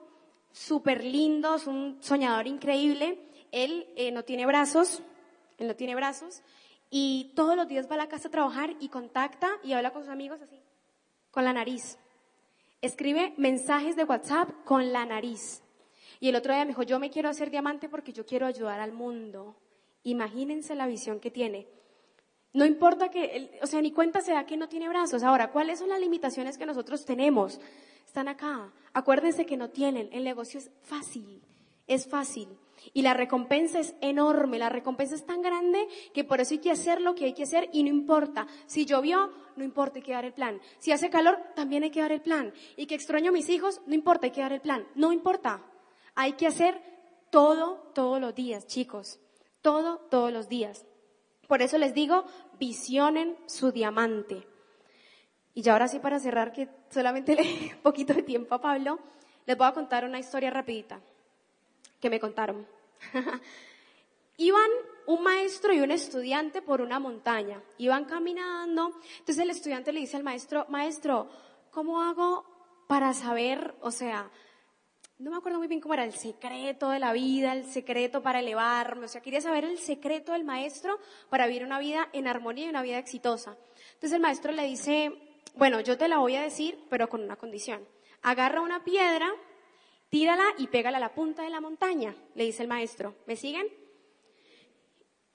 súper 0.53 1.03
lindo, 1.03 1.55
es 1.55 1.67
un 1.67 1.97
soñador 2.03 2.47
increíble. 2.47 3.19
Él 3.51 3.89
eh, 3.97 4.13
no 4.13 4.25
tiene 4.25 4.45
brazos, 4.45 5.01
él 5.57 5.69
no 5.69 5.75
tiene 5.75 5.95
brazos, 5.95 6.43
y 6.91 7.33
todos 7.35 7.57
los 7.57 7.67
días 7.67 7.91
va 7.91 7.95
a 7.95 7.97
la 7.97 8.09
casa 8.11 8.29
a 8.29 8.31
trabajar 8.31 8.77
y 8.79 8.91
contacta 8.91 9.49
y 9.65 9.73
habla 9.73 9.95
con 9.95 10.03
sus 10.03 10.11
amigos 10.11 10.43
así, 10.43 10.61
con 11.31 11.45
la 11.45 11.55
nariz. 11.55 11.97
Escribe 12.83 13.33
mensajes 13.39 13.97
de 13.97 14.05
WhatsApp 14.05 14.51
con 14.67 14.93
la 14.93 15.07
nariz. 15.07 15.63
Y 16.21 16.29
el 16.29 16.37
otro 16.37 16.53
día 16.53 16.67
me 16.67 16.73
dijo, 16.73 16.83
yo 16.83 17.01
me 17.01 17.09
quiero 17.09 17.31
hacer 17.31 17.51
diamante 17.51 17.89
porque 17.89 18.13
yo 18.13 18.27
quiero 18.27 18.45
ayudar 18.45 18.81
al 18.81 18.93
mundo. 18.93 19.57
Imagínense 20.03 20.75
la 20.75 20.87
visión 20.87 21.21
que 21.21 21.31
tiene. 21.31 21.69
No 22.53 22.65
importa 22.65 23.11
que, 23.11 23.59
o 23.63 23.67
sea, 23.67 23.81
ni 23.81 23.93
cuenta 23.93 24.21
se 24.21 24.33
da 24.33 24.45
que 24.45 24.57
no 24.57 24.69
tiene 24.69 24.89
brazos. 24.89 25.23
Ahora, 25.23 25.53
¿cuáles 25.53 25.79
son 25.79 25.89
las 25.89 26.01
limitaciones 26.01 26.59
que 26.59 26.67
nosotros 26.67 27.05
tenemos? 27.05 27.61
Están 28.05 28.29
acá. 28.29 28.73
Acuérdense 28.93 29.47
que 29.47 29.57
no 29.57 29.71
tienen. 29.71 30.09
El 30.13 30.25
negocio 30.25 30.59
es 30.59 30.71
fácil. 30.83 31.43
Es 31.87 32.09
fácil. 32.09 32.49
Y 32.93 33.03
la 33.03 33.15
recompensa 33.15 33.79
es 33.79 33.95
enorme, 34.01 34.59
la 34.59 34.69
recompensa 34.69 35.15
es 35.15 35.27
tan 35.27 35.43
grande 35.43 35.87
que 36.15 36.25
por 36.25 36.41
eso 36.41 36.55
hay 36.55 36.61
que 36.61 36.71
hacer 36.71 37.01
lo 37.01 37.15
que 37.15 37.27
hay 37.27 37.35
que 37.35 37.43
hacer 37.43 37.69
y 37.73 37.83
no 37.83 37.91
importa. 37.91 38.47
Si 38.67 38.87
llovió, 38.87 39.31
no 39.57 39.65
importa, 39.65 39.99
hay 39.99 40.03
que 40.03 40.13
dar 40.13 40.25
el 40.25 40.33
plan. 40.33 40.61
Si 40.79 40.93
hace 40.93 41.11
calor, 41.11 41.39
también 41.55 41.83
hay 41.83 41.91
que 41.91 42.01
dar 42.01 42.13
el 42.13 42.23
plan. 42.23 42.53
Y 42.77 42.87
que 42.87 42.95
extraño 42.95 43.31
a 43.31 43.33
mis 43.33 43.49
hijos, 43.49 43.81
no 43.87 43.95
importa, 43.95 44.27
hay 44.27 44.33
que 44.33 44.41
dar 44.41 44.53
el 44.53 44.61
plan. 44.61 44.87
No 44.95 45.13
importa. 45.13 45.63
Hay 46.15 46.33
que 46.33 46.47
hacer 46.47 46.81
todo, 47.31 47.91
todos 47.95 48.21
los 48.21 48.35
días, 48.35 48.67
chicos. 48.67 49.21
Todo, 49.61 49.99
todos 50.11 50.33
los 50.33 50.49
días. 50.49 50.87
Por 51.51 51.63
eso 51.63 51.79
les 51.79 51.95
digo, 51.95 52.27
visionen 52.61 53.37
su 53.47 53.73
diamante. 53.73 54.47
Y 55.53 55.63
ya 55.63 55.73
ahora 55.73 55.89
sí 55.89 55.99
para 55.99 56.21
cerrar, 56.21 56.53
que 56.53 56.69
solamente 56.91 57.35
le 57.35 57.75
un 57.75 57.83
poquito 57.83 58.15
de 58.15 58.23
tiempo 58.23 58.55
a 58.55 58.61
Pablo, 58.61 59.01
les 59.47 59.59
voy 59.59 59.67
a 59.67 59.73
contar 59.73 60.05
una 60.05 60.21
historia 60.21 60.51
rapidita 60.51 61.01
que 61.99 62.09
me 62.09 62.21
contaron. 62.21 62.69
Iban 64.37 64.71
un 65.09 65.25
maestro 65.25 65.73
y 65.73 65.81
un 65.81 65.91
estudiante 65.91 66.63
por 66.63 66.81
una 66.81 67.01
montaña. 67.01 67.61
Iban 67.79 68.05
caminando. 68.05 68.93
Entonces 69.19 69.39
el 69.39 69.51
estudiante 69.51 69.93
le 69.93 69.99
dice 69.99 70.19
al 70.19 70.23
maestro, 70.23 70.67
maestro, 70.69 71.29
¿cómo 71.73 72.01
hago 72.01 72.47
para 72.87 73.13
saber, 73.13 73.75
o 73.81 73.91
sea, 73.91 74.31
no 75.21 75.31
me 75.31 75.37
acuerdo 75.37 75.59
muy 75.59 75.69
bien 75.69 75.83
cómo 75.83 75.93
era 75.93 76.05
el 76.05 76.15
secreto 76.15 76.89
de 76.89 76.99
la 76.99 77.13
vida, 77.13 77.53
el 77.53 77.67
secreto 77.67 78.23
para 78.23 78.41
elevarme, 78.41 79.05
o 79.05 79.09
sea, 79.09 79.21
quería 79.21 79.43
saber 79.43 79.67
el 79.67 79.79
secreto 79.79 80.33
del 80.33 80.45
maestro 80.45 80.99
para 81.29 81.47
vivir 81.47 81.63
una 81.63 81.79
vida 81.79 82.09
en 82.15 82.27
armonía 82.27 82.67
y 82.67 82.71
una 82.71 82.81
vida 82.81 82.97
exitosa. 82.97 83.55
Entonces 83.93 84.13
el 84.13 84.21
maestro 84.21 84.53
le 84.53 84.65
dice, 84.65 85.13
bueno, 85.57 85.81
yo 85.81 85.99
te 85.99 86.09
la 86.09 86.19
voy 86.19 86.37
a 86.37 86.43
decir, 86.43 86.87
pero 86.89 87.11
con 87.11 87.23
una 87.23 87.37
condición. 87.37 87.87
Agarra 88.23 88.63
una 88.63 88.83
piedra 88.83 89.31
tírala 90.09 90.45
y 90.57 90.69
pégala 90.69 90.97
a 90.97 91.01
la 91.01 91.15
punta 91.15 91.43
de 91.43 91.51
la 91.51 91.61
montaña, 91.61 92.15
le 92.35 92.45
dice 92.45 92.63
el 92.63 92.69
maestro. 92.69 93.15
¿Me 93.27 93.37
siguen? 93.37 93.69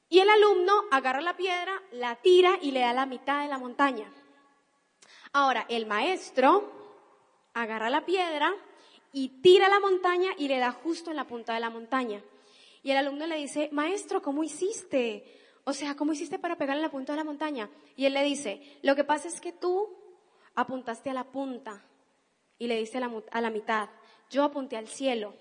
Y 0.09 0.19
el 0.19 0.29
alumno 0.29 0.73
agarra 0.91 1.21
la 1.21 1.37
piedra, 1.37 1.79
la 1.91 2.15
tira 2.15 2.57
y 2.59 2.71
le 2.71 2.79
da 2.79 2.93
la 2.93 3.05
mitad 3.05 3.43
de 3.43 3.49
la 3.49 3.59
montaña. 3.59 4.11
Ahora, 5.31 5.65
el 5.69 5.85
maestro 5.85 6.71
agarra 7.53 7.89
la 7.89 8.03
piedra 8.03 8.53
y 9.15 9.29
tira 9.29 9.69
la 9.69 9.79
montaña 9.79 10.31
y 10.37 10.49
le 10.49 10.59
da 10.59 10.73
justo 10.73 11.09
en 11.09 11.15
la 11.15 11.25
punta 11.25 11.53
de 11.53 11.61
la 11.61 11.69
montaña. 11.69 12.21
Y 12.83 12.91
el 12.91 12.97
alumno 12.97 13.25
le 13.25 13.37
dice, 13.37 13.69
maestro, 13.71 14.21
¿cómo 14.21 14.43
hiciste? 14.43 15.23
O 15.63 15.71
sea, 15.71 15.95
¿cómo 15.95 16.11
hiciste 16.11 16.37
para 16.37 16.57
pegarle 16.57 16.81
en 16.81 16.87
la 16.87 16.91
punta 16.91 17.13
de 17.13 17.17
la 17.17 17.23
montaña? 17.23 17.69
Y 17.95 18.05
él 18.05 18.13
le 18.13 18.23
dice, 18.23 18.61
lo 18.83 18.93
que 18.93 19.05
pasa 19.05 19.29
es 19.29 19.39
que 19.39 19.53
tú 19.53 19.87
apuntaste 20.53 21.09
a 21.09 21.13
la 21.13 21.31
punta 21.31 21.85
y 22.59 22.67
le 22.67 22.75
diste 22.75 22.97
a 22.97 22.99
la, 22.99 23.23
a 23.31 23.39
la 23.39 23.49
mitad. 23.51 23.87
Yo 24.29 24.43
apunté 24.43 24.75
al 24.75 24.89
cielo 24.89 25.33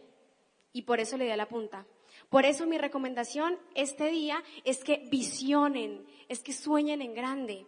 y 0.73 0.83
por 0.83 1.01
eso 1.01 1.19
le 1.19 1.25
di 1.25 1.33
a 1.33 1.37
la 1.37 1.49
punta. 1.49 1.85
Por 2.29 2.47
eso 2.47 2.67
mi 2.67 2.79
recomendación 2.79 3.59
este 3.75 4.09
día 4.09 4.41
es 4.63 4.85
que 4.85 5.09
visionen, 5.11 6.07
es 6.29 6.45
que 6.45 6.53
sueñen 6.53 7.03
en 7.03 7.13
grande. 7.13 7.67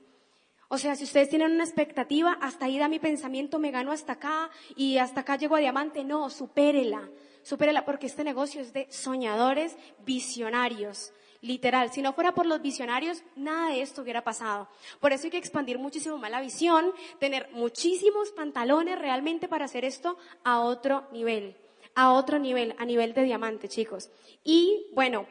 O 0.68 0.78
sea, 0.78 0.96
si 0.96 1.04
ustedes 1.04 1.28
tienen 1.28 1.52
una 1.52 1.64
expectativa, 1.64 2.36
hasta 2.40 2.66
ahí 2.66 2.78
da 2.78 2.88
mi 2.88 2.98
pensamiento, 2.98 3.58
me 3.58 3.70
gano 3.70 3.92
hasta 3.92 4.14
acá 4.14 4.50
y 4.74 4.98
hasta 4.98 5.20
acá 5.20 5.36
llego 5.36 5.54
a 5.54 5.60
diamante, 5.60 6.02
no, 6.02 6.28
supérela, 6.28 7.08
supérela 7.42 7.84
porque 7.84 8.06
este 8.06 8.24
negocio 8.24 8.60
es 8.60 8.72
de 8.72 8.88
soñadores, 8.90 9.76
visionarios. 10.04 11.12
Literal, 11.40 11.92
si 11.92 12.02
no 12.02 12.12
fuera 12.14 12.34
por 12.34 12.46
los 12.46 12.62
visionarios, 12.62 13.22
nada 13.36 13.70
de 13.70 13.82
esto 13.82 14.02
hubiera 14.02 14.24
pasado. 14.24 14.68
Por 14.98 15.12
eso 15.12 15.24
hay 15.24 15.30
que 15.30 15.38
expandir 15.38 15.78
muchísimo 15.78 16.18
más 16.18 16.32
la 16.32 16.40
visión, 16.40 16.92
tener 17.20 17.48
muchísimos 17.52 18.32
pantalones 18.32 18.98
realmente 18.98 19.46
para 19.46 19.66
hacer 19.66 19.84
esto 19.84 20.18
a 20.42 20.58
otro 20.60 21.06
nivel, 21.12 21.56
a 21.94 22.12
otro 22.12 22.40
nivel, 22.40 22.74
a 22.78 22.84
nivel 22.84 23.14
de 23.14 23.22
diamante, 23.22 23.68
chicos. 23.68 24.10
Y 24.42 24.86
bueno, 24.94 25.26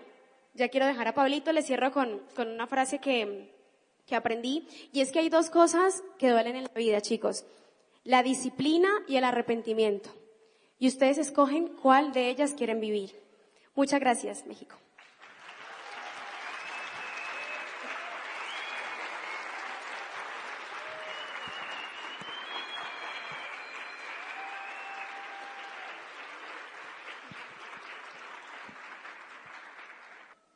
ya 0.53 0.69
quiero 0.69 0.85
dejar 0.85 1.09
a 1.09 1.13
Pablito, 1.13 1.51
le 1.51 1.61
cierro 1.61 1.91
con, 1.91 2.21
con 2.35 2.47
una 2.47 2.67
frase 2.67 2.99
que, 2.99 3.54
que 4.05 4.15
aprendí, 4.15 4.67
y 4.93 5.01
es 5.01 5.11
que 5.11 5.19
hay 5.19 5.29
dos 5.29 5.49
cosas 5.49 6.03
que 6.17 6.29
duelen 6.29 6.55
en 6.55 6.63
la 6.63 6.73
vida, 6.73 7.01
chicos. 7.01 7.45
La 8.03 8.23
disciplina 8.23 8.89
y 9.07 9.15
el 9.17 9.23
arrepentimiento. 9.23 10.09
Y 10.77 10.87
ustedes 10.87 11.17
escogen 11.17 11.69
cuál 11.81 12.11
de 12.11 12.29
ellas 12.29 12.53
quieren 12.53 12.79
vivir. 12.79 13.19
Muchas 13.75 13.99
gracias, 13.99 14.45
México. 14.45 14.75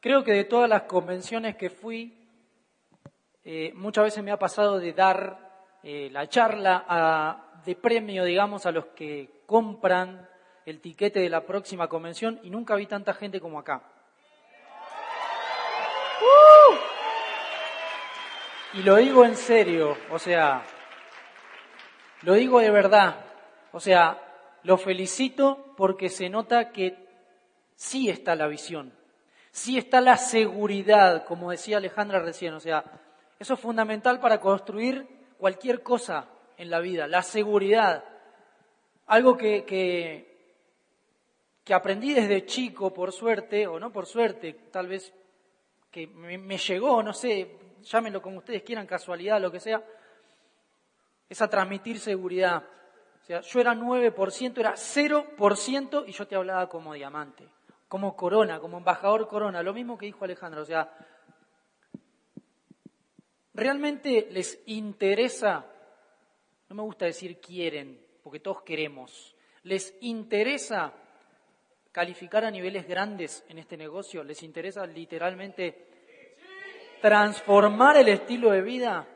Creo 0.02 0.24
que 0.24 0.32
de 0.32 0.46
todas 0.46 0.70
las 0.70 0.84
convenciones 0.84 1.58
que 1.58 1.70
fui, 1.70 2.19
eh, 3.52 3.74
muchas 3.74 4.04
veces 4.04 4.24
me 4.24 4.30
ha 4.30 4.38
pasado 4.38 4.78
de 4.78 4.94
dar 4.94 5.40
eh, 5.82 6.08
la 6.12 6.30
charla 6.30 7.48
de 7.66 7.76
premio, 7.76 8.24
digamos, 8.24 8.68
a 8.68 8.72
los 8.72 8.86
que 8.96 9.42
compran 9.48 10.30
el 10.68 10.80
tiquete 10.80 11.20
de 11.20 11.30
la 11.30 11.44
próxima 11.44 11.88
convención 11.88 12.40
y 12.44 12.52
nunca 12.52 12.76
vi 12.76 12.86
tanta 12.86 13.12
gente 13.16 13.42
como 13.42 13.58
acá. 13.58 13.82
¡Uh! 16.22 16.76
Y 18.78 18.84
lo 18.84 18.98
digo 18.98 19.26
en 19.26 19.36
serio, 19.36 19.98
o 20.12 20.20
sea, 20.20 20.62
lo 22.22 22.36
digo 22.36 22.60
de 22.60 22.70
verdad, 22.70 23.16
o 23.72 23.80
sea, 23.80 24.22
lo 24.62 24.78
felicito 24.78 25.74
porque 25.76 26.10
se 26.10 26.30
nota 26.30 26.70
que 26.70 27.04
sí 27.74 28.12
está 28.12 28.36
la 28.36 28.46
visión, 28.46 28.94
sí 29.50 29.80
está 29.80 30.02
la 30.02 30.18
seguridad, 30.18 31.26
como 31.26 31.50
decía 31.50 31.78
Alejandra 31.78 32.20
recién, 32.20 32.54
o 32.54 32.60
sea, 32.60 32.86
eso 33.40 33.54
es 33.54 33.60
fundamental 33.60 34.20
para 34.20 34.40
construir 34.40 35.08
cualquier 35.38 35.82
cosa 35.82 36.30
en 36.58 36.70
la 36.70 36.80
vida, 36.80 37.08
la 37.08 37.24
seguridad. 37.24 38.04
Algo 39.08 39.38
que, 39.38 39.64
que, 39.66 40.54
que 41.64 41.74
aprendí 41.74 42.14
desde 42.14 42.46
chico, 42.46 42.94
por 42.94 43.12
suerte, 43.12 43.66
o 43.66 43.80
no 43.80 43.92
por 43.92 44.06
suerte, 44.06 44.54
tal 44.72 44.88
vez 44.88 45.14
que 45.90 46.06
me, 46.06 46.58
llegó, 46.58 47.02
no 47.02 47.14
sé, 47.14 47.58
llámenlo 47.82 48.22
como 48.22 48.40
ustedes 48.40 48.62
quieran, 48.62 48.86
casualidad, 48.86 49.42
lo 49.42 49.52
que 49.52 49.60
sea, 49.60 49.84
es 51.28 51.42
a 51.42 51.50
transmitir 51.50 52.00
seguridad. 52.00 52.64
O 53.22 53.26
sea, 53.26 53.42
yo 53.42 53.60
era 53.60 53.74
9%, 53.74 54.60
era 54.60 54.74
0% 54.74 56.04
y 56.06 56.12
yo 56.12 56.28
te 56.28 56.36
hablaba 56.36 56.68
como 56.68 56.94
diamante 56.94 57.48
como 57.90 58.16
corona, 58.16 58.60
como 58.60 58.78
embajador 58.78 59.28
corona, 59.28 59.64
lo 59.64 59.74
mismo 59.74 59.98
que 59.98 60.06
dijo 60.06 60.24
Alejandro, 60.24 60.62
o 60.62 60.66
sea, 60.66 60.94
realmente 63.60 64.28
les 64.32 64.62
interesa, 64.68 65.66
no 66.70 66.76
me 66.76 66.82
gusta 66.84 67.06
decir 67.06 67.40
quieren, 67.40 68.00
porque 68.24 68.40
todos 68.40 68.62
queremos, 68.64 69.36
les 69.64 69.96
interesa 70.02 70.94
calificar 71.92 72.46
a 72.46 72.52
niveles 72.52 72.88
grandes 72.88 73.44
en 73.50 73.58
este 73.58 73.78
negocio, 73.78 74.24
les 74.24 74.42
interesa 74.44 74.86
literalmente 74.86 75.88
transformar 77.02 77.98
el 77.98 78.10
estilo 78.10 78.52
de 78.52 78.62
vida. 78.62 79.08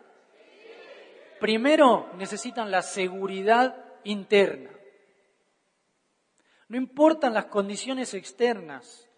Primero 1.39 2.09
necesitan 2.15 2.71
la 2.71 2.81
seguridad 2.81 3.75
interna. 4.03 4.71
No 6.69 6.77
importan 6.77 7.33
las 7.33 7.45
condiciones 7.45 8.13
externas. 8.13 9.09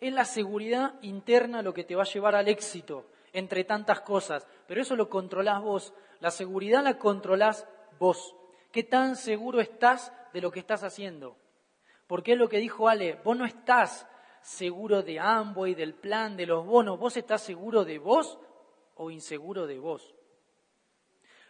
Es 0.00 0.12
la 0.12 0.24
seguridad 0.24 0.94
interna 1.02 1.62
lo 1.62 1.72
que 1.72 1.84
te 1.84 1.94
va 1.94 2.02
a 2.02 2.12
llevar 2.12 2.34
al 2.34 2.48
éxito 2.48 3.06
entre 3.34 3.64
tantas 3.64 4.00
cosas. 4.00 4.48
Pero 4.66 4.80
eso 4.80 4.96
lo 4.96 5.10
controlás 5.10 5.60
vos. 5.60 5.92
La 6.20 6.30
seguridad 6.30 6.82
la 6.82 6.98
controlás 6.98 7.68
vos. 7.98 8.34
¿Qué 8.72 8.82
tan 8.82 9.16
seguro 9.16 9.60
estás 9.60 10.10
de 10.32 10.40
lo 10.40 10.50
que 10.50 10.60
estás 10.60 10.82
haciendo? 10.82 11.36
Porque 12.06 12.32
es 12.32 12.38
lo 12.38 12.48
que 12.48 12.58
dijo 12.58 12.88
Ale, 12.88 13.20
vos 13.22 13.36
no 13.36 13.44
estás 13.44 14.06
seguro 14.40 15.02
de 15.02 15.20
y 15.66 15.74
del 15.74 15.94
plan, 15.94 16.36
de 16.36 16.46
los 16.46 16.66
bonos, 16.66 16.98
vos 16.98 17.16
estás 17.16 17.42
seguro 17.42 17.84
de 17.84 17.98
vos 17.98 18.38
o 18.96 19.10
inseguro 19.10 19.66
de 19.66 19.78
vos. 19.78 20.14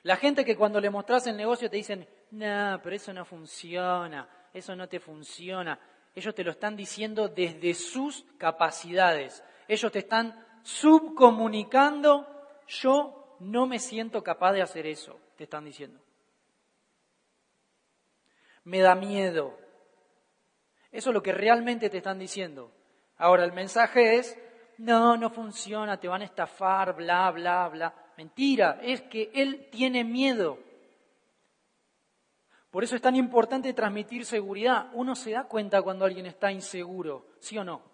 La 0.02 0.16
gente 0.16 0.44
que 0.44 0.56
cuando 0.56 0.80
le 0.80 0.90
mostrás 0.90 1.26
el 1.26 1.36
negocio 1.36 1.70
te 1.70 1.76
dicen, 1.76 2.06
no, 2.32 2.80
pero 2.82 2.94
eso 2.94 3.12
no 3.12 3.24
funciona, 3.24 4.28
eso 4.52 4.76
no 4.76 4.88
te 4.88 5.00
funciona. 5.00 5.78
Ellos 6.14 6.34
te 6.34 6.44
lo 6.44 6.52
están 6.52 6.76
diciendo 6.76 7.28
desde 7.28 7.74
sus 7.74 8.24
capacidades. 8.38 9.42
Ellos 9.66 9.90
te 9.90 10.00
están 10.00 10.43
subcomunicando, 10.64 12.26
yo 12.66 13.36
no 13.40 13.66
me 13.66 13.78
siento 13.78 14.24
capaz 14.24 14.52
de 14.52 14.62
hacer 14.62 14.86
eso, 14.86 15.20
te 15.36 15.44
están 15.44 15.64
diciendo. 15.64 16.00
Me 18.64 18.80
da 18.80 18.94
miedo. 18.94 19.56
Eso 20.90 21.10
es 21.10 21.14
lo 21.14 21.22
que 21.22 21.32
realmente 21.32 21.90
te 21.90 21.98
están 21.98 22.18
diciendo. 22.18 22.72
Ahora, 23.18 23.44
el 23.44 23.52
mensaje 23.52 24.16
es, 24.16 24.38
no, 24.78 25.16
no 25.16 25.30
funciona, 25.30 26.00
te 26.00 26.08
van 26.08 26.22
a 26.22 26.24
estafar, 26.24 26.96
bla, 26.96 27.30
bla, 27.30 27.68
bla. 27.68 27.94
Mentira, 28.16 28.80
es 28.82 29.02
que 29.02 29.30
él 29.34 29.68
tiene 29.70 30.02
miedo. 30.02 30.58
Por 32.70 32.82
eso 32.82 32.96
es 32.96 33.02
tan 33.02 33.16
importante 33.16 33.74
transmitir 33.74 34.24
seguridad. 34.24 34.88
Uno 34.94 35.14
se 35.14 35.32
da 35.32 35.44
cuenta 35.44 35.82
cuando 35.82 36.06
alguien 36.06 36.26
está 36.26 36.50
inseguro, 36.50 37.26
¿sí 37.38 37.58
o 37.58 37.64
no? 37.64 37.93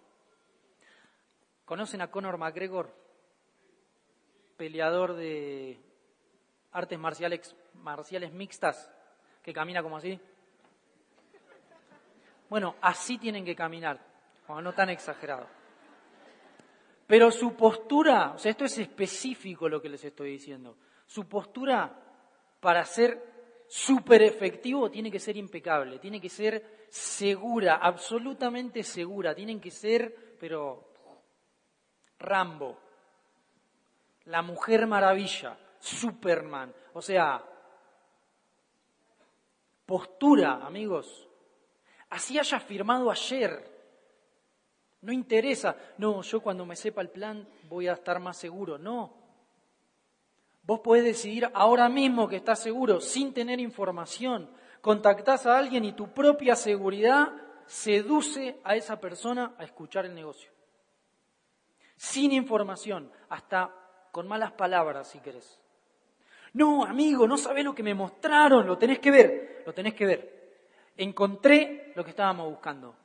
¿Conocen 1.71 2.01
a 2.01 2.11
Conor 2.11 2.37
McGregor? 2.37 2.93
Peleador 4.57 5.15
de 5.15 5.79
artes 6.73 6.99
marciales, 6.99 8.33
mixtas, 8.33 8.91
que 9.41 9.53
camina 9.53 9.81
como 9.81 9.97
así. 9.97 10.19
Bueno, 12.49 12.75
así 12.81 13.19
tienen 13.19 13.45
que 13.45 13.55
caminar, 13.55 14.05
no 14.49 14.73
tan 14.73 14.91
exagerado. 14.91 15.47
Pero 17.07 17.31
su 17.31 17.55
postura, 17.55 18.33
o 18.33 18.39
sea, 18.39 18.51
esto 18.51 18.65
es 18.65 18.77
específico 18.79 19.69
lo 19.69 19.81
que 19.81 19.91
les 19.91 20.03
estoy 20.03 20.33
diciendo, 20.33 20.77
su 21.07 21.29
postura 21.29 22.03
para 22.59 22.85
ser 22.85 23.65
súper 23.69 24.23
efectivo, 24.23 24.91
tiene 24.91 25.09
que 25.09 25.21
ser 25.21 25.37
impecable, 25.37 26.01
tiene 26.01 26.21
que 26.21 26.31
ser 26.31 26.87
segura, 26.89 27.77
absolutamente 27.77 28.83
segura, 28.83 29.37
tienen 29.37 29.61
que 29.61 29.71
ser, 29.71 30.37
pero, 30.41 30.90
Rambo, 32.21 32.79
la 34.27 34.43
mujer 34.43 34.87
maravilla, 34.87 35.59
Superman, 35.79 36.73
o 36.93 37.03
sea, 37.03 37.43
postura, 39.85 40.65
amigos. 40.65 41.27
Así 42.11 42.39
haya 42.39 42.61
firmado 42.61 43.11
ayer. 43.11 43.69
No 45.03 45.13
interesa, 45.13 45.75
no, 45.99 46.23
yo 46.23 46.41
cuando 46.41 46.65
me 46.67 46.77
sepa 46.77 47.01
el 47.01 47.09
plan 47.09 47.49
voy 47.69 47.89
a 47.89 47.95
estar 47.95 48.21
más 48.21 48.37
seguro. 48.37 48.79
No, 48.79 49.21
Vos 50.63 50.81
podés 50.81 51.05
decidir 51.05 51.51
ahora 51.53 51.89
mismo 51.89 52.29
que 52.29 52.37
estás 52.37 52.61
seguro, 52.61 53.01
sin 53.01 53.35
tener 53.35 53.59
información. 53.59 54.49
Contactás 54.81 55.45
a 55.47 55.59
alguien 55.59 55.85
y 55.85 55.95
tu 55.95 56.13
propia 56.15 56.55
seguridad 56.55 57.29
seduce 57.67 58.61
a 58.63 58.77
esa 58.77 59.01
persona 59.01 59.55
a 59.59 59.65
escuchar 59.65 60.07
el 60.07 60.15
negocio. 60.15 60.53
Sin 62.01 62.33
información, 62.33 63.13
hasta 63.29 63.71
con 64.11 64.27
malas 64.27 64.53
palabras 64.53 65.07
si 65.07 65.21
querés. 65.21 65.61
No, 66.55 66.83
amigo, 66.83 67.29
no 67.29 67.37
sabés 67.37 67.63
lo 67.63 67.75
que 67.75 67.83
me 67.83 67.93
mostraron, 67.93 68.67
lo 68.67 68.79
tenés 68.79 69.01
que 69.01 69.11
ver, 69.11 69.63
lo 69.67 69.75
tenés 69.75 69.93
que 69.93 70.07
ver. 70.07 70.63
Encontré 70.97 71.93
lo 71.95 72.03
que 72.03 72.09
estábamos 72.09 72.49
buscando. 72.49 72.97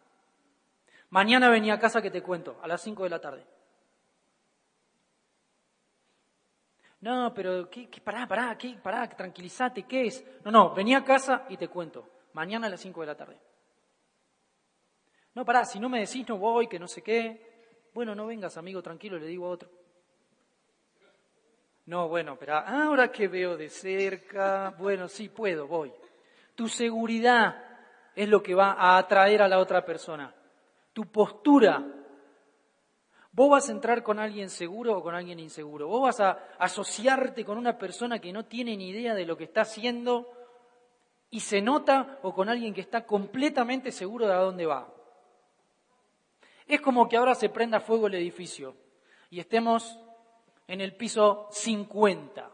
Mañana 1.10 1.50
venía 1.50 1.74
a 1.74 1.80
casa 1.80 2.02
que 2.02 2.10
te 2.10 2.24
cuento, 2.24 2.58
a 2.64 2.70
las 2.70 2.82
5 2.84 3.04
de 3.04 3.10
la 3.10 3.20
tarde. 3.20 3.46
No, 7.02 7.34
pero 7.34 7.70
¿qué, 7.70 7.90
pará, 8.02 8.26
pará, 8.26 8.58
¿qué, 8.58 8.78
pará, 8.82 9.10
tranquilízate, 9.10 9.84
¿qué 9.84 10.08
es? 10.08 10.24
No, 10.46 10.52
no, 10.52 10.74
vení 10.74 10.96
a 10.96 11.04
casa 11.04 11.46
y 11.50 11.58
te 11.58 11.68
cuento. 11.68 12.08
Mañana 12.32 12.68
a 12.68 12.70
las 12.70 12.80
5 12.80 13.02
de 13.02 13.08
la 13.08 13.18
tarde. 13.18 13.38
No, 15.34 15.44
pará, 15.44 15.66
si 15.66 15.82
no 15.82 15.90
me 15.90 16.00
decís 16.00 16.26
no 16.30 16.38
voy, 16.38 16.70
que 16.70 16.80
no 16.80 16.88
sé 16.88 17.02
qué. 17.02 17.55
Bueno, 17.96 18.14
no 18.14 18.28
vengas, 18.28 18.58
amigo, 18.58 18.82
tranquilo, 18.82 19.18
le 19.18 19.26
digo 19.26 19.46
a 19.46 19.52
otro. 19.52 19.70
No, 21.86 22.10
bueno, 22.10 22.36
pero 22.38 22.58
ahora 22.58 23.10
que 23.10 23.30
veo 23.30 23.56
de 23.56 23.70
cerca, 23.70 24.76
bueno, 24.78 25.08
sí 25.08 25.30
puedo, 25.30 25.66
voy. 25.66 25.94
Tu 26.56 26.68
seguridad 26.68 27.56
es 28.14 28.28
lo 28.28 28.44
que 28.44 28.54
va 28.54 28.74
a 28.74 28.98
atraer 28.98 29.42
a 29.42 29.48
la 29.48 29.60
otra 29.60 29.86
persona. 29.86 30.36
Tu 30.92 31.06
postura. 31.06 31.86
Vos 33.32 33.50
vas 33.50 33.70
a 33.70 33.72
entrar 33.72 34.04
con 34.04 34.20
alguien 34.20 34.50
seguro 34.50 34.98
o 34.98 35.02
con 35.02 35.16
alguien 35.16 35.40
inseguro. 35.40 35.88
Vos 35.88 36.02
vas 36.02 36.20
a 36.20 36.32
asociarte 36.60 37.46
con 37.46 37.58
una 37.58 37.78
persona 37.78 38.20
que 38.20 38.34
no 38.34 38.44
tiene 38.44 38.76
ni 38.76 38.90
idea 38.90 39.16
de 39.16 39.26
lo 39.26 39.38
que 39.38 39.46
está 39.46 39.62
haciendo 39.62 40.30
y 41.30 41.40
se 41.40 41.62
nota 41.62 42.20
o 42.24 42.34
con 42.34 42.50
alguien 42.50 42.74
que 42.74 42.82
está 42.82 43.06
completamente 43.06 43.90
seguro 43.94 44.28
de 44.28 44.34
a 44.34 44.40
dónde 44.40 44.66
va. 44.66 44.95
Es 46.68 46.82
como 46.82 47.08
que 47.08 47.18
ahora 47.18 47.36
se 47.36 47.50
prenda 47.50 47.80
fuego 47.80 48.08
el 48.08 48.16
edificio 48.16 48.76
y 49.30 49.40
estemos 49.40 50.00
en 50.68 50.82
el 50.82 50.96
piso 50.96 51.48
50. 51.52 52.50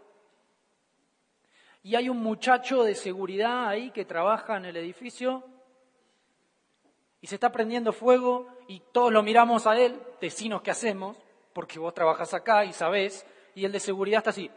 Y 1.83 1.95
hay 1.95 2.09
un 2.09 2.17
muchacho 2.17 2.83
de 2.83 2.93
seguridad 2.93 3.67
ahí 3.67 3.91
que 3.91 4.05
trabaja 4.05 4.57
en 4.57 4.65
el 4.65 4.77
edificio 4.77 5.43
y 7.21 7.27
se 7.27 7.35
está 7.35 7.51
prendiendo 7.51 7.93
fuego 7.93 8.47
y 8.67 8.81
todos 8.91 9.11
lo 9.11 9.23
miramos 9.23 9.65
a 9.65 9.77
él, 9.77 9.99
vecinos, 10.19 10.61
¿qué 10.61 10.71
hacemos? 10.71 11.17
Porque 11.53 11.79
vos 11.79 11.93
trabajas 11.93 12.33
acá 12.33 12.65
y 12.65 12.73
sabés, 12.73 13.25
y 13.55 13.65
el 13.65 13.71
de 13.71 13.79
seguridad 13.79 14.19
está 14.19 14.29
así. 14.31 14.49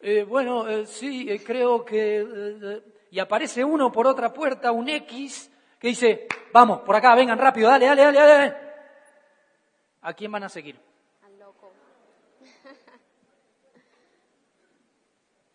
Eh, 0.00 0.24
bueno, 0.24 0.68
eh, 0.68 0.86
sí, 0.86 1.26
eh, 1.30 1.42
creo 1.44 1.84
que... 1.84 2.82
y 3.10 3.18
aparece 3.18 3.64
uno 3.64 3.90
por 3.90 4.06
otra 4.06 4.32
puerta, 4.32 4.72
un 4.72 4.88
X, 4.88 5.50
que 5.78 5.88
dice, 5.88 6.26
vamos, 6.52 6.80
por 6.80 6.96
acá, 6.96 7.14
vengan 7.14 7.38
rápido, 7.38 7.68
dale, 7.68 7.86
dale, 7.86 8.02
dale, 8.02 8.18
dale. 8.18 8.63
¿A 10.04 10.12
quién 10.12 10.30
van 10.30 10.44
a 10.44 10.48
seguir? 10.50 10.78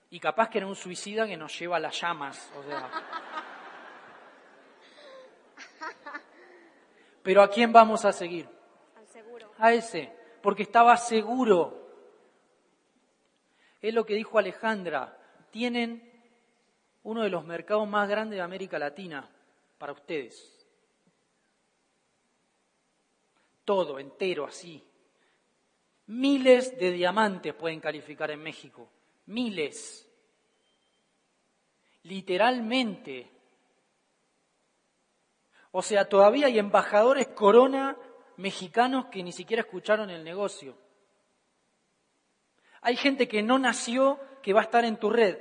Y 0.09 0.19
capaz 0.19 0.49
que 0.49 0.57
era 0.57 0.65
un 0.65 0.75
suicida 0.75 1.27
que 1.27 1.37
nos 1.37 1.57
lleva 1.57 1.77
a 1.77 1.79
las 1.79 2.01
llamas. 2.01 2.51
O 2.57 2.63
sea. 2.63 2.89
Pero 7.21 7.43
¿a 7.43 7.49
quién 7.51 7.71
vamos 7.71 8.05
a 8.05 8.11
seguir? 8.11 8.49
Al 8.97 9.05
seguro. 9.05 9.51
A 9.59 9.71
ese, 9.71 10.11
porque 10.41 10.63
estaba 10.63 10.97
seguro. 10.97 11.87
Es 13.81 13.93
lo 13.93 14.03
que 14.03 14.15
dijo 14.15 14.39
Alejandra. 14.39 15.15
Tienen 15.51 16.11
uno 17.03 17.21
de 17.21 17.29
los 17.29 17.45
mercados 17.45 17.87
más 17.87 18.09
grandes 18.09 18.37
de 18.37 18.43
América 18.43 18.79
Latina 18.79 19.29
para 19.77 19.93
ustedes. 19.93 20.58
Todo, 23.69 23.99
entero, 23.99 24.45
así. 24.45 24.83
Miles 26.07 26.75
de 26.79 26.89
diamantes 26.89 27.53
pueden 27.53 27.79
calificar 27.79 28.31
en 28.31 28.41
México 28.41 28.89
miles, 29.27 30.09
literalmente. 32.01 33.29
O 35.69 35.83
sea, 35.83 36.09
todavía 36.09 36.47
hay 36.47 36.57
embajadores 36.57 37.27
corona 37.27 37.95
mexicanos 38.37 39.05
que 39.11 39.21
ni 39.21 39.31
siquiera 39.31 39.61
escucharon 39.61 40.09
el 40.09 40.23
negocio. 40.23 40.75
Hay 42.81 42.95
gente 42.95 43.27
que 43.27 43.43
no 43.43 43.59
nació 43.59 44.19
que 44.41 44.51
va 44.51 44.61
a 44.61 44.63
estar 44.63 44.83
en 44.83 44.97
tu 44.97 45.11
red. 45.11 45.37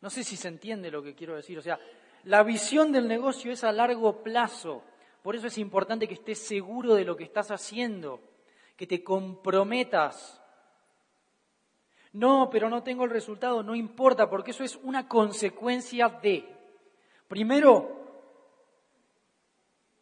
No 0.00 0.10
sé 0.10 0.24
si 0.24 0.34
se 0.34 0.48
entiende 0.48 0.90
lo 0.90 1.00
que 1.00 1.14
quiero 1.14 1.36
decir. 1.36 1.60
O 1.60 1.62
sea, 1.62 1.78
la 2.24 2.42
visión 2.42 2.90
del 2.90 3.06
negocio 3.06 3.52
es 3.52 3.62
a 3.62 3.70
largo 3.70 4.24
plazo. 4.24 4.82
Por 5.24 5.34
eso 5.34 5.46
es 5.46 5.56
importante 5.56 6.06
que 6.06 6.12
estés 6.12 6.38
seguro 6.38 6.94
de 6.94 7.06
lo 7.06 7.16
que 7.16 7.24
estás 7.24 7.50
haciendo, 7.50 8.20
que 8.76 8.86
te 8.86 9.02
comprometas 9.02 10.38
no, 12.12 12.50
pero 12.50 12.68
no 12.68 12.82
tengo 12.82 13.04
el 13.04 13.10
resultado, 13.10 13.62
no 13.62 13.74
importa, 13.74 14.28
porque 14.28 14.50
eso 14.50 14.62
es 14.62 14.76
una 14.82 15.08
consecuencia 15.08 16.08
de, 16.08 16.44
primero, 17.26 17.90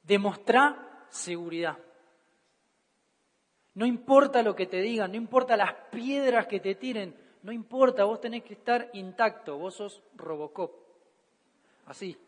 demostrar 0.03 1.07
seguridad. 1.09 1.79
No 3.75 3.87
importa 3.87 4.43
lo 4.43 4.57
que 4.57 4.67
te 4.67 4.83
digan, 4.83 5.13
no 5.13 5.17
importa 5.17 5.57
las 5.57 5.73
piedras 5.93 6.49
que 6.49 6.59
te 6.59 6.75
tiren, 6.75 7.17
no 7.45 7.53
importa, 7.53 8.05
vos 8.05 8.21
tenés 8.21 8.43
que 8.43 8.55
estar 8.55 8.91
intacto, 8.93 9.57
vos 9.57 9.77
sos 9.77 10.03
Robocop. 10.17 10.73
Así. 11.87 12.19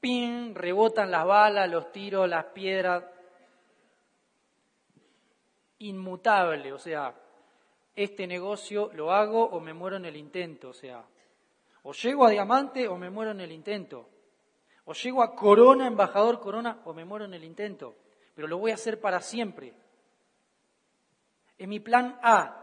Pin, 0.00 0.54
rebotan 0.54 1.10
las 1.10 1.26
balas, 1.26 1.70
los 1.70 1.90
tiros, 1.92 2.28
las 2.28 2.46
piedras. 2.46 3.04
Inmutable, 5.78 6.72
o 6.72 6.78
sea, 6.78 7.14
este 7.94 8.26
negocio 8.26 8.90
lo 8.92 9.10
hago 9.10 9.44
o 9.44 9.60
me 9.60 9.72
muero 9.72 9.96
en 9.96 10.04
el 10.04 10.16
intento, 10.16 10.68
o 10.68 10.72
sea, 10.72 11.04
o 11.82 11.92
llego 11.92 12.26
a 12.26 12.30
diamante 12.30 12.88
o 12.88 12.96
me 12.96 13.10
muero 13.10 13.30
en 13.30 13.40
el 13.40 13.52
intento, 13.52 14.08
o 14.84 14.92
llego 14.92 15.22
a 15.22 15.34
corona, 15.34 15.86
embajador 15.86 16.40
corona, 16.40 16.80
o 16.84 16.92
me 16.92 17.04
muero 17.04 17.24
en 17.24 17.34
el 17.34 17.44
intento, 17.44 17.94
pero 18.34 18.48
lo 18.48 18.58
voy 18.58 18.70
a 18.70 18.74
hacer 18.74 19.00
para 19.00 19.20
siempre. 19.20 19.74
Es 21.58 21.66
mi 21.66 21.80
plan 21.80 22.18
A 22.22 22.62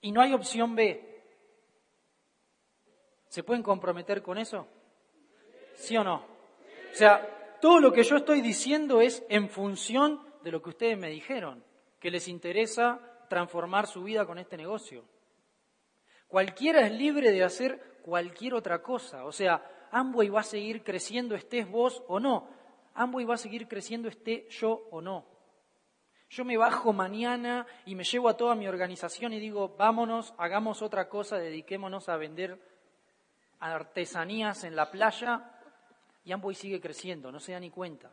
y 0.00 0.12
no 0.12 0.20
hay 0.20 0.34
opción 0.34 0.74
B. 0.74 1.22
¿Se 3.28 3.42
pueden 3.42 3.62
comprometer 3.62 4.22
con 4.22 4.38
eso? 4.38 4.66
¿Sí 5.80 5.96
o 5.96 6.04
no? 6.04 6.16
O 6.16 6.94
sea, 6.94 7.56
todo 7.60 7.80
lo 7.80 7.90
que 7.92 8.02
yo 8.02 8.16
estoy 8.16 8.42
diciendo 8.42 9.00
es 9.00 9.24
en 9.30 9.48
función 9.48 10.20
de 10.42 10.52
lo 10.52 10.62
que 10.62 10.70
ustedes 10.70 10.98
me 10.98 11.08
dijeron, 11.08 11.64
que 11.98 12.10
les 12.10 12.28
interesa 12.28 13.00
transformar 13.28 13.86
su 13.86 14.02
vida 14.02 14.26
con 14.26 14.38
este 14.38 14.58
negocio. 14.58 15.04
Cualquiera 16.28 16.86
es 16.86 16.92
libre 16.92 17.32
de 17.32 17.42
hacer 17.42 18.00
cualquier 18.02 18.54
otra 18.54 18.82
cosa. 18.82 19.24
O 19.24 19.32
sea, 19.32 19.88
Amway 19.90 20.28
va 20.28 20.40
a 20.40 20.44
seguir 20.44 20.84
creciendo 20.84 21.34
estés 21.34 21.68
vos 21.68 22.02
o 22.08 22.20
no. 22.20 22.48
Amway 22.94 23.24
va 23.24 23.34
a 23.34 23.38
seguir 23.38 23.66
creciendo 23.66 24.08
esté 24.08 24.48
yo 24.50 24.86
o 24.90 25.00
no. 25.00 25.24
Yo 26.28 26.44
me 26.44 26.58
bajo 26.58 26.92
mañana 26.92 27.66
y 27.86 27.94
me 27.94 28.04
llevo 28.04 28.28
a 28.28 28.36
toda 28.36 28.54
mi 28.54 28.68
organización 28.68 29.32
y 29.32 29.40
digo, 29.40 29.76
vámonos, 29.76 30.34
hagamos 30.36 30.82
otra 30.82 31.08
cosa, 31.08 31.38
dediquémonos 31.38 32.08
a 32.08 32.16
vender 32.16 32.60
artesanías 33.58 34.64
en 34.64 34.76
la 34.76 34.90
playa 34.90 35.56
y 36.24 36.32
Amway 36.32 36.54
sigue 36.54 36.80
creciendo, 36.80 37.32
no 37.32 37.40
se 37.40 37.52
da 37.52 37.60
ni 37.60 37.70
cuenta. 37.70 38.10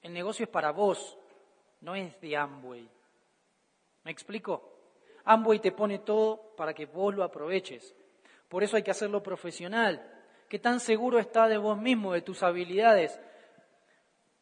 El 0.00 0.12
negocio 0.12 0.44
es 0.44 0.50
para 0.50 0.72
vos, 0.72 1.18
no 1.80 1.94
es 1.94 2.20
de 2.20 2.36
Amway. 2.36 2.88
¿Me 4.04 4.10
explico? 4.10 4.70
Amway 5.24 5.60
te 5.60 5.72
pone 5.72 6.00
todo 6.00 6.54
para 6.56 6.74
que 6.74 6.86
vos 6.86 7.14
lo 7.14 7.22
aproveches. 7.22 7.94
Por 8.48 8.62
eso 8.62 8.76
hay 8.76 8.82
que 8.82 8.90
hacerlo 8.90 9.22
profesional. 9.22 10.08
¿Qué 10.48 10.58
tan 10.58 10.80
seguro 10.80 11.18
estás 11.18 11.48
de 11.48 11.56
vos 11.56 11.78
mismo, 11.78 12.12
de 12.12 12.22
tus 12.22 12.42
habilidades? 12.42 13.18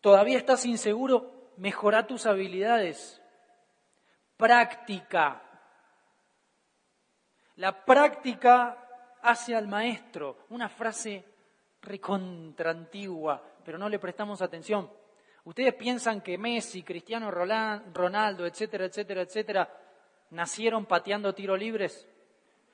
¿Todavía 0.01 0.39
estás 0.39 0.65
inseguro? 0.65 1.53
Mejora 1.57 2.07
tus 2.07 2.27
habilidades. 2.27 3.21
Práctica. 4.37 5.43
La 7.57 7.85
práctica 7.85 8.90
hace 9.23 9.55
al 9.55 9.69
maestro. 9.69 10.39
Una 10.51 10.69
frase 10.69 11.25
recontra 11.83 12.71
antigua, 12.71 13.43
pero 13.65 13.79
no 13.79 13.89
le 13.89 13.99
prestamos 13.99 14.43
atención. 14.43 14.91
¿Ustedes 15.45 15.75
piensan 15.75 16.21
que 16.21 16.37
Messi, 16.37 16.83
Cristiano 16.83 17.31
Ronaldo, 17.31 18.47
etcétera, 18.47 18.85
etcétera, 18.85 19.23
etcétera, 19.23 19.79
nacieron 20.31 20.87
pateando 20.87 21.35
tiro 21.35 21.57
libres? 21.57 22.07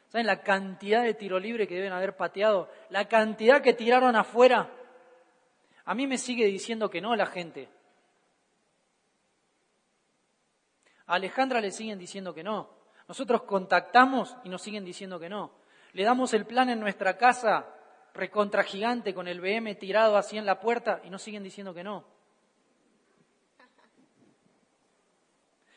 ¿Saben 0.08 0.26
la 0.26 0.42
cantidad 0.42 1.02
de 1.02 1.14
tiro 1.14 1.38
libre 1.38 1.66
que 1.66 1.74
deben 1.74 1.92
haber 1.92 2.16
pateado? 2.16 2.70
La 2.90 3.06
cantidad 3.06 3.62
que 3.62 3.74
tiraron 3.74 4.16
afuera. 4.16 4.70
A 5.84 5.94
mí 5.94 6.06
me 6.06 6.18
sigue 6.18 6.46
diciendo 6.46 6.90
que 6.90 7.00
no 7.00 7.14
la 7.14 7.26
gente. 7.26 7.68
A 11.06 11.14
Alejandra 11.14 11.60
le 11.60 11.70
siguen 11.70 11.98
diciendo 11.98 12.34
que 12.34 12.42
no. 12.42 12.70
Nosotros 13.08 13.42
contactamos 13.42 14.36
y 14.42 14.48
nos 14.48 14.62
siguen 14.62 14.84
diciendo 14.84 15.20
que 15.20 15.28
no. 15.28 15.52
Le 15.96 16.04
damos 16.04 16.34
el 16.34 16.44
plan 16.44 16.68
en 16.68 16.78
nuestra 16.78 17.16
casa, 17.16 17.64
recontra 18.12 18.62
gigante, 18.62 19.14
con 19.14 19.28
el 19.28 19.40
BM 19.40 19.74
tirado 19.76 20.18
así 20.18 20.36
en 20.36 20.44
la 20.44 20.60
puerta 20.60 21.00
y 21.04 21.08
nos 21.08 21.22
siguen 21.22 21.42
diciendo 21.42 21.72
que 21.72 21.82
no. 21.82 22.04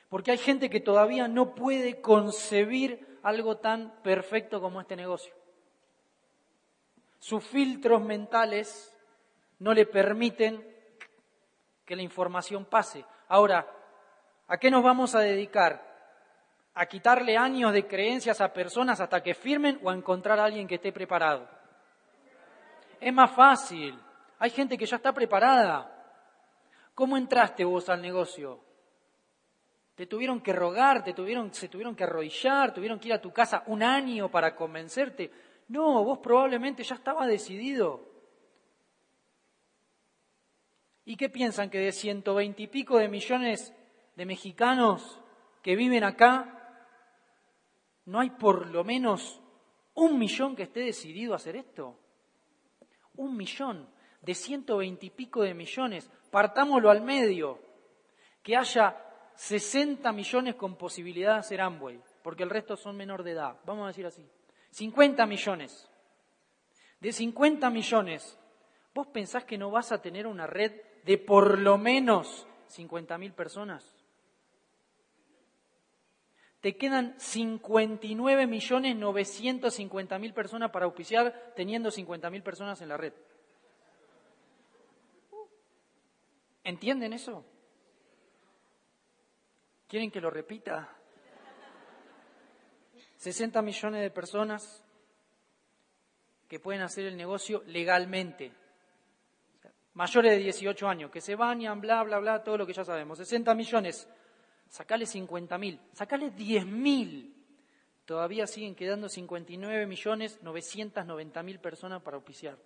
Porque 0.09 0.31
hay 0.31 0.37
gente 0.37 0.69
que 0.69 0.81
todavía 0.81 1.29
no 1.29 1.55
puede 1.55 2.01
concebir 2.01 3.17
algo 3.23 3.59
tan 3.59 3.93
perfecto 4.03 4.59
como 4.59 4.81
este 4.81 4.97
negocio. 4.97 5.33
Sus 7.19 7.41
filtros 7.41 8.01
mentales 8.01 8.93
no 9.59 9.73
le 9.73 9.85
permiten 9.85 10.61
que 11.85 11.95
la 11.95 12.01
información 12.01 12.65
pase. 12.65 13.05
Ahora, 13.29 13.65
¿a 14.49 14.57
qué 14.57 14.69
nos 14.69 14.83
vamos 14.83 15.15
a 15.15 15.21
dedicar? 15.21 15.88
¿A 16.79 16.85
quitarle 16.85 17.35
años 17.35 17.73
de 17.73 17.85
creencias 17.85 18.39
a 18.39 18.53
personas 18.53 19.01
hasta 19.01 19.21
que 19.21 19.33
firmen 19.33 19.81
o 19.83 19.89
a 19.89 19.93
encontrar 19.93 20.39
a 20.39 20.45
alguien 20.45 20.65
que 20.65 20.75
esté 20.75 20.93
preparado? 20.93 21.45
es 23.01 23.13
más 23.13 23.31
fácil. 23.31 23.99
Hay 24.39 24.49
gente 24.49 24.77
que 24.77 24.85
ya 24.85 24.95
está 24.95 25.11
preparada. 25.11 25.93
¿Cómo 26.95 27.17
entraste 27.17 27.65
vos 27.65 27.89
al 27.89 28.01
negocio? 28.01 28.61
Te 29.95 30.05
tuvieron 30.05 30.39
que 30.39 30.53
rogar, 30.53 31.03
te 31.03 31.13
tuvieron, 31.13 31.53
se 31.53 31.67
tuvieron 31.67 31.97
que 31.97 32.05
arrodillar, 32.05 32.73
tuvieron 32.73 32.97
que 32.97 33.09
ir 33.09 33.13
a 33.13 33.21
tu 33.21 33.33
casa 33.33 33.63
un 33.65 33.83
año 33.83 34.31
para 34.31 34.55
convencerte. 34.55 35.31
No, 35.67 36.01
vos 36.05 36.19
probablemente 36.19 36.83
ya 36.83 36.95
estabas 36.95 37.27
decidido. 37.27 38.07
¿Y 41.03 41.17
qué 41.17 41.27
piensan 41.27 41.69
que 41.69 41.79
de 41.79 41.91
ciento 41.91 42.35
veinte 42.35 42.63
y 42.63 42.67
pico 42.67 42.97
de 42.97 43.09
millones 43.09 43.73
de 44.15 44.25
mexicanos 44.25 45.19
que 45.61 45.75
viven 45.75 46.05
acá, 46.05 46.58
no 48.09 48.19
hay 48.19 48.31
por 48.31 48.67
lo 48.67 48.83
menos 48.83 49.39
un 49.93 50.17
millón 50.17 50.55
que 50.55 50.63
esté 50.63 50.79
decidido 50.79 51.33
a 51.33 51.35
hacer 51.35 51.55
esto? 51.55 51.95
Un 53.17 53.37
millón 53.37 53.87
de 54.23 54.33
ciento 54.33 54.77
veinte 54.77 55.05
y 55.05 55.09
pico 55.11 55.43
de 55.43 55.53
millones. 55.53 56.09
Partámoslo 56.31 56.89
al 56.89 57.03
medio. 57.03 57.59
Que 58.41 58.57
haya 58.57 58.97
60 59.35 60.11
millones 60.11 60.55
con 60.55 60.75
posibilidad 60.75 61.33
de 61.33 61.39
hacer 61.41 61.61
Amway, 61.61 62.01
porque 62.23 62.41
el 62.41 62.49
resto 62.49 62.75
son 62.75 62.97
menor 62.97 63.21
de 63.21 63.31
edad. 63.31 63.57
Vamos 63.63 63.83
a 63.83 63.87
decir 63.89 64.07
así. 64.07 64.27
50 64.71 65.27
millones. 65.27 65.87
De 66.99 67.11
50 67.11 67.69
millones, 67.69 68.39
¿vos 68.95 69.05
pensás 69.07 69.45
que 69.45 69.59
no 69.59 69.69
vas 69.69 69.91
a 69.91 70.01
tener 70.01 70.25
una 70.25 70.47
red 70.47 70.71
de 71.05 71.19
por 71.19 71.59
lo 71.59 71.77
menos 71.77 72.47
50 72.69 73.19
mil 73.19 73.33
personas? 73.33 73.98
Te 76.61 76.75
quedan 76.75 77.15
59 77.17 78.47
millones 78.47 78.95
950 78.95 80.19
mil 80.19 80.33
personas 80.33 80.71
para 80.71 80.85
auspiciar 80.85 81.53
teniendo 81.55 81.89
50 81.89 82.29
mil 82.29 82.43
personas 82.43 82.81
en 82.81 82.89
la 82.89 82.97
red. 82.97 83.13
¿Entienden 86.63 87.13
eso? 87.13 87.45
¿Quieren 89.87 90.11
que 90.11 90.21
lo 90.21 90.29
repita? 90.29 90.95
60 93.17 93.61
millones 93.61 94.01
de 94.01 94.11
personas 94.11 94.83
que 96.47 96.59
pueden 96.59 96.81
hacer 96.81 97.05
el 97.05 97.17
negocio 97.17 97.63
legalmente. 97.67 98.51
Mayores 99.93 100.31
de 100.31 100.37
18 100.37 100.87
años, 100.87 101.11
que 101.11 101.21
se 101.21 101.35
bañan, 101.35 101.81
bla, 101.81 102.03
bla, 102.03 102.19
bla, 102.19 102.43
todo 102.43 102.57
lo 102.57 102.65
que 102.65 102.73
ya 102.73 102.83
sabemos. 102.83 103.17
60 103.17 103.53
millones. 103.55 104.07
Sacale 104.69 105.05
50 105.05 105.57
mil. 105.57 105.79
Sacale 105.93 106.31
10 106.31 106.65
mil. 106.65 107.35
Todavía 108.05 108.47
siguen 108.47 108.75
quedando 108.75 109.09
59 109.09 109.85
millones 109.85 110.41
990 110.41 111.43
mil 111.43 111.59
personas 111.59 112.01
para 112.01 112.17
auspiciar. 112.17 112.57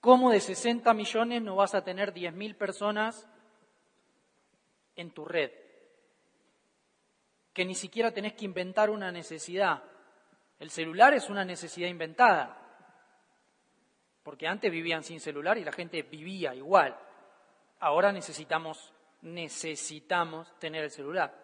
¿Cómo 0.00 0.30
de 0.30 0.40
60 0.40 0.94
millones 0.94 1.42
no 1.42 1.56
vas 1.56 1.74
a 1.74 1.84
tener 1.84 2.12
10 2.12 2.32
mil 2.34 2.56
personas 2.56 3.28
en 4.96 5.10
tu 5.10 5.24
red? 5.24 5.50
Que 7.52 7.64
ni 7.64 7.74
siquiera 7.74 8.12
tenés 8.12 8.34
que 8.34 8.44
inventar 8.44 8.88
una 8.88 9.12
necesidad. 9.12 9.82
El 10.58 10.70
celular 10.70 11.12
es 11.14 11.28
una 11.28 11.44
necesidad 11.44 11.88
inventada. 11.88 12.56
Porque 14.22 14.46
antes 14.46 14.70
vivían 14.70 15.02
sin 15.02 15.20
celular 15.20 15.58
y 15.58 15.64
la 15.64 15.72
gente 15.72 16.02
vivía 16.02 16.54
igual. 16.54 16.96
Ahora 17.80 18.12
necesitamos, 18.12 18.92
necesitamos 19.22 20.58
tener 20.58 20.84
el 20.84 20.90
celular. 20.90 21.34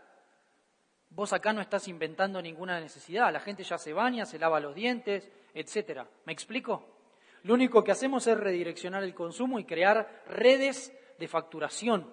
Vos 1.11 1.33
acá 1.33 1.53
no 1.53 1.61
estás 1.61 1.89
inventando 1.89 2.43
ninguna 2.43 2.81
necesidad. 2.81 3.33
La 3.33 3.41
gente 3.41 3.62
ya 3.62 3.79
se 3.79 3.93
baña, 3.93 4.27
se 4.27 4.39
lava 4.39 4.61
los 4.61 4.74
dientes, 4.74 5.31
etcétera. 5.55 6.07
¿Me 6.24 6.33
explico? 6.33 6.97
Lo 7.45 7.55
único 7.55 7.85
que 7.85 7.93
hacemos 7.93 8.27
es 8.27 8.37
redireccionar 8.37 9.05
el 9.05 9.14
consumo 9.14 9.59
y 9.59 9.64
crear 9.64 10.24
redes 10.27 10.93
de 11.18 11.29
facturación, 11.29 12.12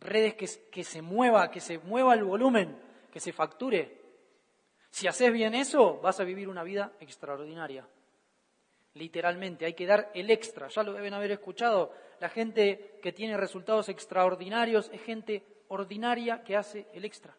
redes 0.00 0.34
que, 0.34 0.84
se 0.84 1.00
mueva, 1.00 1.50
que 1.50 1.60
se 1.60 1.78
mueva 1.78 2.14
el 2.14 2.24
volumen, 2.24 2.76
que 3.12 3.20
se 3.20 3.32
facture. 3.32 4.02
Si 4.90 5.06
haces 5.06 5.32
bien 5.32 5.54
eso, 5.54 6.00
vas 6.00 6.18
a 6.20 6.24
vivir 6.24 6.48
una 6.48 6.62
vida 6.62 6.92
extraordinaria. 7.00 7.86
Literalmente, 8.94 9.64
hay 9.64 9.74
que 9.74 9.86
dar 9.86 10.10
el 10.14 10.30
extra. 10.30 10.68
Ya 10.68 10.82
lo 10.82 10.92
deben 10.92 11.14
haber 11.14 11.32
escuchado. 11.32 11.92
La 12.20 12.28
gente 12.28 12.98
que 13.02 13.12
tiene 13.12 13.36
resultados 13.36 13.88
extraordinarios 13.88 14.90
es 14.92 15.02
gente 15.02 15.44
ordinaria 15.68 16.42
que 16.42 16.56
hace 16.56 16.86
el 16.92 17.04
extra. 17.04 17.36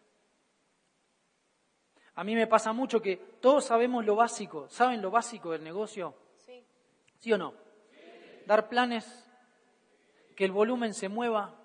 A 2.15 2.23
mí 2.23 2.35
me 2.35 2.47
pasa 2.47 2.71
mucho 2.71 3.01
que 3.01 3.17
todos 3.17 3.65
sabemos 3.65 4.05
lo 4.05 4.15
básico. 4.15 4.69
¿Saben 4.69 5.01
lo 5.01 5.11
básico 5.11 5.51
del 5.51 5.63
negocio? 5.63 6.15
¿Sí 7.19 7.33
o 7.33 7.37
no? 7.37 7.53
Dar 8.45 8.69
planes, 8.69 9.25
que 10.35 10.45
el 10.45 10.51
volumen 10.51 10.93
se 10.93 11.09
mueva, 11.09 11.55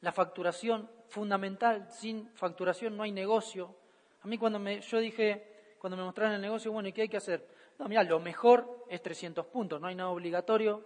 la 0.00 0.12
facturación 0.12 0.90
fundamental, 1.08 1.90
sin 1.90 2.28
facturación 2.34 2.96
no 2.96 3.04
hay 3.04 3.12
negocio. 3.12 3.74
A 4.20 4.26
mí 4.26 4.36
cuando 4.36 4.58
me, 4.58 4.80
yo 4.80 4.98
dije, 4.98 5.76
cuando 5.78 5.96
me 5.96 6.04
mostraron 6.04 6.34
el 6.34 6.40
negocio, 6.40 6.70
bueno, 6.72 6.88
¿y 6.88 6.92
qué 6.92 7.02
hay 7.02 7.08
que 7.08 7.16
hacer? 7.16 7.48
No, 7.78 7.88
mira, 7.88 8.02
lo 8.04 8.20
mejor 8.20 8.86
es 8.88 9.02
300 9.02 9.46
puntos, 9.46 9.80
no 9.80 9.86
hay 9.86 9.94
nada 9.94 10.10
obligatorio, 10.10 10.84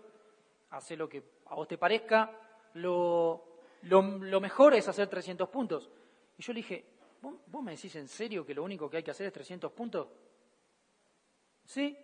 hace 0.70 0.96
lo 0.96 1.08
que 1.08 1.22
a 1.46 1.54
vos 1.54 1.68
te 1.68 1.78
parezca, 1.78 2.30
lo, 2.74 3.60
lo, 3.82 4.40
mejor 4.40 4.74
es 4.74 4.88
hacer 4.88 5.08
300 5.08 5.48
puntos. 5.48 5.90
Y 6.36 6.42
yo 6.42 6.52
le 6.52 6.58
dije, 6.58 6.84
¿vos 7.20 7.62
me 7.62 7.72
decís 7.72 7.94
en 7.96 8.08
serio 8.08 8.44
que 8.44 8.54
lo 8.54 8.62
único 8.62 8.88
que 8.88 8.98
hay 8.98 9.02
que 9.02 9.10
hacer 9.10 9.26
es 9.26 9.32
300 9.32 9.72
puntos? 9.72 10.08
Sí, 11.64 11.96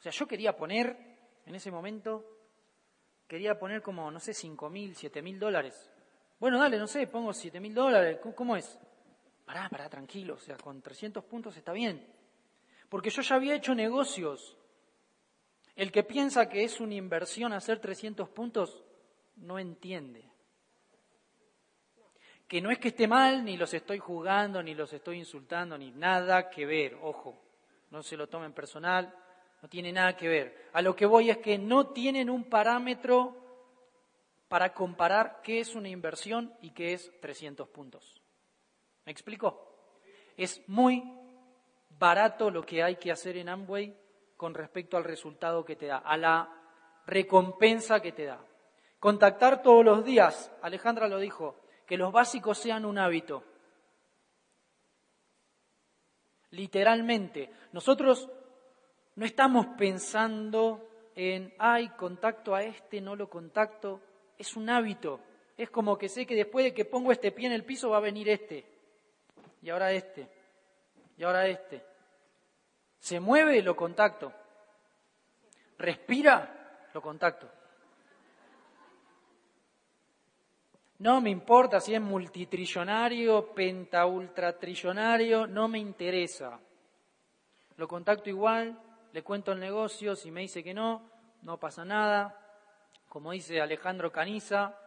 o 0.00 0.02
sea, 0.02 0.12
yo 0.12 0.26
quería 0.26 0.56
poner, 0.56 0.96
en 1.44 1.54
ese 1.54 1.70
momento, 1.70 2.24
quería 3.28 3.58
poner 3.58 3.82
como, 3.82 4.10
no 4.10 4.18
sé, 4.18 4.32
cinco 4.32 4.70
mil, 4.70 4.96
siete 4.96 5.20
mil 5.20 5.38
dólares. 5.38 5.92
Bueno, 6.38 6.58
dale, 6.58 6.78
no 6.78 6.86
sé, 6.86 7.06
pongo 7.06 7.34
siete 7.34 7.60
mil 7.60 7.74
dólares, 7.74 8.18
¿cómo 8.34 8.56
es? 8.56 8.78
Pará, 9.44 9.68
pará, 9.68 9.90
tranquilo, 9.90 10.34
o 10.34 10.38
sea, 10.38 10.56
con 10.56 10.80
300 10.80 11.22
puntos 11.24 11.54
está 11.54 11.72
bien. 11.72 12.06
Porque 12.90 13.08
yo 13.08 13.22
ya 13.22 13.36
había 13.36 13.54
hecho 13.54 13.74
negocios. 13.74 14.58
El 15.74 15.90
que 15.90 16.02
piensa 16.02 16.50
que 16.50 16.64
es 16.64 16.80
una 16.80 16.96
inversión 16.96 17.54
hacer 17.54 17.78
300 17.78 18.28
puntos, 18.28 18.84
no 19.36 19.58
entiende. 19.58 20.28
Que 22.46 22.60
no 22.60 22.70
es 22.70 22.78
que 22.78 22.88
esté 22.88 23.06
mal, 23.06 23.44
ni 23.44 23.56
los 23.56 23.72
estoy 23.72 24.00
juzgando, 24.00 24.62
ni 24.62 24.74
los 24.74 24.92
estoy 24.92 25.18
insultando, 25.18 25.78
ni 25.78 25.92
nada 25.92 26.50
que 26.50 26.66
ver, 26.66 26.98
ojo, 27.00 27.40
no 27.90 28.02
se 28.02 28.16
lo 28.16 28.28
tomen 28.28 28.52
personal, 28.52 29.14
no 29.62 29.68
tiene 29.68 29.92
nada 29.92 30.16
que 30.16 30.28
ver. 30.28 30.68
A 30.72 30.82
lo 30.82 30.96
que 30.96 31.06
voy 31.06 31.30
es 31.30 31.38
que 31.38 31.58
no 31.58 31.92
tienen 31.92 32.28
un 32.28 32.44
parámetro 32.44 33.36
para 34.48 34.74
comparar 34.74 35.40
qué 35.44 35.60
es 35.60 35.76
una 35.76 35.88
inversión 35.88 36.52
y 36.60 36.72
qué 36.72 36.92
es 36.92 37.12
300 37.20 37.68
puntos. 37.68 38.20
¿Me 39.04 39.12
explico? 39.12 39.94
Es 40.36 40.60
muy 40.68 41.19
barato 42.00 42.50
lo 42.50 42.64
que 42.64 42.82
hay 42.82 42.96
que 42.96 43.12
hacer 43.12 43.36
en 43.36 43.50
Amway 43.50 43.94
con 44.36 44.54
respecto 44.54 44.96
al 44.96 45.04
resultado 45.04 45.64
que 45.64 45.76
te 45.76 45.86
da, 45.86 45.98
a 45.98 46.16
la 46.16 46.50
recompensa 47.06 48.00
que 48.00 48.10
te 48.10 48.24
da. 48.24 48.40
Contactar 48.98 49.62
todos 49.62 49.84
los 49.84 50.04
días, 50.04 50.50
Alejandra 50.62 51.06
lo 51.06 51.18
dijo, 51.18 51.60
que 51.86 51.96
los 51.96 52.10
básicos 52.10 52.58
sean 52.58 52.84
un 52.84 52.98
hábito. 52.98 53.44
Literalmente, 56.50 57.50
nosotros 57.72 58.28
no 59.14 59.26
estamos 59.26 59.66
pensando 59.78 60.88
en, 61.14 61.54
ay, 61.58 61.90
contacto 61.90 62.54
a 62.54 62.62
este, 62.62 63.00
no 63.00 63.14
lo 63.14 63.28
contacto. 63.28 64.00
Es 64.38 64.56
un 64.56 64.70
hábito. 64.70 65.20
Es 65.56 65.68
como 65.70 65.98
que 65.98 66.08
sé 66.08 66.26
que 66.26 66.34
después 66.34 66.64
de 66.64 66.72
que 66.72 66.86
pongo 66.86 67.12
este 67.12 67.30
pie 67.30 67.46
en 67.46 67.52
el 67.52 67.64
piso 67.64 67.90
va 67.90 67.98
a 67.98 68.00
venir 68.00 68.28
este. 68.30 68.64
Y 69.60 69.68
ahora 69.68 69.92
este. 69.92 70.28
Y 71.16 71.22
ahora 71.22 71.46
este. 71.46 71.89
Se 73.00 73.18
mueve, 73.18 73.62
lo 73.62 73.74
contacto. 73.74 74.32
Respira, 75.78 76.88
lo 76.94 77.02
contacto. 77.02 77.50
No 80.98 81.22
me 81.22 81.30
importa 81.30 81.80
si 81.80 81.94
es 81.94 82.00
multitrillonario, 82.00 83.54
pentaultratrillonario, 83.54 85.46
no 85.46 85.66
me 85.66 85.78
interesa. 85.78 86.60
Lo 87.76 87.88
contacto 87.88 88.28
igual, 88.28 88.78
le 89.10 89.22
cuento 89.22 89.52
el 89.52 89.60
negocio, 89.60 90.14
si 90.14 90.30
me 90.30 90.42
dice 90.42 90.62
que 90.62 90.74
no, 90.74 91.10
no 91.40 91.58
pasa 91.58 91.86
nada. 91.86 92.36
Como 93.08 93.32
dice 93.32 93.62
Alejandro 93.62 94.12
Caniza, 94.12 94.78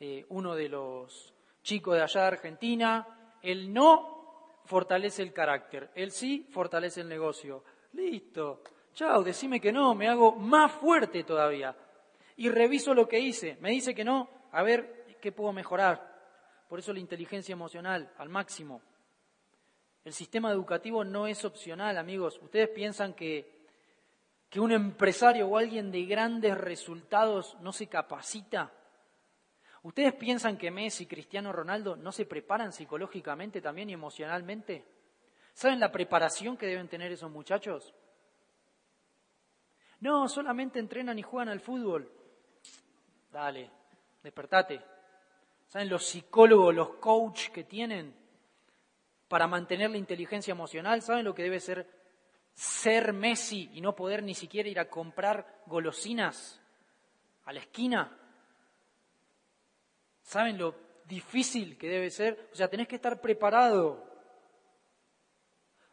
eh, 0.00 0.24
uno 0.30 0.54
de 0.54 0.70
los 0.70 1.34
chicos 1.62 1.94
de 1.94 2.02
allá 2.02 2.22
de 2.22 2.26
Argentina, 2.28 3.06
el 3.42 3.70
no 3.70 4.19
fortalece 4.64 5.22
el 5.22 5.32
carácter, 5.32 5.90
el 5.94 6.10
sí 6.10 6.46
fortalece 6.50 7.00
el 7.00 7.08
negocio. 7.08 7.64
Listo, 7.92 8.62
chao, 8.94 9.22
decime 9.22 9.60
que 9.60 9.72
no, 9.72 9.94
me 9.94 10.08
hago 10.08 10.32
más 10.32 10.72
fuerte 10.72 11.24
todavía. 11.24 11.76
Y 12.36 12.48
reviso 12.48 12.94
lo 12.94 13.08
que 13.08 13.20
hice, 13.20 13.58
me 13.60 13.70
dice 13.70 13.94
que 13.94 14.04
no, 14.04 14.28
a 14.52 14.62
ver 14.62 15.16
qué 15.20 15.32
puedo 15.32 15.52
mejorar. 15.52 16.10
Por 16.68 16.78
eso 16.78 16.92
la 16.92 17.00
inteligencia 17.00 17.52
emocional 17.52 18.12
al 18.16 18.28
máximo. 18.28 18.80
El 20.04 20.12
sistema 20.12 20.50
educativo 20.50 21.04
no 21.04 21.26
es 21.26 21.44
opcional, 21.44 21.98
amigos. 21.98 22.38
¿Ustedes 22.42 22.68
piensan 22.70 23.12
que, 23.12 23.66
que 24.48 24.60
un 24.60 24.72
empresario 24.72 25.48
o 25.48 25.58
alguien 25.58 25.90
de 25.90 26.04
grandes 26.04 26.56
resultados 26.56 27.56
no 27.60 27.72
se 27.72 27.88
capacita? 27.88 28.72
¿Ustedes 29.82 30.12
piensan 30.14 30.58
que 30.58 30.70
Messi, 30.70 31.06
Cristiano 31.06 31.52
Ronaldo 31.52 31.96
no 31.96 32.12
se 32.12 32.26
preparan 32.26 32.72
psicológicamente 32.72 33.60
también 33.60 33.88
y 33.88 33.94
emocionalmente? 33.94 34.84
¿Saben 35.54 35.80
la 35.80 35.90
preparación 35.90 36.56
que 36.56 36.66
deben 36.66 36.88
tener 36.88 37.10
esos 37.12 37.30
muchachos? 37.30 37.94
No, 40.00 40.28
solamente 40.28 40.78
entrenan 40.78 41.18
y 41.18 41.22
juegan 41.22 41.48
al 41.48 41.60
fútbol. 41.60 42.10
Dale, 43.32 43.70
despertate. 44.22 44.82
¿Saben 45.68 45.88
los 45.88 46.04
psicólogos, 46.04 46.74
los 46.74 46.94
coaches 46.94 47.50
que 47.50 47.64
tienen 47.64 48.14
para 49.28 49.46
mantener 49.46 49.90
la 49.90 49.98
inteligencia 49.98 50.52
emocional? 50.52 51.00
¿Saben 51.00 51.24
lo 51.24 51.34
que 51.34 51.42
debe 51.42 51.60
ser 51.60 51.88
ser 52.52 53.12
Messi 53.12 53.70
y 53.72 53.80
no 53.80 53.94
poder 53.94 54.22
ni 54.22 54.34
siquiera 54.34 54.68
ir 54.68 54.80
a 54.80 54.90
comprar 54.90 55.62
golosinas 55.66 56.60
a 57.44 57.52
la 57.52 57.60
esquina? 57.60 58.19
¿Saben 60.30 60.58
lo 60.58 60.76
difícil 61.06 61.76
que 61.76 61.88
debe 61.88 62.08
ser? 62.08 62.50
O 62.52 62.54
sea, 62.54 62.68
tenés 62.68 62.86
que 62.86 62.94
estar 62.94 63.20
preparado. 63.20 64.06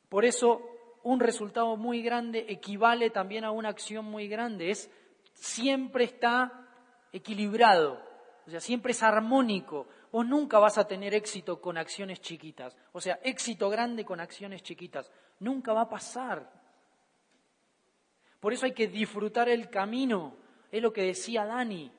Por 0.10 0.26
eso, 0.26 0.62
un 1.02 1.20
resultado 1.20 1.76
muy 1.76 2.04
grande 2.04 2.46
equivale 2.48 3.10
también 3.10 3.46
a 3.46 3.50
una 3.50 3.70
acción 3.70 4.06
muy 4.06 4.28
grande. 4.28 4.70
Es, 4.70 4.92
siempre 5.34 6.04
está 6.04 6.70
equilibrado, 7.12 8.00
o 8.46 8.52
sea, 8.52 8.60
siempre 8.60 8.92
es 8.92 9.02
armónico. 9.02 9.88
Vos 10.12 10.28
nunca 10.28 10.60
vas 10.60 10.78
a 10.78 10.88
tener 10.88 11.16
éxito 11.16 11.60
con 11.60 11.76
acciones 11.76 12.22
chiquitas, 12.22 12.78
o 12.92 13.02
sea, 13.02 13.20
éxito 13.24 13.72
grande 13.72 14.06
con 14.06 14.20
acciones 14.20 14.62
chiquitas. 14.62 15.12
Nunca 15.40 15.74
va 15.74 15.82
a 15.82 15.90
pasar. 15.90 16.48
Por 18.40 18.54
eso 18.54 18.68
hay 18.68 18.74
que 18.74 18.88
disfrutar 18.88 19.50
el 19.50 19.72
camino. 19.72 20.38
Es 20.72 20.84
lo 20.84 20.94
que 20.94 21.02
decía 21.02 21.44
Dani. 21.44 21.97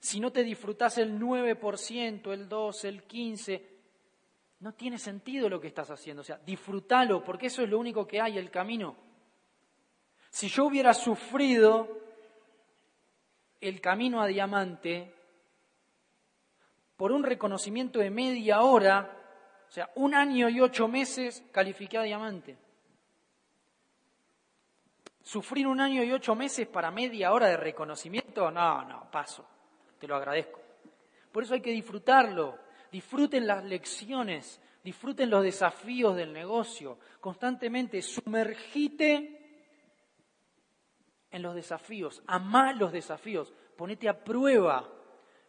Si 0.00 0.20
no 0.20 0.30
te 0.30 0.44
disfrutas 0.44 0.98
el 0.98 1.18
9%, 1.18 2.32
el 2.32 2.48
2, 2.48 2.84
el 2.84 3.02
15, 3.02 3.78
no 4.60 4.72
tiene 4.74 4.98
sentido 4.98 5.48
lo 5.48 5.60
que 5.60 5.68
estás 5.68 5.90
haciendo. 5.90 6.20
O 6.20 6.24
sea, 6.24 6.38
disfrútalo, 6.38 7.22
porque 7.24 7.46
eso 7.46 7.62
es 7.62 7.68
lo 7.68 7.78
único 7.78 8.06
que 8.06 8.20
hay, 8.20 8.38
el 8.38 8.50
camino. 8.50 8.96
Si 10.30 10.48
yo 10.48 10.66
hubiera 10.66 10.94
sufrido 10.94 11.98
el 13.60 13.80
camino 13.80 14.20
a 14.20 14.26
diamante 14.26 15.14
por 16.96 17.10
un 17.10 17.24
reconocimiento 17.24 17.98
de 17.98 18.10
media 18.10 18.62
hora, 18.62 19.16
o 19.68 19.70
sea, 19.70 19.90
un 19.96 20.14
año 20.14 20.48
y 20.48 20.60
ocho 20.60 20.86
meses 20.86 21.42
califiqué 21.50 21.98
a 21.98 22.02
diamante. 22.02 22.56
Sufrir 25.22 25.66
un 25.66 25.80
año 25.80 26.04
y 26.04 26.12
ocho 26.12 26.34
meses 26.34 26.68
para 26.68 26.90
media 26.90 27.32
hora 27.32 27.48
de 27.48 27.56
reconocimiento, 27.56 28.50
no, 28.50 28.84
no, 28.84 29.10
paso 29.10 29.57
te 29.98 30.06
lo 30.06 30.16
agradezco. 30.16 30.60
Por 31.32 31.42
eso 31.42 31.54
hay 31.54 31.60
que 31.60 31.70
disfrutarlo, 31.70 32.58
disfruten 32.90 33.46
las 33.46 33.64
lecciones, 33.64 34.60
disfruten 34.82 35.30
los 35.30 35.42
desafíos 35.42 36.16
del 36.16 36.32
negocio, 36.32 36.98
constantemente 37.20 38.00
sumergite 38.02 39.34
en 41.30 41.42
los 41.42 41.54
desafíos, 41.54 42.22
amá 42.26 42.72
los 42.72 42.92
desafíos, 42.92 43.52
ponete 43.76 44.08
a 44.08 44.24
prueba 44.24 44.88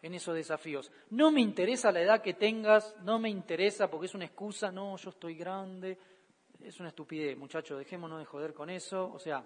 en 0.02 0.14
esos 0.14 0.36
desafíos. 0.36 0.92
No 1.12 1.32
me 1.32 1.42
interesa 1.42 1.92
la 1.92 2.02
edad 2.02 2.22
que 2.22 2.34
tengas, 2.34 2.96
no 3.02 3.20
me 3.20 3.30
interesa 3.30 3.90
porque 3.90 4.08
es 4.08 4.16
una 4.16 4.26
excusa, 4.26 4.72
no, 4.72 4.98
yo 4.98 5.10
estoy 5.10 5.36
grande, 5.36 5.98
es 6.62 6.80
una 6.80 6.90
estupidez, 6.90 7.38
muchachos, 7.38 7.80
dejémonos 7.80 8.20
de 8.20 8.26
joder 8.26 8.54
con 8.54 8.70
eso, 8.70 9.12
o 9.14 9.20
sea, 9.20 9.44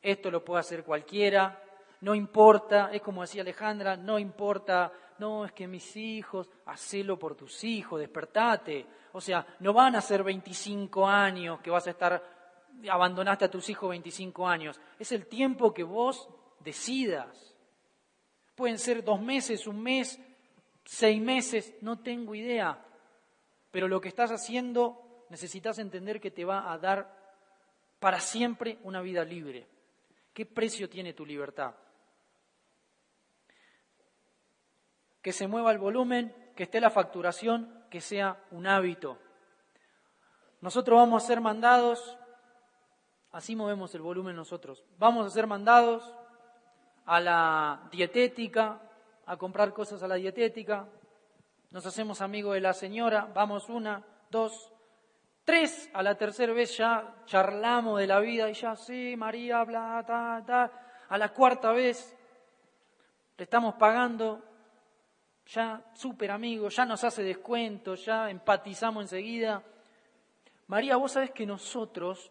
esto 0.00 0.30
lo 0.30 0.44
puede 0.44 0.60
hacer 0.60 0.84
cualquiera, 0.84 1.62
no 2.00 2.14
importa, 2.14 2.90
es 2.92 3.02
como 3.02 3.22
decía 3.22 3.42
Alejandra, 3.42 3.96
no 3.96 4.18
importa, 4.18 4.92
no, 5.18 5.44
es 5.44 5.52
que 5.52 5.66
mis 5.66 5.96
hijos, 5.96 6.48
hacelo 6.66 7.18
por 7.18 7.34
tus 7.34 7.64
hijos, 7.64 7.98
despertate. 7.98 8.86
O 9.12 9.20
sea, 9.20 9.44
no 9.60 9.72
van 9.72 9.96
a 9.96 10.00
ser 10.00 10.22
25 10.22 11.06
años 11.06 11.60
que 11.60 11.70
vas 11.70 11.86
a 11.88 11.90
estar, 11.90 12.22
abandonaste 12.88 13.46
a 13.46 13.50
tus 13.50 13.68
hijos 13.68 13.90
25 13.90 14.46
años. 14.46 14.80
Es 14.98 15.10
el 15.10 15.26
tiempo 15.26 15.74
que 15.74 15.82
vos 15.82 16.28
decidas. 16.60 17.56
Pueden 18.54 18.78
ser 18.78 19.02
dos 19.02 19.20
meses, 19.20 19.66
un 19.66 19.82
mes, 19.82 20.20
seis 20.84 21.20
meses, 21.20 21.74
no 21.80 21.98
tengo 21.98 22.34
idea. 22.34 22.78
Pero 23.72 23.88
lo 23.88 24.00
que 24.00 24.08
estás 24.08 24.30
haciendo 24.30 25.26
necesitas 25.30 25.78
entender 25.80 26.20
que 26.20 26.30
te 26.30 26.44
va 26.44 26.72
a 26.72 26.78
dar 26.78 27.12
para 27.98 28.20
siempre 28.20 28.78
una 28.84 29.00
vida 29.00 29.24
libre. 29.24 29.66
¿Qué 30.32 30.46
precio 30.46 30.88
tiene 30.88 31.12
tu 31.12 31.26
libertad? 31.26 31.74
Que 35.28 35.34
se 35.34 35.46
mueva 35.46 35.72
el 35.72 35.78
volumen, 35.78 36.34
que 36.56 36.62
esté 36.62 36.80
la 36.80 36.88
facturación, 36.88 37.84
que 37.90 38.00
sea 38.00 38.42
un 38.50 38.66
hábito. 38.66 39.18
Nosotros 40.62 40.96
vamos 40.98 41.22
a 41.22 41.26
ser 41.26 41.42
mandados, 41.42 42.16
así 43.30 43.54
movemos 43.54 43.94
el 43.94 44.00
volumen 44.00 44.34
nosotros, 44.34 44.86
vamos 44.96 45.26
a 45.26 45.30
ser 45.30 45.46
mandados 45.46 46.16
a 47.04 47.20
la 47.20 47.90
dietética, 47.92 48.80
a 49.26 49.36
comprar 49.36 49.74
cosas 49.74 50.02
a 50.02 50.08
la 50.08 50.14
dietética, 50.14 50.88
nos 51.72 51.84
hacemos 51.84 52.22
amigos 52.22 52.54
de 52.54 52.62
la 52.62 52.72
señora, 52.72 53.28
vamos 53.34 53.68
una, 53.68 54.02
dos, 54.30 54.72
tres, 55.44 55.90
a 55.92 56.02
la 56.02 56.14
tercera 56.14 56.54
vez 56.54 56.74
ya 56.74 57.16
charlamos 57.26 58.00
de 58.00 58.06
la 58.06 58.18
vida 58.18 58.48
y 58.48 58.54
ya, 58.54 58.74
sí, 58.76 59.14
María, 59.14 59.62
bla, 59.64 60.02
ta, 60.06 60.42
ta, 60.46 60.72
a 61.06 61.18
la 61.18 61.28
cuarta 61.34 61.72
vez 61.72 62.16
le 63.36 63.44
estamos 63.44 63.74
pagando 63.74 64.47
ya 65.48 65.82
súper 65.94 66.30
amigos, 66.30 66.76
ya 66.76 66.84
nos 66.84 67.02
hace 67.04 67.22
descuento, 67.22 67.94
ya 67.94 68.30
empatizamos 68.30 69.04
enseguida. 69.04 69.62
María, 70.66 70.96
vos 70.96 71.12
sabés 71.12 71.30
que 71.30 71.46
nosotros 71.46 72.30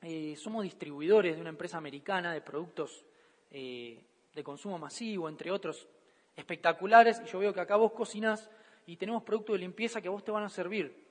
eh, 0.00 0.36
somos 0.36 0.62
distribuidores 0.62 1.34
de 1.34 1.40
una 1.40 1.50
empresa 1.50 1.78
americana 1.78 2.32
de 2.32 2.40
productos 2.40 3.04
eh, 3.50 4.00
de 4.32 4.44
consumo 4.44 4.78
masivo, 4.78 5.28
entre 5.28 5.50
otros 5.50 5.88
espectaculares, 6.36 7.20
y 7.24 7.26
yo 7.26 7.40
veo 7.40 7.52
que 7.52 7.60
acá 7.60 7.76
vos 7.76 7.92
cocinás 7.92 8.48
y 8.86 8.96
tenemos 8.96 9.22
productos 9.22 9.54
de 9.54 9.60
limpieza 9.60 10.00
que 10.00 10.08
a 10.08 10.12
vos 10.12 10.24
te 10.24 10.30
van 10.30 10.44
a 10.44 10.48
servir. 10.48 11.04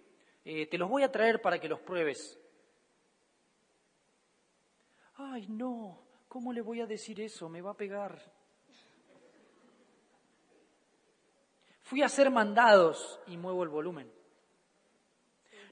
Eh, 0.45 0.67
te 0.67 0.77
los 0.77 0.89
voy 0.89 1.03
a 1.03 1.11
traer 1.11 1.41
para 1.41 1.59
que 1.59 1.67
los 1.67 1.79
pruebes. 1.79 2.39
Ay, 5.15 5.47
no, 5.47 6.01
¿cómo 6.27 6.53
le 6.53 6.61
voy 6.61 6.81
a 6.81 6.85
decir 6.85 7.19
eso? 7.19 7.49
Me 7.49 7.61
va 7.61 7.71
a 7.71 7.77
pegar. 7.77 8.19
Fui 11.83 12.01
a 12.01 12.09
ser 12.09 12.31
mandados 12.31 13.19
y 13.27 13.37
muevo 13.37 13.63
el 13.63 13.69
volumen. 13.69 14.11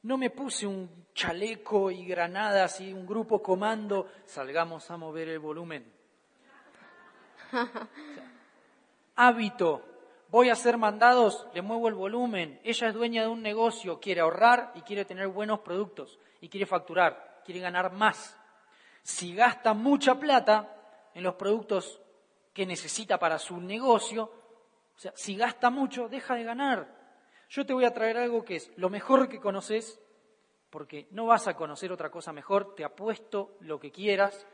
No 0.04 0.18
me 0.18 0.30
puse 0.30 0.66
un 0.66 1.08
chaleco 1.14 1.92
y 1.92 2.06
granadas 2.06 2.80
y 2.82 2.94
un 2.94 3.06
grupo 3.06 3.42
comando, 3.42 4.08
salgamos 4.26 4.90
a 4.90 4.98
mover 4.98 5.28
el 5.30 5.40
volumen. 5.40 5.92
hábito, 9.16 9.84
voy 10.30 10.50
a 10.50 10.56
ser 10.56 10.78
mandados, 10.78 11.48
le 11.54 11.62
muevo 11.62 11.88
el 11.88 11.94
volumen. 11.94 12.60
Ella 12.64 12.88
es 12.88 12.94
dueña 12.94 13.22
de 13.24 13.28
un 13.28 13.42
negocio, 13.42 14.00
quiere 14.00 14.22
ahorrar 14.22 14.72
y 14.76 14.82
quiere 14.82 15.06
tener 15.06 15.28
buenos 15.28 15.60
productos 15.60 16.20
y 16.40 16.50
quiere 16.50 16.66
facturar, 16.66 17.42
quiere 17.46 17.60
ganar 17.62 17.92
más. 17.92 18.38
Si 19.04 19.36
gasta 19.36 19.74
mucha 19.74 20.16
plata 20.16 20.76
en 21.14 21.24
los 21.24 21.36
productos 21.36 22.02
que 22.54 22.66
necesita 22.66 23.18
para 23.20 23.40
su 23.40 23.60
negocio, 23.60 24.32
o 25.02 25.04
sea, 25.04 25.14
si 25.16 25.36
gasta 25.36 25.72
mucho, 25.72 26.08
deja 26.08 26.36
de 26.36 26.44
ganar. 26.44 26.88
Yo 27.50 27.66
te 27.66 27.74
voy 27.74 27.86
a 27.86 27.92
traer 27.92 28.20
algo 28.20 28.46
que 28.46 28.58
es 28.58 28.72
lo 28.78 28.88
mejor 28.88 29.28
que 29.28 29.40
conoces, 29.40 30.00
porque 30.70 31.08
no 31.10 31.26
vas 31.26 31.48
a 31.48 31.56
conocer 31.56 31.92
otra 31.92 32.12
cosa 32.12 32.32
mejor, 32.32 32.76
te 32.76 32.84
apuesto 32.84 33.58
lo 33.62 33.80
que 33.80 33.92
quieras 33.92 34.46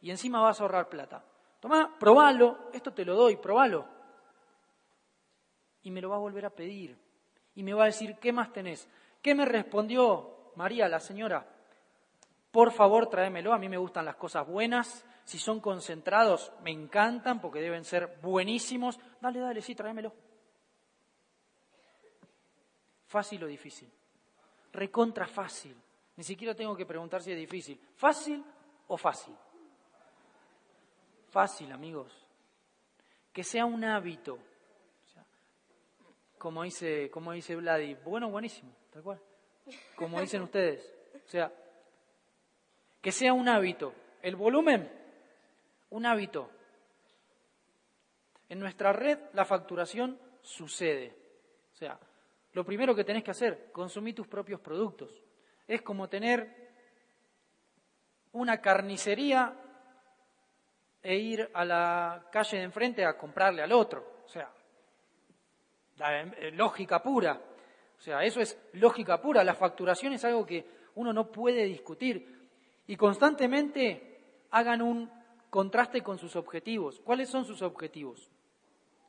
y 0.00 0.12
encima 0.12 0.40
vas 0.40 0.60
a 0.60 0.62
ahorrar 0.62 0.88
plata. 0.88 1.24
Tomá, 1.58 1.98
probalo, 1.98 2.70
esto 2.72 2.92
te 2.92 3.04
lo 3.04 3.16
doy, 3.16 3.34
probalo. 3.38 3.84
Y 5.82 5.90
me 5.90 6.00
lo 6.00 6.10
va 6.10 6.14
a 6.14 6.20
volver 6.20 6.46
a 6.46 6.50
pedir. 6.50 6.96
Y 7.56 7.64
me 7.64 7.74
va 7.74 7.82
a 7.82 7.86
decir, 7.86 8.14
¿qué 8.20 8.32
más 8.32 8.52
tenés? 8.52 8.88
¿Qué 9.20 9.34
me 9.34 9.44
respondió 9.44 10.52
María, 10.54 10.88
la 10.88 11.00
señora? 11.00 11.44
Por 12.52 12.70
favor, 12.70 13.08
tráemelo, 13.08 13.52
a 13.52 13.58
mí 13.58 13.68
me 13.68 13.76
gustan 13.76 14.04
las 14.04 14.14
cosas 14.14 14.46
buenas, 14.46 15.04
si 15.30 15.38
son 15.38 15.60
concentrados, 15.60 16.50
me 16.64 16.72
encantan 16.72 17.40
porque 17.40 17.60
deben 17.60 17.84
ser 17.84 18.18
buenísimos. 18.20 18.98
Dale, 19.20 19.38
dale, 19.38 19.62
sí, 19.62 19.76
tráemelo. 19.76 20.12
¿Fácil 23.06 23.44
o 23.44 23.46
difícil? 23.46 23.88
Recontra 24.72 25.28
fácil. 25.28 25.76
Ni 26.16 26.24
siquiera 26.24 26.52
tengo 26.52 26.76
que 26.76 26.84
preguntar 26.84 27.22
si 27.22 27.30
es 27.30 27.38
difícil. 27.38 27.80
¿Fácil 27.94 28.44
o 28.88 28.96
fácil? 28.96 29.32
Fácil, 31.30 31.70
amigos. 31.70 32.12
Que 33.32 33.44
sea 33.44 33.66
un 33.66 33.84
hábito. 33.84 34.36
como 36.38 36.64
dice, 36.64 37.08
como 37.08 37.30
dice 37.30 37.54
Vladi, 37.54 37.94
bueno, 38.04 38.30
buenísimo, 38.30 38.72
tal 38.92 39.04
cual. 39.04 39.20
como 39.94 40.20
dicen 40.20 40.42
ustedes. 40.42 40.92
O 41.24 41.28
sea, 41.28 41.52
que 43.00 43.12
sea 43.12 43.32
un 43.32 43.48
hábito. 43.48 43.94
El 44.22 44.34
volumen, 44.34 44.99
un 45.90 46.06
hábito. 46.06 46.50
En 48.48 48.58
nuestra 48.58 48.92
red 48.92 49.18
la 49.32 49.44
facturación 49.44 50.18
sucede. 50.42 51.16
O 51.72 51.76
sea, 51.76 51.98
lo 52.52 52.64
primero 52.64 52.94
que 52.94 53.04
tenés 53.04 53.22
que 53.22 53.30
hacer, 53.30 53.70
consumir 53.72 54.14
tus 54.14 54.26
propios 54.26 54.60
productos. 54.60 55.22
Es 55.66 55.82
como 55.82 56.08
tener 56.08 56.70
una 58.32 58.60
carnicería 58.60 59.54
e 61.02 61.16
ir 61.16 61.50
a 61.54 61.64
la 61.64 62.26
calle 62.30 62.58
de 62.58 62.64
enfrente 62.64 63.04
a 63.04 63.16
comprarle 63.16 63.62
al 63.62 63.72
otro. 63.72 64.22
O 64.24 64.28
sea, 64.28 64.50
la 65.96 66.22
eh, 66.22 66.50
lógica 66.52 67.02
pura. 67.02 67.40
O 67.96 68.00
sea, 68.00 68.24
eso 68.24 68.40
es 68.40 68.58
lógica 68.74 69.20
pura. 69.20 69.44
La 69.44 69.54
facturación 69.54 70.12
es 70.12 70.24
algo 70.24 70.44
que 70.44 70.64
uno 70.96 71.12
no 71.12 71.30
puede 71.30 71.64
discutir. 71.64 72.48
Y 72.86 72.96
constantemente 72.96 74.18
hagan 74.50 74.82
un 74.82 75.19
contraste 75.50 76.02
con 76.02 76.18
sus 76.18 76.36
objetivos. 76.36 77.00
¿Cuáles 77.00 77.28
son 77.28 77.44
sus 77.44 77.60
objetivos? 77.60 78.30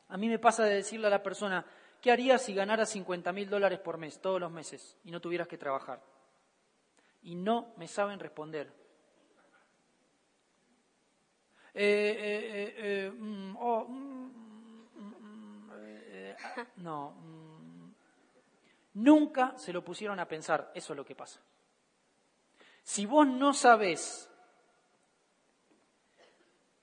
A 0.09 0.17
mí 0.17 0.27
me 0.27 0.39
pasa 0.39 0.65
de 0.65 0.75
decirle 0.75 1.07
a 1.07 1.11
la 1.11 1.23
persona, 1.23 1.65
¿qué 2.01 2.11
harías 2.11 2.41
si 2.41 2.53
ganaras 2.53 2.89
50 2.89 3.31
mil 3.31 3.49
dólares 3.49 3.79
por 3.79 3.97
mes, 3.97 4.19
todos 4.19 4.41
los 4.41 4.51
meses, 4.51 4.97
y 5.05 5.11
no 5.11 5.21
tuvieras 5.21 5.47
que 5.47 5.57
trabajar? 5.57 6.01
Y 7.23 7.35
no 7.35 7.73
me 7.77 7.87
saben 7.87 8.19
responder. 8.19 8.73
No, 16.77 17.13
nunca 18.95 19.57
se 19.57 19.71
lo 19.71 19.83
pusieron 19.83 20.19
a 20.19 20.27
pensar, 20.27 20.71
eso 20.75 20.93
es 20.93 20.97
lo 20.97 21.05
que 21.05 21.15
pasa. 21.15 21.39
Si 22.83 23.05
vos 23.05 23.27
no 23.27 23.53
sabés 23.53 24.30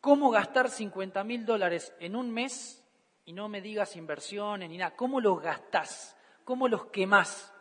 cómo 0.01 0.31
gastar 0.31 0.71
50 0.71 1.25
mil 1.25 1.45
dólares 1.45 1.95
en 2.01 2.17
un 2.17 2.31
mes, 2.31 2.85
y 3.25 3.33
no 3.33 3.49
me 3.49 3.61
digas 3.61 3.97
inversiones 3.97 4.71
ni 4.71 4.79
nada, 4.79 4.97
¿cómo 4.97 5.21
los 5.21 5.43
gastás? 5.43 6.17
¿Cómo 6.45 6.67
los 6.67 6.87
quemás 6.87 7.53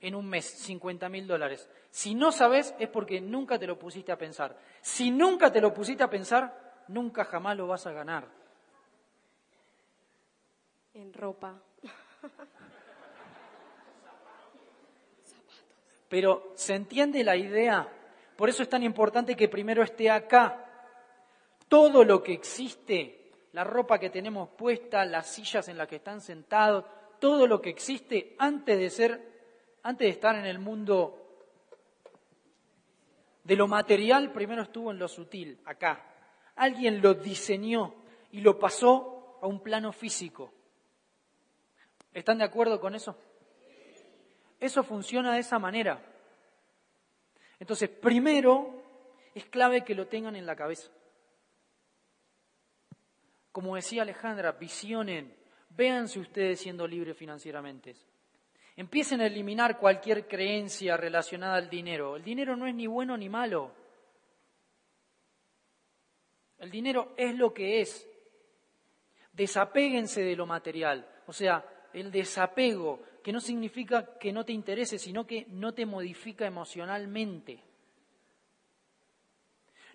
en 0.00 0.16
un 0.16 0.28
mes 0.28 0.44
50 0.44 1.08
mil 1.08 1.26
dólares? 1.26 1.68
Si 1.90 2.14
no 2.14 2.32
sabes 2.32 2.74
es 2.80 2.88
porque 2.88 3.20
nunca 3.20 3.58
te 3.58 3.66
lo 3.66 3.78
pusiste 3.78 4.10
a 4.10 4.18
pensar. 4.18 4.58
Si 4.80 5.10
nunca 5.10 5.52
te 5.52 5.60
lo 5.60 5.72
pusiste 5.72 6.02
a 6.02 6.10
pensar, 6.10 6.82
nunca 6.88 7.24
jamás 7.24 7.56
lo 7.56 7.68
vas 7.68 7.86
a 7.86 7.92
ganar. 7.92 8.26
En 10.94 11.12
ropa. 11.12 11.62
Pero 16.08 16.52
¿se 16.56 16.74
entiende 16.74 17.22
la 17.22 17.36
idea? 17.36 17.88
Por 18.36 18.48
eso 18.48 18.62
es 18.64 18.68
tan 18.68 18.82
importante 18.82 19.36
que 19.36 19.48
primero 19.48 19.82
esté 19.82 20.10
acá. 20.10 20.71
Todo 21.72 22.04
lo 22.04 22.22
que 22.22 22.34
existe, 22.34 23.30
la 23.52 23.64
ropa 23.64 23.98
que 23.98 24.10
tenemos 24.10 24.50
puesta, 24.50 25.06
las 25.06 25.26
sillas 25.26 25.68
en 25.68 25.78
las 25.78 25.88
que 25.88 25.96
están 25.96 26.20
sentados, 26.20 26.84
todo 27.18 27.46
lo 27.46 27.62
que 27.62 27.70
existe 27.70 28.36
antes 28.38 28.78
de 28.78 28.90
ser, 28.90 29.78
antes 29.82 30.04
de 30.04 30.10
estar 30.10 30.36
en 30.36 30.44
el 30.44 30.58
mundo 30.58 31.48
de 33.42 33.56
lo 33.56 33.68
material 33.68 34.32
primero 34.32 34.60
estuvo 34.60 34.90
en 34.90 34.98
lo 34.98 35.08
sutil, 35.08 35.60
acá. 35.64 36.14
Alguien 36.56 37.00
lo 37.00 37.14
diseñó 37.14 37.94
y 38.32 38.42
lo 38.42 38.58
pasó 38.58 39.38
a 39.40 39.46
un 39.46 39.62
plano 39.62 39.92
físico. 39.92 40.52
¿Están 42.12 42.36
de 42.36 42.44
acuerdo 42.44 42.82
con 42.82 42.94
eso? 42.94 43.16
Eso 44.60 44.82
funciona 44.82 45.32
de 45.32 45.40
esa 45.40 45.58
manera. 45.58 46.04
Entonces, 47.58 47.88
primero 47.88 48.74
es 49.34 49.46
clave 49.46 49.84
que 49.84 49.94
lo 49.94 50.06
tengan 50.06 50.36
en 50.36 50.44
la 50.44 50.54
cabeza. 50.54 50.90
Como 53.52 53.76
decía 53.76 54.02
Alejandra, 54.02 54.52
visionen, 54.52 55.34
véanse 55.70 56.18
ustedes 56.18 56.60
siendo 56.60 56.86
libres 56.86 57.16
financieramente. 57.16 57.94
Empiecen 58.76 59.20
a 59.20 59.26
eliminar 59.26 59.78
cualquier 59.78 60.26
creencia 60.26 60.96
relacionada 60.96 61.56
al 61.56 61.68
dinero. 61.68 62.16
El 62.16 62.24
dinero 62.24 62.56
no 62.56 62.66
es 62.66 62.74
ni 62.74 62.86
bueno 62.86 63.16
ni 63.18 63.28
malo. 63.28 63.70
El 66.58 66.70
dinero 66.70 67.12
es 67.16 67.34
lo 67.36 67.52
que 67.52 67.82
es. 67.82 68.08
Desapéguense 69.32 70.22
de 70.22 70.36
lo 70.36 70.46
material. 70.46 71.06
O 71.26 71.32
sea, 71.32 71.64
el 71.92 72.10
desapego, 72.10 73.02
que 73.22 73.32
no 73.32 73.40
significa 73.40 74.18
que 74.18 74.32
no 74.32 74.44
te 74.44 74.52
interese, 74.52 74.98
sino 74.98 75.26
que 75.26 75.46
no 75.50 75.74
te 75.74 75.84
modifica 75.84 76.46
emocionalmente. 76.46 77.62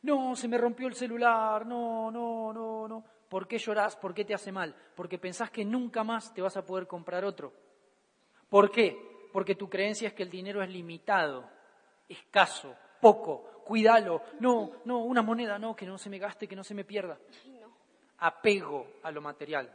No, 0.03 0.35
se 0.35 0.47
me 0.47 0.59
rompió 0.59 0.87
el 0.87 0.93
celular, 0.93 1.65
no, 1.65 2.11
no, 2.11 2.53
no, 2.53 2.87
no. 2.87 3.16
¿Por 3.29 3.47
qué 3.47 3.57
llorás? 3.57 3.95
¿Por 3.95 4.13
qué 4.13 4.25
te 4.25 4.33
hace 4.33 4.51
mal? 4.51 4.75
Porque 4.95 5.17
pensás 5.17 5.49
que 5.51 5.65
nunca 5.65 6.03
más 6.03 6.33
te 6.33 6.41
vas 6.41 6.57
a 6.57 6.65
poder 6.65 6.87
comprar 6.87 7.25
otro. 7.25 7.53
¿Por 8.49 8.71
qué? 8.71 9.29
Porque 9.33 9.55
tu 9.55 9.69
creencia 9.69 10.07
es 10.07 10.13
que 10.13 10.23
el 10.23 10.29
dinero 10.29 10.63
es 10.63 10.69
limitado, 10.69 11.49
escaso, 12.07 12.75
poco, 13.01 13.63
cuídalo. 13.65 14.21
No, 14.39 14.71
no, 14.85 14.99
una 14.99 15.21
moneda, 15.21 15.59
no, 15.59 15.75
que 15.75 15.85
no 15.85 15.97
se 15.97 16.09
me 16.09 16.19
gaste, 16.19 16.47
que 16.47 16.55
no 16.55 16.63
se 16.63 16.73
me 16.73 16.85
pierda. 16.85 17.17
Apego 18.19 18.87
a 19.03 19.11
lo 19.11 19.21
material. 19.21 19.71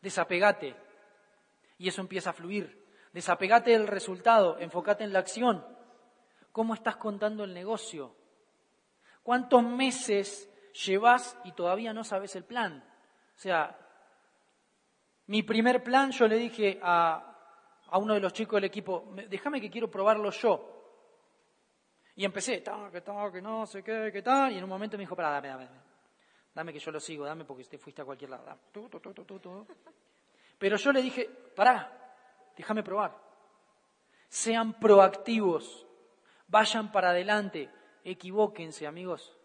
Desapegate. 0.00 0.74
Y 1.78 1.88
eso 1.88 2.00
empieza 2.00 2.30
a 2.30 2.34
fluir. 2.34 2.86
Desapegate 3.12 3.72
del 3.72 3.86
resultado, 3.86 4.58
enfócate 4.58 5.04
en 5.04 5.12
la 5.12 5.18
acción. 5.18 5.64
¿Cómo 6.52 6.74
estás 6.74 6.96
contando 6.96 7.44
el 7.44 7.52
negocio? 7.52 8.14
¿Cuántos 9.22 9.62
meses 9.62 10.48
llevas 10.84 11.38
y 11.44 11.52
todavía 11.52 11.92
no 11.92 12.04
sabes 12.04 12.36
el 12.36 12.44
plan? 12.44 12.84
O 13.34 13.38
sea, 13.38 13.76
mi 15.26 15.42
primer 15.42 15.82
plan 15.82 16.10
yo 16.10 16.28
le 16.28 16.36
dije 16.36 16.78
a, 16.82 17.36
a 17.88 17.98
uno 17.98 18.14
de 18.14 18.20
los 18.20 18.32
chicos 18.32 18.56
del 18.56 18.64
equipo, 18.64 19.12
déjame 19.28 19.60
que 19.60 19.70
quiero 19.70 19.90
probarlo 19.90 20.30
yo. 20.30 20.72
Y 22.16 22.24
empecé, 22.24 22.62
que 22.62 23.02
que 23.02 23.42
no 23.42 23.66
sé 23.66 23.82
qué, 23.82 24.10
qué 24.12 24.22
tal, 24.22 24.52
y 24.52 24.58
en 24.58 24.64
un 24.64 24.70
momento 24.70 24.96
me 24.96 25.02
dijo, 25.02 25.14
para, 25.14 25.30
dame, 25.30 25.48
dame, 25.48 25.68
dame 26.54 26.72
que 26.72 26.78
yo 26.78 26.90
lo 26.90 26.98
sigo, 26.98 27.26
dame 27.26 27.44
porque 27.44 27.64
te 27.64 27.76
fuiste 27.76 28.00
a 28.00 28.04
cualquier 28.06 28.30
lado. 28.30 28.58
Pero 30.58 30.76
yo 30.76 30.92
le 30.92 31.02
dije, 31.02 31.28
pará, 31.54 32.14
déjame 32.56 32.82
probar. 32.82 33.14
Sean 34.28 34.72
proactivos, 34.80 35.86
vayan 36.48 36.90
para 36.90 37.10
adelante, 37.10 37.70
equivóquense, 38.02 38.86
amigos. 38.86 39.36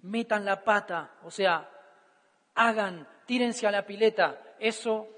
Metan 0.00 0.44
la 0.44 0.62
pata, 0.62 1.16
o 1.24 1.30
sea, 1.30 1.68
hagan, 2.54 3.06
tírense 3.26 3.66
a 3.66 3.70
la 3.70 3.84
pileta. 3.84 4.40
Eso 4.58 5.08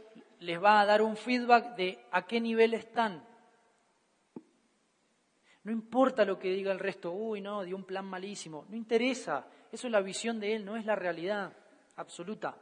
les 0.41 0.63
va 0.63 0.81
a 0.81 0.87
dar 0.87 1.03
un 1.03 1.17
feedback 1.17 1.77
de 1.77 2.07
a 2.11 2.27
qué 2.27 2.41
nivel 2.41 2.75
están. 2.75 3.25
No 5.63 5.73
importa 5.73 6.25
lo 6.25 6.39
que 6.39 6.51
diga 6.51 6.73
el 6.73 6.79
resto, 6.79 7.13
uy, 7.13 7.41
no, 7.41 7.63
dio 7.63 7.77
un 7.77 7.85
plan 7.85 8.07
malísimo, 8.07 8.65
no 8.71 8.77
interesa, 8.77 9.47
eso 9.71 9.87
es 9.87 9.91
la 9.93 10.01
visión 10.01 10.41
de 10.41 10.55
él, 10.55 10.65
no 10.65 10.77
es 10.77 10.87
la 10.87 10.97
realidad 10.97 11.53
absoluta. 11.97 12.57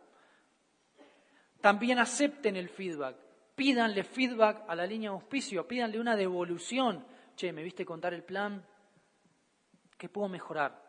También 1.60 1.98
acepten 2.00 2.56
el 2.56 2.68
feedback, 2.68 3.16
pídanle 3.54 4.02
feedback 4.02 4.64
a 4.68 4.74
la 4.74 4.86
línea 4.86 5.10
de 5.10 5.16
auspicio, 5.16 5.66
pídanle 5.66 6.00
una 6.00 6.16
devolución. 6.16 7.04
Che, 7.36 7.52
¿me 7.52 7.62
viste 7.62 7.84
contar 7.84 8.14
el 8.14 8.24
plan? 8.24 8.64
¿Qué 9.96 10.08
puedo 10.08 10.28
mejorar? 10.28 10.87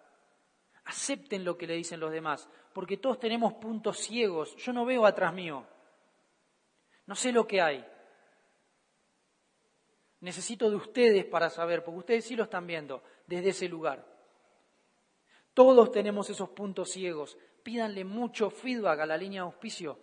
Acepten 0.90 1.46
lo 1.46 1.56
que 1.56 1.68
le 1.68 1.76
dicen 1.76 2.00
los 2.00 2.12
demás, 2.12 2.50
porque 2.74 2.98
todos 2.98 3.20
tenemos 3.20 3.54
puntos 3.54 4.00
ciegos. 4.00 4.56
Yo 4.56 4.74
no 4.74 4.86
veo 4.86 5.06
atrás 5.06 5.32
mío. 5.32 5.64
No 7.06 7.14
sé 7.14 7.32
lo 7.32 7.46
que 7.46 7.62
hay. 7.62 7.86
Necesito 10.22 10.68
de 10.68 10.78
ustedes 10.78 11.26
para 11.26 11.52
saber, 11.52 11.84
porque 11.84 12.00
ustedes 12.00 12.26
sí 12.26 12.36
lo 12.36 12.46
están 12.46 12.66
viendo 12.66 13.04
desde 13.28 13.50
ese 13.50 13.70
lugar. 13.70 14.04
Todos 15.54 15.92
tenemos 15.92 16.28
esos 16.32 16.50
puntos 16.50 16.90
ciegos. 16.90 17.38
Pídanle 17.62 18.04
mucho 18.04 18.50
feedback 18.50 19.02
a 19.02 19.06
la 19.06 19.16
línea 19.16 19.44
de 19.44 19.46
auspicio. 19.46 20.00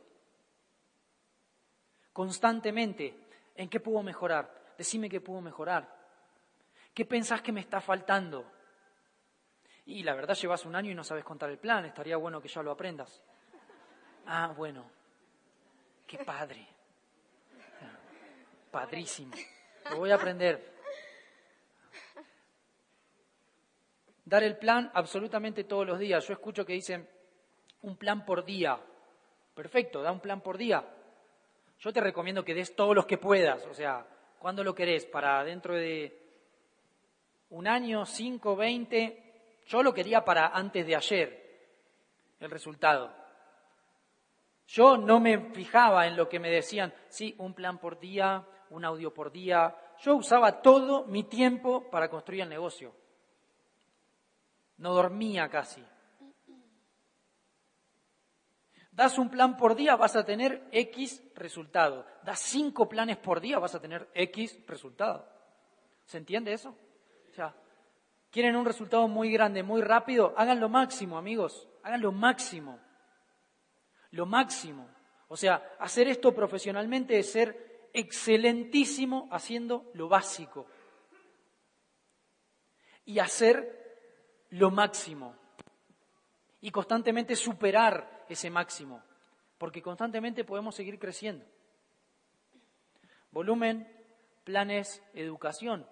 Constantemente. 2.13 3.27
¿En 3.57 3.69
qué 3.69 3.81
puedo 3.81 4.05
mejorar? 4.05 4.75
Decime 4.79 5.11
qué 5.11 5.21
puedo 5.21 5.41
mejorar. 5.41 5.93
¿Qué 6.95 7.05
pensás 7.05 7.43
que 7.43 7.51
me 7.51 7.61
está 7.61 7.81
faltando? 7.81 8.56
Y 9.87 10.03
la 10.03 10.15
verdad 10.15 10.35
llevas 10.35 10.65
un 10.67 10.75
año 10.75 10.91
y 10.91 10.95
no 10.95 11.05
sabes 11.05 11.25
contar 11.25 11.51
el 11.51 11.59
plan. 11.59 11.85
Estaría 11.85 12.17
bueno 12.17 12.41
que 12.41 12.49
ya 12.49 12.63
lo 12.63 12.73
aprendas. 12.73 13.23
Ah, 14.27 14.53
bueno. 14.57 14.91
Qué 16.07 16.19
padre 16.19 16.67
padrísimo. 18.71 19.33
Lo 19.91 19.97
voy 19.97 20.11
a 20.11 20.17
aprender. 20.17 20.75
Dar 24.23 24.43
el 24.43 24.59
plan 24.59 24.91
absolutamente 24.93 25.65
todos 25.65 25.87
los 25.87 25.99
días. 25.99 26.27
Yo 26.27 26.35
escucho 26.35 26.67
que 26.67 26.75
dicen 26.75 27.09
un 27.81 27.97
plan 27.97 28.27
por 28.27 28.45
día. 28.45 28.79
Perfecto, 29.55 30.03
da 30.03 30.13
un 30.13 30.21
plan 30.21 30.43
por 30.43 30.59
día. 30.59 30.85
Yo 31.79 31.91
te 31.91 32.03
recomiendo 32.03 32.45
que 32.45 32.53
des 32.53 32.77
todos 32.77 32.95
los 32.95 33.07
que 33.07 33.17
puedas. 33.17 33.65
O 33.65 33.73
sea, 33.73 34.07
¿Cuándo 34.39 34.63
lo 34.63 34.75
querés? 34.75 35.07
¿Para 35.07 35.43
dentro 35.43 35.75
de 35.75 36.23
un 37.51 37.67
año, 37.67 38.05
cinco, 38.05 38.55
veinte? 38.55 39.26
Yo 39.67 39.83
lo 39.83 39.93
quería 39.93 40.25
para 40.25 40.49
antes 40.49 40.87
de 40.87 40.97
ayer, 40.97 41.71
el 42.41 42.51
resultado. 42.51 43.13
Yo 44.69 44.97
no 44.97 45.21
me 45.21 45.39
fijaba 45.53 46.07
en 46.07 46.17
lo 46.17 46.29
que 46.29 46.41
me 46.41 46.51
decían, 46.51 46.93
sí, 47.09 47.35
un 47.39 47.55
plan 47.55 47.79
por 47.79 47.99
día, 47.99 48.47
un 48.71 48.85
audio 48.85 49.13
por 49.13 49.31
día. 49.31 49.77
Yo 50.01 50.17
usaba 50.17 50.61
todo 50.61 51.05
mi 51.07 51.25
tiempo 51.25 51.89
para 51.91 52.09
construir 52.09 52.43
el 52.43 52.49
negocio. 52.49 52.95
No 54.79 54.93
dormía 54.93 55.49
casi. 55.49 55.85
Das 58.91 59.19
un 59.19 59.29
plan 59.29 59.57
por 59.57 59.75
día, 59.75 59.95
vas 59.95 60.17
a 60.17 60.25
tener 60.25 60.69
X 60.73 61.23
resultado. 61.35 62.07
Das 62.23 62.41
cinco 62.41 62.89
planes 62.89 63.19
por 63.19 63.41
día, 63.41 63.59
vas 63.59 63.75
a 63.75 63.81
tener 63.81 64.09
X 64.15 64.59
resultado. 64.67 65.29
¿Se 66.07 66.19
entiende 66.19 66.53
eso? 66.53 66.75
O 67.31 67.66
quieren 68.37 68.55
un 68.55 68.67
resultado 68.67 69.09
muy 69.09 69.33
grande, 69.33 69.63
muy 69.63 69.81
rápido, 69.81 70.35
hagan 70.37 70.61
lo 70.61 70.69
máximo, 70.69 71.17
amigos, 71.17 71.67
hagan 71.83 72.03
lo 72.03 72.13
máximo. 72.13 72.79
Lo 74.11 74.27
máximo. 74.27 74.91
O 75.29 75.39
sea, 75.39 75.75
hacer 75.79 76.07
esto 76.09 76.35
profesionalmente 76.35 77.19
es 77.19 77.33
ser 77.33 77.89
excelentísimo 77.95 79.27
haciendo 79.33 79.91
lo 79.95 80.11
básico. 80.11 80.67
Y 83.07 83.21
hacer 83.21 84.05
lo 84.51 84.71
máximo. 84.71 85.35
Y 86.61 86.71
constantemente 86.71 87.37
superar 87.37 88.27
ese 88.29 88.51
máximo, 88.51 89.03
porque 89.57 89.81
constantemente 89.81 90.45
podemos 90.45 90.75
seguir 90.75 90.99
creciendo. 90.99 91.47
Volumen, 93.31 93.91
planes, 94.45 95.03
educación. 95.15 95.87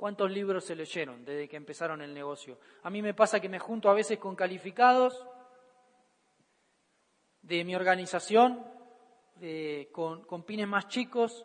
¿Cuántos 0.00 0.30
libros 0.30 0.64
se 0.64 0.74
leyeron 0.74 1.26
desde 1.26 1.46
que 1.46 1.58
empezaron 1.58 2.00
el 2.00 2.14
negocio? 2.14 2.58
A 2.84 2.88
mí 2.88 3.02
me 3.02 3.12
pasa 3.12 3.38
que 3.38 3.50
me 3.50 3.58
junto 3.58 3.90
a 3.90 3.92
veces 3.92 4.18
con 4.18 4.34
calificados 4.34 5.26
de 7.42 7.62
mi 7.66 7.74
organización, 7.74 8.64
con, 9.92 10.42
pines 10.44 10.66
más 10.66 10.88
chicos, 10.88 11.44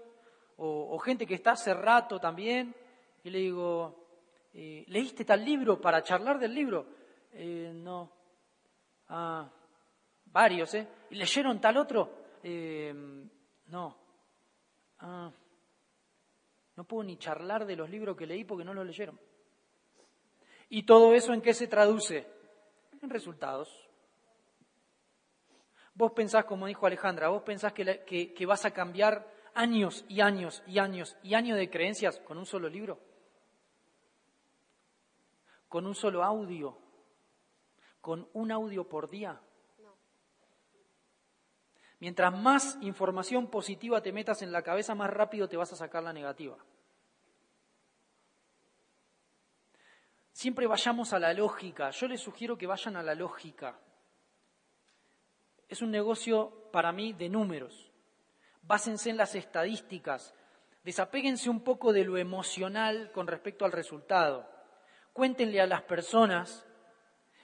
o, 0.55 0.97
gente 0.99 1.27
que 1.27 1.33
está 1.33 1.51
hace 1.51 1.73
rato 1.73 2.17
también, 2.17 2.73
y 3.25 3.29
le 3.29 3.39
digo, 3.39 4.07
eh, 4.53 4.85
¿leíste 4.87 5.25
tal 5.25 5.43
libro 5.43 5.81
para 5.81 6.01
charlar 6.01 6.39
del 6.39 6.55
libro? 6.55 6.87
Eh, 7.33 7.73
no. 7.75 8.09
Ah, 9.09 9.51
varios, 10.27 10.73
¿eh? 10.75 10.87
¿Y 11.09 11.15
leyeron 11.15 11.59
tal 11.59 11.75
otro? 11.75 12.09
Eh, 12.41 12.93
no. 13.65 13.97
Ah, 14.99 15.29
no 16.75 16.83
puedo 16.83 17.03
ni 17.03 17.17
charlar 17.17 17.65
de 17.65 17.75
los 17.75 17.89
libros 17.89 18.17
que 18.17 18.25
leí 18.25 18.43
porque 18.43 18.65
no 18.65 18.73
los 18.73 18.85
leyeron. 18.85 19.19
¿Y 20.69 20.83
todo 20.83 21.13
eso 21.13 21.33
en 21.33 21.41
qué 21.41 21.53
se 21.53 21.67
traduce? 21.67 22.27
En 23.01 23.09
resultados. 23.09 23.87
Vos 25.93 26.11
pensás, 26.11 26.45
como 26.45 26.67
dijo 26.67 26.85
Alejandra, 26.85 27.29
vos 27.29 27.43
pensás 27.43 27.71
que, 27.71 28.03
que 28.05 28.45
vas 28.45 28.65
a 28.65 28.71
cambiar 28.71 29.25
años 29.53 30.03
y 30.09 30.19
años 30.19 30.61
y 30.67 30.79
años 30.79 31.17
y 31.23 31.33
años 31.33 31.57
de 31.57 31.69
creencias 31.69 32.19
con 32.19 32.37
un 32.37 32.45
solo 32.45 32.67
libro, 32.67 32.99
con 35.69 35.85
un 35.85 35.95
solo 35.95 36.23
audio, 36.23 36.77
con 38.01 38.27
un 38.33 38.51
audio 38.51 38.87
por 38.87 39.09
día. 39.09 39.39
Mientras 41.99 42.33
más 42.33 42.77
información 42.81 43.47
positiva 43.47 44.01
te 44.01 44.11
metas 44.11 44.41
en 44.41 44.51
la 44.51 44.61
cabeza, 44.61 44.95
más 44.95 45.09
rápido 45.09 45.47
te 45.47 45.57
vas 45.57 45.71
a 45.73 45.77
sacar 45.77 46.03
la 46.03 46.13
negativa. 46.13 46.57
Siempre 50.31 50.67
vayamos 50.67 51.13
a 51.13 51.19
la 51.19 51.33
lógica. 51.33 51.91
Yo 51.91 52.07
les 52.07 52.19
sugiero 52.19 52.57
que 52.57 52.67
vayan 52.67 52.97
a 52.97 53.03
la 53.03 53.15
lógica. 53.15 53.79
Es 55.69 55.81
un 55.81 55.91
negocio 55.91 56.69
para 56.71 56.91
mí 56.91 57.13
de 57.13 57.29
números. 57.29 57.89
Básense 58.61 59.09
en 59.09 59.17
las 59.17 59.33
estadísticas. 59.35 60.35
Desapéguense 60.83 61.49
un 61.49 61.63
poco 61.63 61.93
de 61.93 62.03
lo 62.03 62.17
emocional 62.17 63.11
con 63.13 63.27
respecto 63.27 63.63
al 63.63 63.71
resultado. 63.71 64.47
Cuéntenle 65.13 65.61
a 65.61 65.67
las 65.67 65.83
personas 65.83 66.65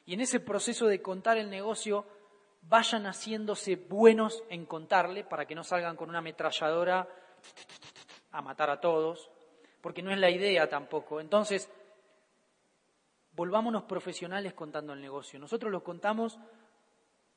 y 0.06 0.14
en 0.14 0.22
ese 0.22 0.42
proceso 0.42 0.88
de 0.88 1.02
contar 1.02 1.38
el 1.38 1.50
negocio, 1.50 2.06
vayan 2.62 3.06
haciéndose 3.06 3.76
buenos 3.76 4.44
en 4.50 4.66
contarle 4.66 5.24
para 5.24 5.46
que 5.46 5.56
no 5.56 5.64
salgan 5.64 5.96
con 5.96 6.10
una 6.10 6.20
ametralladora 6.20 7.08
a 8.32 8.42
matar 8.42 8.70
a 8.70 8.80
todos, 8.80 9.30
porque 9.82 10.02
no 10.02 10.12
es 10.12 10.20
la 10.20 10.30
idea 10.30 10.70
tampoco. 10.70 11.20
Entonces, 11.20 11.70
volvámonos 13.34 13.84
profesionales 13.84 14.54
contando 14.54 14.94
el 14.94 15.02
negocio. 15.02 15.40
Nosotros 15.40 15.72
lo 15.72 15.84
contamos 15.84 16.40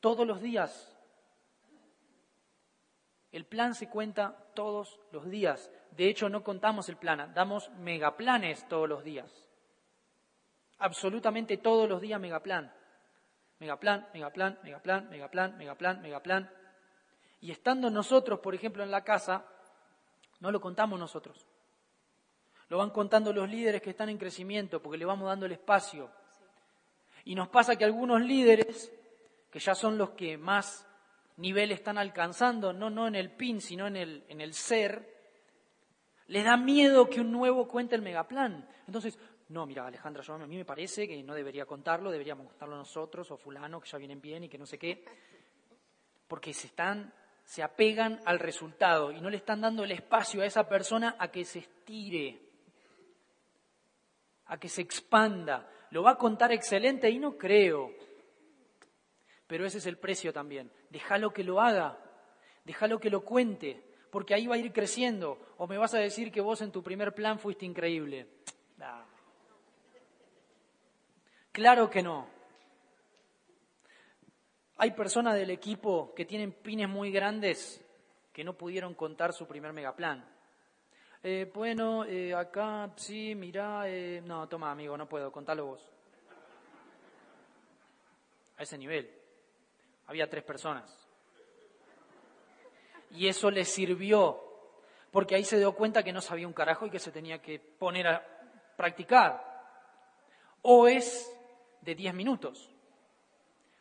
todos 0.00 0.26
los 0.26 0.40
días. 0.40 0.90
El 3.32 3.46
plan 3.46 3.74
se 3.74 3.88
cuenta 3.88 4.50
todos 4.54 5.00
los 5.10 5.28
días. 5.28 5.70
De 5.90 6.08
hecho, 6.08 6.28
no 6.28 6.44
contamos 6.44 6.88
el 6.88 6.96
plan, 6.96 7.32
damos 7.34 7.70
megaplanes 7.70 8.68
todos 8.68 8.88
los 8.88 9.02
días. 9.02 9.48
Absolutamente 10.78 11.56
todos 11.56 11.88
los 11.88 12.00
días 12.00 12.20
megaplan 12.20 12.72
megaplan, 13.64 14.06
megaplan, 14.12 14.58
megaplan, 14.62 15.08
megaplan, 15.08 15.56
megaplan, 15.56 16.02
megaplan. 16.02 16.50
Y 17.40 17.50
estando 17.50 17.88
nosotros, 17.88 18.40
por 18.40 18.54
ejemplo, 18.54 18.82
en 18.82 18.90
la 18.90 19.02
casa, 19.02 19.46
no 20.40 20.50
lo 20.50 20.60
contamos 20.60 20.98
nosotros. 20.98 21.46
Lo 22.68 22.78
van 22.78 22.90
contando 22.90 23.32
los 23.32 23.48
líderes 23.48 23.80
que 23.80 23.90
están 23.90 24.10
en 24.10 24.18
crecimiento, 24.18 24.82
porque 24.82 24.98
le 24.98 25.06
vamos 25.06 25.28
dando 25.28 25.46
el 25.46 25.52
espacio. 25.52 26.10
Y 27.24 27.34
nos 27.34 27.48
pasa 27.48 27.76
que 27.76 27.84
algunos 27.84 28.20
líderes, 28.20 28.92
que 29.50 29.58
ya 29.58 29.74
son 29.74 29.96
los 29.96 30.10
que 30.10 30.36
más 30.36 30.86
nivel 31.38 31.72
están 31.72 31.96
alcanzando, 31.96 32.72
no, 32.72 32.90
no 32.90 33.06
en 33.06 33.14
el 33.14 33.30
PIN, 33.30 33.62
sino 33.62 33.86
en 33.86 33.96
el, 33.96 34.24
en 34.28 34.42
el 34.42 34.52
ser, 34.52 35.10
les 36.26 36.44
da 36.44 36.58
miedo 36.58 37.08
que 37.08 37.20
un 37.20 37.32
nuevo 37.32 37.66
cuente 37.66 37.94
el 37.94 38.02
megaplan. 38.02 38.68
Entonces, 38.86 39.18
no, 39.48 39.66
mira, 39.66 39.86
Alejandra, 39.86 40.22
a 40.26 40.46
mí 40.46 40.56
me 40.56 40.64
parece 40.64 41.06
que 41.06 41.22
no 41.22 41.34
debería 41.34 41.66
contarlo, 41.66 42.10
deberíamos 42.10 42.46
contarlo 42.46 42.76
nosotros 42.76 43.30
o 43.30 43.36
fulano, 43.36 43.80
que 43.80 43.88
ya 43.88 43.98
vienen 43.98 44.20
bien 44.20 44.44
y 44.44 44.48
que 44.48 44.58
no 44.58 44.64
sé 44.64 44.78
qué, 44.78 45.04
porque 46.26 46.54
se 46.54 46.68
están, 46.68 47.12
se 47.44 47.62
apegan 47.62 48.20
al 48.24 48.38
resultado 48.38 49.12
y 49.12 49.20
no 49.20 49.28
le 49.28 49.36
están 49.36 49.60
dando 49.60 49.84
el 49.84 49.92
espacio 49.92 50.42
a 50.42 50.46
esa 50.46 50.66
persona 50.66 51.16
a 51.18 51.28
que 51.28 51.44
se 51.44 51.58
estire, 51.58 52.40
a 54.46 54.58
que 54.58 54.68
se 54.68 54.82
expanda. 54.82 55.68
Lo 55.90 56.02
va 56.02 56.12
a 56.12 56.18
contar 56.18 56.50
excelente 56.52 57.10
y 57.10 57.18
no 57.18 57.36
creo, 57.36 57.92
pero 59.46 59.66
ese 59.66 59.78
es 59.78 59.86
el 59.86 59.98
precio 59.98 60.32
también. 60.32 60.72
Déjalo 60.88 61.32
que 61.32 61.44
lo 61.44 61.60
haga, 61.60 61.98
déjalo 62.64 62.98
que 62.98 63.10
lo 63.10 63.24
cuente, 63.24 63.84
porque 64.10 64.32
ahí 64.32 64.46
va 64.46 64.54
a 64.54 64.58
ir 64.58 64.72
creciendo. 64.72 65.38
O 65.58 65.66
me 65.66 65.76
vas 65.76 65.92
a 65.92 65.98
decir 65.98 66.32
que 66.32 66.40
vos 66.40 66.62
en 66.62 66.72
tu 66.72 66.82
primer 66.82 67.14
plan 67.14 67.38
fuiste 67.38 67.66
increíble. 67.66 68.26
Claro 71.54 71.88
que 71.88 72.02
no. 72.02 72.26
Hay 74.78 74.90
personas 74.90 75.36
del 75.36 75.50
equipo 75.50 76.12
que 76.12 76.24
tienen 76.24 76.50
pines 76.50 76.88
muy 76.88 77.12
grandes 77.12 77.80
que 78.32 78.42
no 78.42 78.54
pudieron 78.54 78.94
contar 78.94 79.32
su 79.32 79.46
primer 79.46 79.72
megaplan. 79.72 80.28
Eh, 81.22 81.48
bueno, 81.54 82.04
eh, 82.06 82.34
acá 82.34 82.90
sí, 82.96 83.36
mirá, 83.36 83.88
eh, 83.88 84.20
no, 84.24 84.48
toma 84.48 84.72
amigo, 84.72 84.96
no 84.96 85.08
puedo, 85.08 85.30
contalo 85.30 85.66
vos. 85.66 85.88
A 88.56 88.64
ese 88.64 88.76
nivel. 88.76 89.08
Había 90.08 90.28
tres 90.28 90.42
personas. 90.42 91.08
Y 93.12 93.28
eso 93.28 93.48
le 93.52 93.64
sirvió, 93.64 94.42
porque 95.12 95.36
ahí 95.36 95.44
se 95.44 95.58
dio 95.58 95.70
cuenta 95.76 96.02
que 96.02 96.12
no 96.12 96.20
sabía 96.20 96.48
un 96.48 96.52
carajo 96.52 96.86
y 96.86 96.90
que 96.90 96.98
se 96.98 97.12
tenía 97.12 97.40
que 97.40 97.60
poner 97.60 98.08
a 98.08 98.26
practicar. 98.76 99.54
O 100.62 100.88
es 100.88 101.30
de 101.84 101.94
10 101.94 102.14
minutos. 102.14 102.70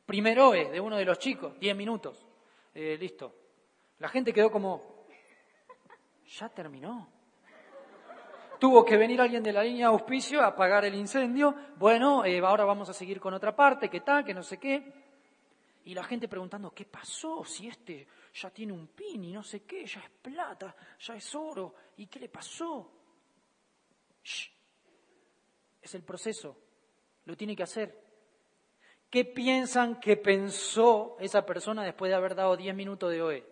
Primero 0.05 0.53
es 0.53 0.69
de 0.71 0.79
uno 0.79 0.97
de 0.97 1.05
los 1.05 1.17
chicos, 1.17 1.57
10 1.59 1.75
minutos. 1.75 2.25
Eh, 2.73 2.97
listo. 2.99 3.33
La 3.99 4.09
gente 4.09 4.33
quedó 4.33 4.51
como, 4.51 5.05
ya 6.27 6.49
terminó. 6.49 7.07
Tuvo 8.59 8.83
que 8.83 8.97
venir 8.97 9.19
alguien 9.19 9.43
de 9.43 9.53
la 9.53 9.63
línea 9.63 9.87
de 9.87 9.93
auspicio 9.93 10.41
a 10.41 10.47
apagar 10.47 10.85
el 10.85 10.95
incendio. 10.95 11.55
Bueno, 11.77 12.25
eh, 12.25 12.39
ahora 12.39 12.65
vamos 12.65 12.89
a 12.89 12.93
seguir 12.93 13.19
con 13.19 13.33
otra 13.33 13.55
parte, 13.55 13.89
¿qué 13.89 14.01
tal? 14.01 14.23
Que 14.23 14.33
no 14.33 14.43
sé 14.43 14.57
qué. 14.57 14.91
Y 15.85 15.93
la 15.93 16.03
gente 16.03 16.27
preguntando, 16.27 16.71
¿qué 16.71 16.85
pasó? 16.85 17.43
Si 17.43 17.67
este 17.67 18.07
ya 18.33 18.49
tiene 18.49 18.71
un 18.71 18.87
pin 18.87 19.23
y 19.23 19.33
no 19.33 19.43
sé 19.43 19.63
qué, 19.63 19.85
ya 19.85 19.99
es 19.99 20.09
plata, 20.09 20.75
ya 20.99 21.15
es 21.15 21.35
oro, 21.35 21.75
¿y 21.97 22.07
qué 22.07 22.19
le 22.19 22.29
pasó? 22.29 22.89
Es 25.81 25.93
el 25.93 26.03
proceso. 26.03 26.62
Lo 27.25 27.37
tiene 27.37 27.55
que 27.55 27.63
hacer. 27.63 28.03
¿Qué 29.09 29.25
piensan 29.25 29.99
que 29.99 30.17
pensó 30.17 31.17
esa 31.19 31.45
persona 31.45 31.83
después 31.83 32.09
de 32.09 32.15
haber 32.15 32.35
dado 32.35 32.57
10 32.57 32.75
minutos 32.75 33.11
de 33.11 33.21
OE? 33.21 33.45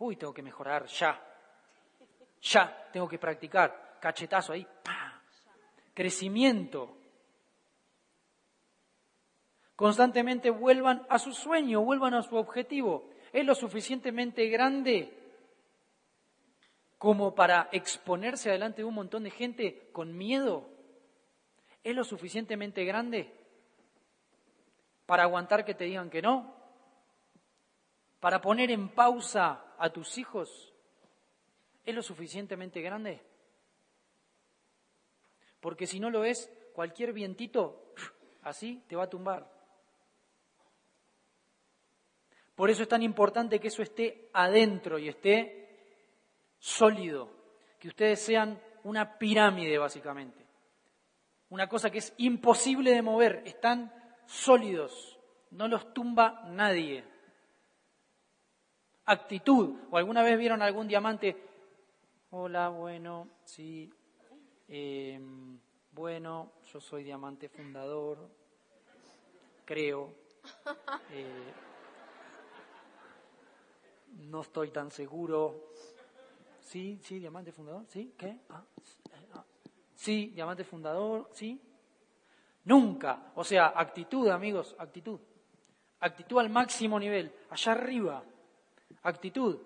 Uy, 0.00 0.16
tengo 0.16 0.34
que 0.34 0.42
mejorar 0.42 0.86
ya. 0.86 1.24
Ya, 2.42 2.88
tengo 2.92 3.08
que 3.08 3.18
practicar. 3.18 3.98
Cachetazo 4.00 4.52
ahí. 4.52 4.66
Crecimiento. 5.94 6.96
Constantemente 9.74 10.50
vuelvan 10.50 11.06
a 11.08 11.20
su 11.20 11.32
sueño, 11.32 11.82
vuelvan 11.82 12.14
a 12.14 12.22
su 12.22 12.36
objetivo. 12.36 13.10
¿Es 13.32 13.44
lo 13.44 13.54
suficientemente 13.54 14.48
grande 14.48 15.14
como 16.98 17.34
para 17.34 17.68
exponerse 17.70 18.50
delante 18.50 18.78
de 18.78 18.86
un 18.86 18.94
montón 18.94 19.22
de 19.22 19.30
gente 19.30 19.88
con 19.92 20.16
miedo? 20.16 20.77
¿Es 21.82 21.94
lo 21.94 22.04
suficientemente 22.04 22.84
grande 22.84 23.32
para 25.06 25.22
aguantar 25.22 25.64
que 25.64 25.74
te 25.74 25.84
digan 25.84 26.10
que 26.10 26.22
no? 26.22 26.54
¿Para 28.20 28.40
poner 28.40 28.70
en 28.70 28.88
pausa 28.90 29.74
a 29.78 29.90
tus 29.90 30.18
hijos? 30.18 30.72
¿Es 31.84 31.94
lo 31.94 32.02
suficientemente 32.02 32.80
grande? 32.82 33.20
Porque 35.60 35.86
si 35.86 35.98
no 36.00 36.10
lo 36.10 36.24
es, 36.24 36.50
cualquier 36.74 37.12
vientito 37.12 37.94
así 38.42 38.82
te 38.86 38.96
va 38.96 39.04
a 39.04 39.10
tumbar. 39.10 39.50
Por 42.54 42.70
eso 42.70 42.82
es 42.82 42.88
tan 42.88 43.02
importante 43.02 43.60
que 43.60 43.68
eso 43.68 43.82
esté 43.82 44.30
adentro 44.32 44.98
y 44.98 45.08
esté 45.08 45.68
sólido, 46.58 47.30
que 47.78 47.88
ustedes 47.88 48.20
sean 48.20 48.60
una 48.82 49.16
pirámide 49.16 49.78
básicamente, 49.78 50.44
una 51.50 51.68
cosa 51.68 51.90
que 51.90 51.98
es 51.98 52.12
imposible 52.18 52.92
de 52.92 53.02
mover, 53.02 53.42
están 53.46 53.92
sólidos, 54.26 55.18
no 55.50 55.68
los 55.68 55.92
tumba 55.94 56.42
nadie. 56.46 57.04
Actitud, 59.04 59.74
o 59.90 59.96
alguna 59.96 60.22
vez 60.22 60.38
vieron 60.38 60.60
algún 60.60 60.86
diamante 60.86 61.48
Hola, 62.30 62.68
bueno, 62.68 63.26
sí. 63.42 63.90
Em, 64.68 65.58
bueno, 65.92 66.52
yo 66.70 66.78
soy 66.78 67.02
diamante 67.02 67.48
fundador, 67.48 68.28
creo. 69.64 70.12
Eh, 71.10 71.52
no 74.18 74.42
estoy 74.42 74.70
tan 74.70 74.90
seguro. 74.90 75.72
Sí, 76.60 76.98
sí, 77.02 77.18
diamante 77.18 77.50
fundador, 77.50 77.86
sí, 77.86 78.12
¿qué? 78.18 78.40
Ah, 78.50 78.62
ah. 79.32 79.44
Sí, 79.98 80.28
diamante 80.34 80.62
fundador, 80.62 81.28
sí. 81.32 81.60
Nunca, 82.64 83.32
o 83.34 83.42
sea, 83.42 83.72
actitud, 83.74 84.28
amigos, 84.28 84.76
actitud. 84.78 85.18
Actitud 86.00 86.38
al 86.38 86.48
máximo 86.48 86.98
nivel, 87.00 87.32
allá 87.50 87.72
arriba. 87.72 88.24
Actitud. 89.02 89.58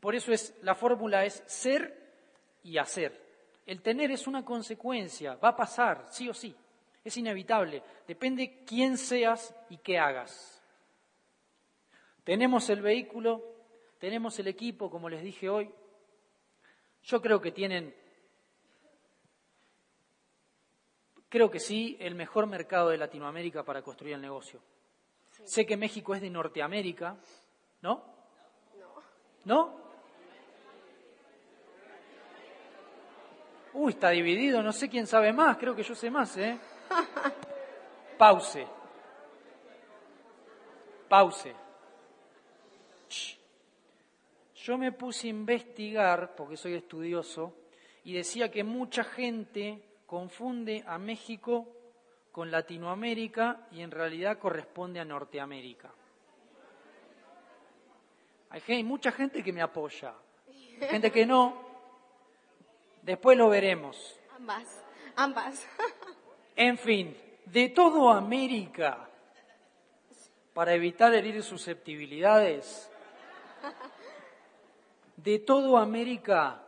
Por 0.00 0.14
eso 0.14 0.32
es, 0.32 0.58
la 0.62 0.74
fórmula 0.74 1.24
es 1.24 1.44
ser 1.46 2.12
y 2.62 2.78
hacer. 2.78 3.20
El 3.66 3.82
tener 3.82 4.10
es 4.10 4.26
una 4.26 4.44
consecuencia, 4.44 5.36
va 5.36 5.50
a 5.50 5.56
pasar, 5.56 6.06
sí 6.10 6.28
o 6.28 6.34
sí, 6.34 6.54
es 7.04 7.16
inevitable. 7.16 7.82
Depende 8.08 8.64
quién 8.66 8.96
seas 8.96 9.54
y 9.68 9.76
qué 9.76 9.98
hagas. 9.98 10.62
Tenemos 12.24 12.70
el 12.70 12.80
vehículo, 12.80 13.44
tenemos 13.98 14.38
el 14.38 14.48
equipo, 14.48 14.90
como 14.90 15.10
les 15.10 15.22
dije 15.22 15.48
hoy. 15.48 15.70
Yo 17.02 17.20
creo 17.20 17.40
que 17.40 17.52
tienen, 17.52 17.94
creo 21.32 21.50
que 21.50 21.60
sí, 21.60 21.96
el 21.98 22.14
mejor 22.14 22.46
mercado 22.46 22.90
de 22.90 22.98
Latinoamérica 22.98 23.64
para 23.64 23.80
construir 23.80 24.16
el 24.16 24.20
negocio. 24.20 24.60
Sé 25.44 25.64
que 25.64 25.78
México 25.78 26.14
es 26.14 26.20
de 26.20 26.28
Norteamérica, 26.28 27.16
¿no? 27.80 28.04
No. 28.78 29.02
¿No? 29.46 29.82
Uy, 33.72 33.92
está 33.92 34.10
dividido, 34.10 34.62
no 34.62 34.72
sé 34.72 34.90
quién 34.90 35.06
sabe 35.06 35.32
más, 35.32 35.56
creo 35.56 35.74
que 35.74 35.82
yo 35.82 35.94
sé 35.94 36.10
más, 36.10 36.36
¿eh? 36.36 36.60
Pause. 38.18 38.66
Pause. 41.08 41.54
Yo 44.56 44.76
me 44.76 44.92
puse 44.92 45.28
a 45.28 45.30
investigar, 45.30 46.34
porque 46.36 46.58
soy 46.58 46.74
estudioso, 46.74 47.56
y 48.04 48.12
decía 48.12 48.50
que 48.50 48.62
mucha 48.62 49.02
gente 49.02 49.91
confunde 50.12 50.84
a 50.86 50.98
México 50.98 51.66
con 52.32 52.50
Latinoamérica 52.50 53.66
y 53.70 53.80
en 53.80 53.90
realidad 53.90 54.38
corresponde 54.38 55.00
a 55.00 55.06
Norteamérica. 55.06 55.90
Hay 58.50 58.84
mucha 58.84 59.10
gente 59.10 59.42
que 59.42 59.54
me 59.54 59.62
apoya, 59.62 60.12
gente 60.90 61.10
que 61.10 61.24
no, 61.24 61.56
Después 63.00 63.38
lo 63.38 63.48
veremos. 63.48 64.20
Ambas, 64.36 64.84
ambas. 65.16 65.66
en 66.56 66.76
fin, 66.76 67.16
de 67.46 67.70
todo 67.70 68.10
América, 68.10 69.08
para 70.52 70.74
evitar 70.74 71.14
herir 71.14 71.42
susceptibilidades, 71.42 72.90
de 75.16 75.38
todo 75.38 75.78
América 75.78 76.62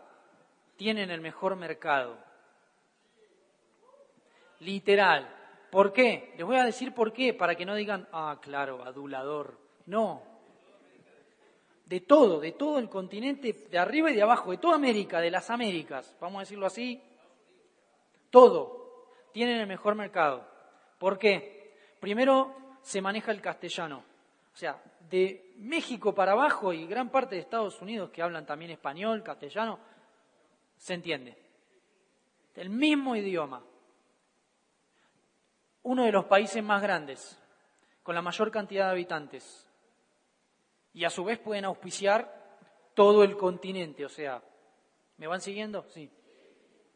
tienen 0.76 1.10
el 1.10 1.20
mejor 1.20 1.56
mercado. 1.56 2.24
Literal. 4.64 5.28
¿Por 5.70 5.92
qué? 5.92 6.34
Les 6.36 6.46
voy 6.46 6.56
a 6.56 6.64
decir 6.64 6.92
por 6.92 7.12
qué, 7.12 7.34
para 7.34 7.54
que 7.54 7.64
no 7.64 7.74
digan, 7.74 8.08
ah, 8.12 8.38
claro, 8.40 8.84
adulador. 8.84 9.58
No, 9.86 10.22
de 11.86 12.00
todo, 12.00 12.40
de 12.40 12.52
todo 12.52 12.78
el 12.78 12.88
continente, 12.88 13.52
de 13.52 13.78
arriba 13.78 14.10
y 14.10 14.14
de 14.14 14.22
abajo, 14.22 14.50
de 14.50 14.58
toda 14.58 14.76
América, 14.76 15.20
de 15.20 15.30
las 15.30 15.50
Américas, 15.50 16.16
vamos 16.20 16.38
a 16.38 16.40
decirlo 16.40 16.66
así, 16.66 17.00
todo, 18.30 19.10
tienen 19.32 19.60
el 19.60 19.66
mejor 19.66 19.94
mercado. 19.94 20.46
¿Por 20.98 21.18
qué? 21.18 21.76
Primero 22.00 22.54
se 22.82 23.00
maneja 23.00 23.32
el 23.32 23.40
castellano. 23.40 24.02
O 24.52 24.56
sea, 24.56 24.80
de 25.10 25.52
México 25.58 26.14
para 26.14 26.32
abajo 26.32 26.72
y 26.72 26.86
gran 26.86 27.10
parte 27.10 27.34
de 27.34 27.42
Estados 27.42 27.80
Unidos 27.82 28.10
que 28.10 28.22
hablan 28.22 28.46
también 28.46 28.70
español, 28.70 29.22
castellano, 29.22 29.78
se 30.76 30.94
entiende. 30.94 31.36
El 32.54 32.70
mismo 32.70 33.16
idioma. 33.16 33.62
Uno 35.84 36.04
de 36.04 36.12
los 36.12 36.24
países 36.26 36.62
más 36.62 36.82
grandes, 36.82 37.38
con 38.02 38.14
la 38.14 38.22
mayor 38.22 38.50
cantidad 38.50 38.86
de 38.86 38.92
habitantes 38.92 39.66
y 40.94 41.04
a 41.04 41.10
su 41.10 41.24
vez 41.24 41.38
pueden 41.38 41.64
auspiciar 41.64 42.42
todo 42.94 43.24
el 43.24 43.36
continente. 43.36 44.04
O 44.04 44.08
sea, 44.08 44.42
¿me 45.18 45.26
van 45.26 45.40
siguiendo? 45.40 45.84
Sí. 45.90 46.10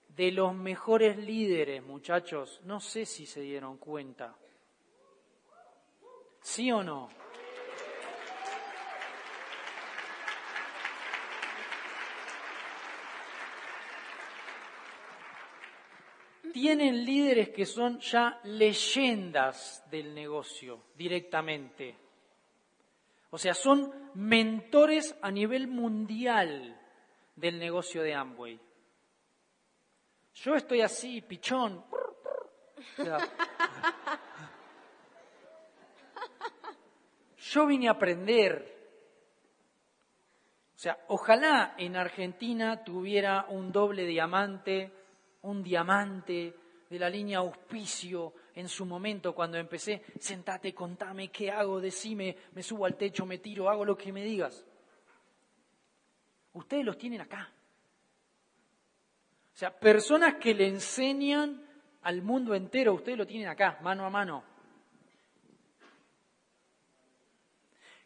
De 0.09 0.33
los 0.33 0.55
mejores 0.55 1.17
líderes, 1.19 1.83
muchachos, 1.83 2.61
no 2.65 2.81
sé 2.81 3.05
si 3.05 3.27
se 3.27 3.41
dieron 3.41 3.77
cuenta. 3.79 4.37
¿Sí 6.41 6.73
o 6.73 6.83
no? 6.83 7.09
Tienen 16.53 17.05
líderes 17.05 17.51
que 17.51 17.67
son 17.67 18.01
ya 18.01 18.41
leyendas 18.45 19.85
del 19.91 20.15
negocio 20.15 20.85
directamente. 20.97 21.97
O 23.31 23.39
sea, 23.39 23.55
son 23.55 23.93
mentores 24.15 25.17
a 25.21 25.31
nivel 25.31 25.69
mundial 25.69 26.81
del 27.37 27.59
negocio 27.59 28.03
de 28.03 28.15
Amway. 28.15 28.59
Yo 30.35 30.55
estoy 30.55 30.81
así, 30.81 31.21
pichón. 31.21 31.85
yo 37.37 37.67
vine 37.67 37.89
a 37.89 37.93
aprender. 37.93 38.77
O 40.75 40.79
sea, 40.79 40.97
ojalá 41.09 41.75
en 41.77 41.97
Argentina 41.97 42.85
tuviera 42.85 43.47
un 43.49 43.73
doble 43.73 44.07
diamante, 44.07 44.93
un 45.43 45.63
diamante 45.63 46.55
de 46.89 46.99
la 46.99 47.11
línea 47.11 47.39
auspicio 47.39 48.33
en 48.55 48.69
su 48.69 48.87
momento 48.87 49.35
cuando 49.35 49.59
empecé, 49.59 50.03
sentate, 50.19 50.75
contame 50.75 51.29
qué 51.29 51.51
hago, 51.51 51.81
decime, 51.81 52.37
me 52.53 52.63
subo 52.63 52.87
al 52.87 52.97
techo, 52.97 53.27
me 53.27 53.39
tiro, 53.39 53.69
hago 53.69 53.85
lo 53.85 53.97
que 53.97 54.13
me 54.13 54.25
digas. 54.25 54.65
Ustedes 56.55 56.85
los 56.85 56.97
tienen 56.97 57.21
acá. 57.21 57.53
O 59.53 59.57
sea, 59.59 59.79
personas 59.79 60.37
que 60.37 60.55
le 60.55 60.69
enseñan 60.69 61.63
al 62.03 62.23
mundo 62.23 62.55
entero, 62.55 62.95
ustedes 62.95 63.19
lo 63.19 63.27
tienen 63.27 63.49
acá, 63.49 63.79
mano 63.83 64.07
a 64.07 64.11
mano. 64.11 64.45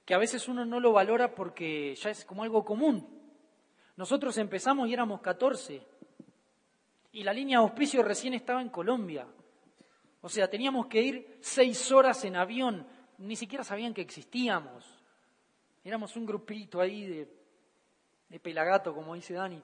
Que 0.05 0.15
a 0.15 0.19
veces 0.19 0.49
uno 0.49 0.65
no 0.65 0.81
lo 0.81 0.93
valora 0.93 1.35
porque 1.35 1.95
ya 1.95 2.11
es 2.11 2.25
como 2.25 2.43
algo 2.43 2.65
común. 2.65 3.07
Nosotros 3.97 4.37
empezamos 4.39 4.89
y 4.89 4.93
éramos 4.93 5.21
14. 5.21 5.92
Y 7.13 7.23
la 7.23 7.33
línea 7.33 7.59
de 7.59 7.65
auspicio 7.65 8.03
recién 8.03 8.35
estaba 8.35 8.63
en 8.63 8.71
Colombia. 8.71 9.27
O 10.23 10.29
sea, 10.29 10.49
teníamos 10.49 10.87
que 10.87 11.03
ir 11.03 11.39
seis 11.41 11.93
horas 11.93 12.25
en 12.25 12.37
avión, 12.37 12.87
ni 13.19 13.37
siquiera 13.37 13.65
sabían 13.65 13.93
que 13.93 14.01
existíamos. 14.01 14.99
Éramos 15.85 16.17
un 16.17 16.25
grupito 16.25 16.81
ahí 16.81 17.07
de, 18.29 18.41
pelagato, 18.41 18.95
como 18.95 19.15
dice 19.15 19.35
Dani. 19.35 19.63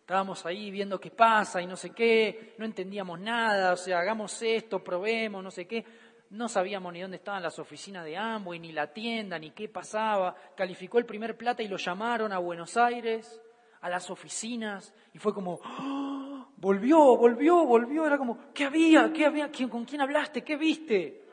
Estábamos 0.00 0.46
ahí 0.46 0.70
viendo 0.70 1.00
qué 1.00 1.10
pasa 1.10 1.60
y 1.60 1.66
no 1.66 1.76
sé 1.76 1.90
qué, 1.90 2.54
no 2.58 2.64
entendíamos 2.64 3.18
nada, 3.18 3.72
o 3.72 3.76
sea, 3.76 3.98
hagamos 3.98 4.40
esto, 4.40 4.82
probemos, 4.82 5.42
no 5.42 5.50
sé 5.50 5.66
qué. 5.66 5.84
No 6.30 6.48
sabíamos 6.48 6.92
ni 6.92 7.00
dónde 7.00 7.18
estaban 7.18 7.42
las 7.42 7.58
oficinas 7.58 8.04
de 8.04 8.16
Amway, 8.16 8.58
ni 8.58 8.72
la 8.72 8.92
tienda, 8.92 9.38
ni 9.38 9.50
qué 9.50 9.68
pasaba. 9.68 10.34
Calificó 10.56 10.98
el 10.98 11.06
primer 11.06 11.36
plata 11.36 11.62
y 11.62 11.68
lo 11.68 11.76
llamaron 11.76 12.32
a 12.32 12.38
Buenos 12.38 12.76
Aires, 12.76 13.40
a 13.80 13.90
las 13.90 14.08
oficinas, 14.10 14.94
y 15.12 15.18
fue 15.18 15.34
como, 15.34 15.60
¡Oh! 15.62 16.15
Volvió, 16.56 17.16
volvió, 17.16 17.64
volvió. 17.64 18.06
Era 18.06 18.18
como, 18.18 18.52
¿qué 18.52 18.64
había? 18.64 19.12
¿Qué 19.12 19.26
había? 19.26 19.50
¿Con 19.70 19.84
quién 19.84 20.00
hablaste? 20.00 20.42
¿Qué 20.42 20.56
viste? 20.56 21.24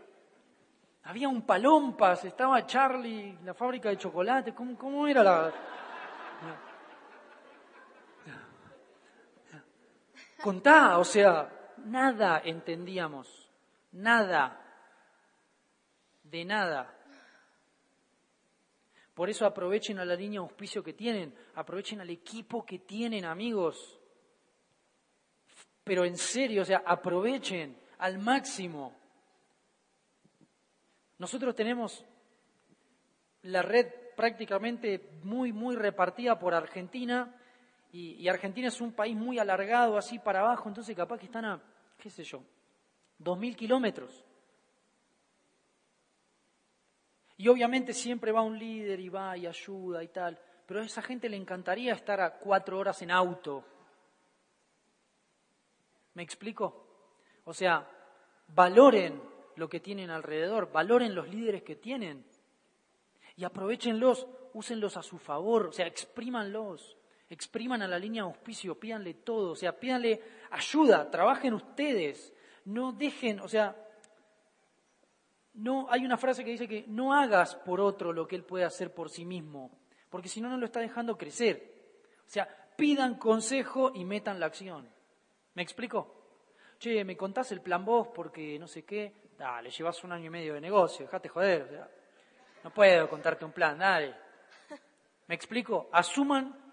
Había 1.04 1.28
un 1.28 1.42
palompas, 1.42 2.24
estaba 2.24 2.66
Charlie, 2.66 3.38
la 3.44 3.54
fábrica 3.54 3.90
de 3.90 3.98
chocolate. 3.98 4.54
¿Cómo, 4.54 4.78
cómo 4.78 5.08
era 5.08 5.24
la...? 5.24 5.54
Contá, 10.42 10.98
o 10.98 11.06
sea, 11.06 11.74
nada 11.86 12.42
entendíamos, 12.44 13.50
nada, 13.94 14.60
de 16.24 16.44
nada. 16.44 16.94
Por 19.14 19.30
eso 19.30 19.46
aprovechen 19.46 20.00
a 20.00 20.06
la 20.06 20.16
línea 20.16 20.42
de 20.42 20.46
auspicio 20.46 20.84
que 20.84 20.92
tienen, 20.92 21.34
aprovechen 21.56 22.02
al 22.02 22.10
equipo 22.10 22.66
que 22.66 22.80
tienen, 22.80 23.24
amigos. 23.24 24.02
Pero 25.84 26.06
en 26.06 26.18
serio, 26.18 26.62
o 26.62 26.66
sea, 26.66 26.84
aprovechen 26.86 27.78
al 28.00 28.18
máximo. 28.18 28.96
Nosotros 31.18 31.56
tenemos 31.56 32.06
la 33.44 33.62
red 33.62 33.88
prácticamente 34.16 35.10
muy, 35.24 35.52
muy 35.52 35.76
repartida 35.76 36.38
por 36.40 36.54
Argentina 36.54 37.36
y, 37.92 38.28
Argentina 38.28 38.70
es 38.70 38.82
un 38.82 38.94
país 38.94 39.16
muy 39.16 39.38
alargado 39.38 39.98
así 39.98 40.18
para 40.18 40.40
abajo, 40.40 40.68
entonces 40.68 40.96
capaz 40.96 41.20
que 41.20 41.28
están 41.28 41.46
a, 41.46 41.62
qué 41.98 42.10
sé 42.10 42.24
yo, 42.24 42.44
dos 43.20 43.38
mil 43.38 43.56
kilómetros. 43.56 44.26
Y 47.38 47.48
obviamente 47.48 47.94
siempre 47.94 48.32
va 48.32 48.42
un 48.42 48.58
líder 48.58 49.00
y 49.00 49.10
va 49.10 49.38
y 49.38 49.46
ayuda 49.46 50.04
y 50.04 50.08
tal, 50.08 50.40
pero 50.66 50.82
a 50.82 50.86
esa 50.86 51.04
gente 51.04 51.30
le 51.30 51.38
encantaría 51.38 51.94
estar 51.94 52.20
a 52.20 52.40
cuatro 52.40 52.80
horas 52.80 53.00
en 53.04 53.12
auto. 53.12 53.64
¿Me 56.14 56.24
explico? 56.24 56.88
O 57.46 57.54
sea, 57.54 57.90
valoren 58.48 59.22
lo 59.56 59.70
que 59.70 59.80
tienen 59.80 60.10
alrededor, 60.10 60.72
valoren 60.72 61.16
los 61.16 61.28
líderes 61.30 61.64
que 61.64 61.76
tienen 61.76 62.26
y 63.36 63.44
aprovechenlos, 63.44 64.28
úsenlos 64.54 64.98
a 64.98 65.04
su 65.04 65.18
favor, 65.18 65.68
o 65.68 65.72
sea, 65.72 65.88
exprímanlos 65.88 66.98
expriman 67.34 67.82
a 67.82 67.88
la 67.88 68.00
línea 68.00 68.24
de 68.24 68.30
auspicio, 68.30 68.80
pídanle 68.80 69.16
todo, 69.16 69.52
o 69.52 69.56
sea, 69.56 69.78
pídanle 69.78 70.22
ayuda, 70.52 71.10
trabajen 71.10 71.54
ustedes, 71.54 72.34
no 72.66 72.94
dejen, 72.94 73.40
o 73.40 73.48
sea, 73.48 73.76
no 75.56 75.88
hay 75.90 76.06
una 76.06 76.18
frase 76.18 76.44
que 76.44 76.52
dice 76.52 76.68
que 76.68 76.86
no 76.88 77.14
hagas 77.14 77.56
por 77.56 77.82
otro 77.82 78.14
lo 78.14 78.28
que 78.28 78.36
él 78.36 78.44
puede 78.44 78.66
hacer 78.66 78.94
por 78.94 79.10
sí 79.10 79.26
mismo, 79.26 79.72
porque 80.10 80.30
si 80.30 80.42
no 80.42 80.50
no 80.50 80.58
lo 80.58 80.66
está 80.66 80.80
dejando 80.80 81.18
crecer. 81.18 81.74
O 82.20 82.30
sea, 82.30 82.48
pidan 82.78 83.16
consejo 83.16 83.92
y 83.94 84.06
metan 84.06 84.40
la 84.40 84.46
acción. 84.46 84.90
¿Me 85.56 85.62
explico? 85.62 86.24
Che, 86.80 87.04
me 87.04 87.16
contás 87.16 87.52
el 87.52 87.62
plan 87.62 87.86
vos 87.86 88.10
porque 88.14 88.58
no 88.60 88.68
sé 88.68 88.84
qué, 88.84 89.30
dale, 89.38 89.70
llevas 89.70 90.04
un 90.04 90.12
año 90.12 90.26
y 90.26 90.30
medio 90.30 90.54
de 90.54 90.62
negocio, 90.62 91.06
dejate 91.06 91.30
joder, 91.30 91.62
o 91.64 91.68
sea, 91.68 91.90
no 92.64 92.74
puedo 92.74 93.10
contarte 93.10 93.46
un 93.46 93.52
plan, 93.52 93.78
dale. 93.78 94.16
¿Me 95.28 95.36
explico? 95.36 95.90
Asuman 95.92 96.64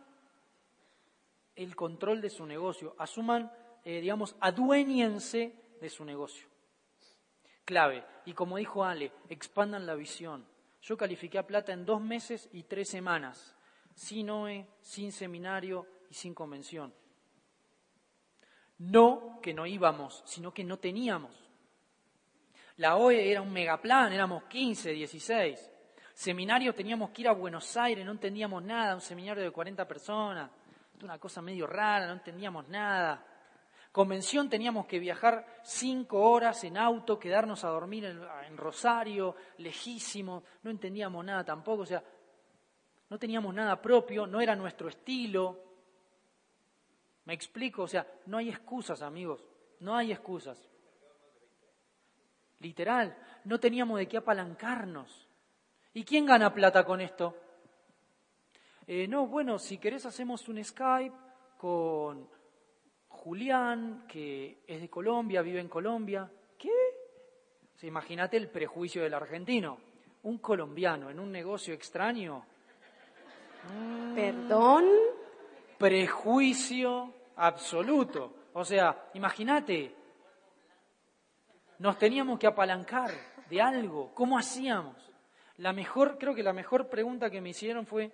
el 1.55 1.77
control 1.77 2.20
de 2.20 2.31
su 2.31 2.47
negocio, 2.47 2.94
asuman, 2.98 3.52
eh, 3.85 4.01
digamos, 4.01 4.35
adueñense 4.40 5.55
de 5.81 5.90
su 5.90 6.05
negocio. 6.05 6.48
Clave. 7.65 8.05
Y 8.24 8.32
como 8.32 8.57
dijo 8.57 8.85
Ale, 8.85 9.12
expandan 9.28 9.86
la 9.86 9.94
visión. 9.94 10.47
Yo 10.82 10.97
califiqué 10.97 11.39
a 11.39 11.47
plata 11.47 11.73
en 11.73 11.85
dos 11.85 12.01
meses 12.01 12.48
y 12.52 12.62
tres 12.62 12.89
semanas, 12.89 13.55
sin 13.94 14.31
OE, 14.31 14.66
sin 14.81 15.12
seminario 15.12 15.86
y 16.09 16.15
sin 16.15 16.35
convención. 16.35 16.94
No 18.81 19.39
que 19.40 19.55
no 19.55 19.66
íbamos, 19.66 20.23
sino 20.27 20.52
que 20.52 20.65
no 20.65 20.78
teníamos. 20.78 21.32
La 22.77 22.97
OE 22.97 23.31
era 23.31 23.40
un 23.40 23.52
megaplan, 23.52 24.12
éramos 24.12 24.44
15, 24.44 24.90
16. 24.90 25.70
Seminario 26.12 26.74
teníamos 26.74 27.11
que 27.11 27.23
ir 27.23 27.28
a 27.28 27.32
Buenos 27.32 27.77
Aires, 27.77 28.05
no 28.05 28.12
entendíamos 28.12 28.62
nada, 28.62 28.94
un 28.94 29.01
seminario 29.01 29.43
de 29.43 29.51
40 29.51 29.89
personas 29.89 30.51
una 31.05 31.19
cosa 31.19 31.43
medio 31.43 31.66
rara, 31.66 32.07
no 32.07 32.15
entendíamos 32.15 32.69
nada. 32.69 33.24
Convención 33.93 34.48
teníamos 34.48 34.86
que 34.86 34.98
viajar 34.98 35.44
cinco 35.62 36.20
horas 36.31 36.62
en 36.65 36.77
auto, 36.77 37.19
quedarnos 37.19 37.65
a 37.65 37.69
dormir 37.69 38.05
en, 38.05 38.57
Rosario, 38.57 39.35
lejísimo, 39.59 40.44
no 40.62 40.70
entendíamos 40.70 41.24
nada 41.24 41.44
tampoco, 41.44 41.82
o 41.82 41.86
sea, 41.86 42.02
no 43.09 43.19
teníamos 43.19 43.52
nada 43.55 43.81
propio, 43.81 44.27
no 44.27 44.40
era 44.40 44.55
nuestro 44.55 44.89
estilo. 44.89 45.69
¿Me 47.24 47.34
explico? 47.34 47.82
O 47.82 47.88
sea, 47.88 48.06
no 48.26 48.38
hay 48.38 48.48
excusas, 48.48 49.02
amigos, 49.02 49.44
no 49.80 49.97
hay 49.97 50.12
excusas. 50.12 50.68
Literal, 52.59 53.16
no 53.44 53.59
teníamos 53.59 53.98
de 53.98 54.09
qué 54.09 54.18
apalancarnos. 54.18 55.28
¿Y 55.94 56.05
quién 56.05 56.26
gana 56.26 56.52
plata 56.52 56.84
con 56.84 57.01
esto? 57.01 57.36
Eh, 58.86 59.06
no, 59.09 59.26
bueno, 59.26 59.59
si 59.59 59.78
querés 59.78 60.05
hacemos 60.06 60.48
un 60.48 60.62
Skype 60.62 61.16
con 61.56 62.28
Julián, 63.09 64.05
que 64.09 64.62
es 64.66 64.80
de 64.80 64.88
Colombia, 64.88 65.42
vive 65.42 65.60
en 65.60 65.68
Colombia. 65.68 66.30
¿Qué? 66.59 66.70
Imagínate 67.82 68.36
el 68.36 68.48
prejuicio 68.48 69.02
del 69.02 69.14
argentino. 69.14 69.78
Un 70.22 70.38
colombiano 70.38 71.09
en 71.09 71.18
un 71.18 71.32
negocio 71.32 71.72
extraño. 71.72 72.44
¿Perdón? 74.14 74.84
Prejuicio 75.81 77.15
absoluto. 77.36 78.35
O 78.52 78.66
sea, 78.66 79.09
imagínate, 79.15 79.97
nos 81.78 81.97
teníamos 81.97 82.39
que 82.39 82.47
apalancar 82.47 83.11
de 83.48 83.62
algo. 83.62 84.12
¿Cómo 84.15 84.36
hacíamos? 84.36 84.94
La 85.57 85.73
mejor, 85.73 86.19
creo 86.19 86.35
que 86.35 86.43
la 86.43 86.52
mejor 86.52 86.90
pregunta 86.90 87.31
que 87.31 87.40
me 87.40 87.48
hicieron 87.48 87.86
fue, 87.86 88.12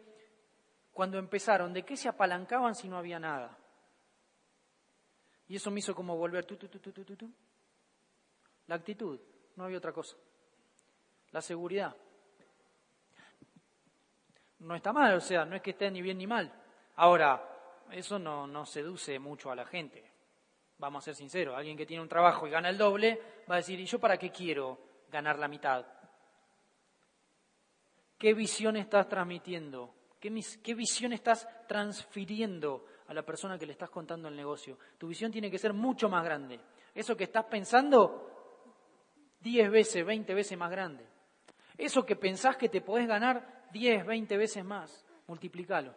cuando 0.93 1.19
empezaron, 1.19 1.73
¿de 1.73 1.83
qué 1.83 1.97
se 1.97 2.09
apalancaban 2.09 2.77
si 2.77 2.87
no 2.87 2.99
había 2.99 3.19
nada? 3.19 3.59
Y 5.49 5.57
eso 5.57 5.73
me 5.73 5.81
hizo 5.81 5.93
como 5.93 6.17
volver, 6.17 6.45
tú, 6.45 6.55
tú, 6.55 6.69
tú, 6.69 6.79
tú, 6.79 6.93
tú, 6.93 7.17
tú. 7.17 7.29
La 8.69 8.77
actitud, 8.77 9.19
no 9.57 9.65
había 9.65 9.79
otra 9.79 9.93
cosa. 9.93 10.17
La 11.33 11.43
seguridad. 11.43 11.97
No 14.61 14.77
está 14.77 14.93
mal, 14.93 15.15
o 15.15 15.21
sea, 15.21 15.45
no 15.45 15.57
es 15.57 15.63
que 15.63 15.71
esté 15.71 15.91
ni 15.91 16.01
bien 16.01 16.19
ni 16.19 16.29
mal. 16.29 16.53
Ahora, 16.95 17.56
eso 17.93 18.19
no, 18.19 18.47
no 18.47 18.67
seduce 18.67 19.19
mucho 19.19 19.51
a 19.51 19.57
la 19.57 19.67
gente. 19.67 20.13
Vamos 20.79 21.03
a 21.03 21.07
ser 21.07 21.15
sinceros, 21.15 21.57
alguien 21.57 21.77
que 21.77 21.87
tiene 21.87 22.03
un 22.03 22.09
trabajo 22.09 22.47
y 22.47 22.51
gana 22.51 22.69
el 22.69 22.77
doble 22.77 23.21
va 23.51 23.55
a 23.55 23.59
decir, 23.59 23.81
¿y 23.81 23.87
yo 23.87 23.99
para 23.99 24.19
qué 24.19 24.31
quiero 24.31 24.79
ganar 25.11 25.39
la 25.39 25.49
mitad? 25.49 25.87
¿Qué 28.19 28.35
visión 28.35 28.77
estás 28.77 29.09
transmitiendo? 29.09 29.95
¿Qué, 30.21 30.75
visión 30.75 31.13
estás 31.13 31.47
transfiriendo 31.69 32.87
a 33.07 33.15
la 33.15 33.23
persona 33.23 33.59
que 33.59 33.67
le 33.67 33.73
estás 33.73 33.91
contando 33.91 34.29
el 34.29 34.37
negocio? 34.37 34.79
Tu 34.99 35.07
visión 35.07 35.31
tiene 35.31 35.51
que 35.51 35.59
ser 35.59 35.73
mucho 35.73 36.09
más 36.09 36.25
grande. 36.25 36.59
Eso 36.95 37.17
que 37.17 37.25
estás 37.25 37.45
pensando, 37.45 39.39
10 39.41 39.71
veces, 39.71 40.05
20 40.05 40.35
veces 40.35 40.59
más 40.59 40.71
grande. 40.71 41.07
Eso 41.77 42.05
que 42.05 42.17
pensás 42.17 42.57
que 42.57 42.69
te 42.69 42.81
podés 42.81 43.07
ganar, 43.07 43.69
10, 43.73 44.07
20 44.07 44.37
veces 44.37 44.65
más. 44.65 45.05
Multiplicalo. 45.27 45.95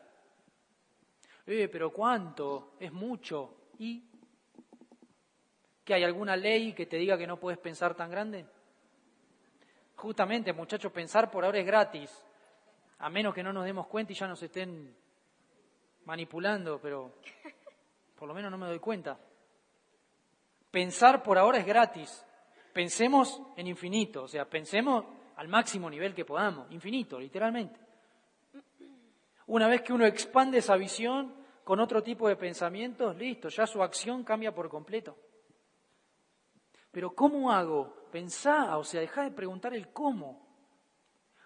Eh, 1.52 1.68
pero 1.68 1.92
¿cuánto? 1.92 2.74
Es 2.80 2.94
mucho. 2.94 3.56
¿Y 3.80 4.04
que 5.84 5.96
hay 5.96 6.04
alguna 6.04 6.36
ley 6.36 6.74
que 6.74 6.86
te 6.86 6.98
diga 6.98 7.18
que 7.18 7.26
no 7.26 7.40
puedes 7.40 7.58
pensar 7.58 7.96
tan 7.96 8.12
grande? 8.12 8.46
Justamente, 9.96 10.54
muchachos, 10.54 10.92
pensar 10.92 11.32
por 11.32 11.44
ahora 11.44 11.58
es 11.58 11.66
gratis 11.66 12.24
a 13.00 13.10
menos 13.10 13.34
que 13.34 13.42
no 13.42 13.52
nos 13.52 13.66
demos 13.66 13.88
cuenta 13.88 14.12
y 14.12 14.16
ya 14.16 14.28
nos 14.28 14.44
estén 14.44 14.96
manipulando, 16.06 16.80
pero 16.80 17.16
por 18.16 18.28
lo 18.28 18.36
menos 18.36 18.52
no 18.52 18.58
me 18.60 18.68
doy 18.68 18.80
cuenta. 18.80 19.18
Pensar 20.70 21.24
por 21.24 21.40
ahora 21.40 21.58
es 21.58 21.66
gratis. 21.66 22.24
Pensemos 22.74 23.42
en 23.58 23.66
infinito, 23.66 24.24
o 24.24 24.28
sea, 24.28 24.48
pensemos 24.48 25.04
al 25.38 25.48
máximo 25.48 25.90
nivel 25.90 26.14
que 26.14 26.26
podamos, 26.26 26.72
infinito, 26.72 27.20
literalmente. 27.20 27.80
Una 29.48 29.68
vez 29.68 29.82
que 29.82 29.94
uno 29.94 30.06
expande 30.06 30.60
esa 30.60 30.76
visión 30.76 31.39
con 31.70 31.80
otro 31.80 32.02
tipo 32.02 32.28
de 32.28 32.36
pensamientos, 32.36 33.16
listo, 33.16 33.48
ya 33.48 33.68
su 33.68 33.84
acción 33.84 34.24
cambia 34.24 34.52
por 34.52 34.68
completo. 34.68 35.16
Pero 36.90 37.14
¿cómo 37.14 37.52
hago? 37.52 38.08
Pensá, 38.12 38.76
o 38.76 38.84
sea, 38.84 39.02
deja 39.02 39.22
de 39.22 39.30
preguntar 39.30 39.76
el 39.76 39.94
cómo. 39.94 40.48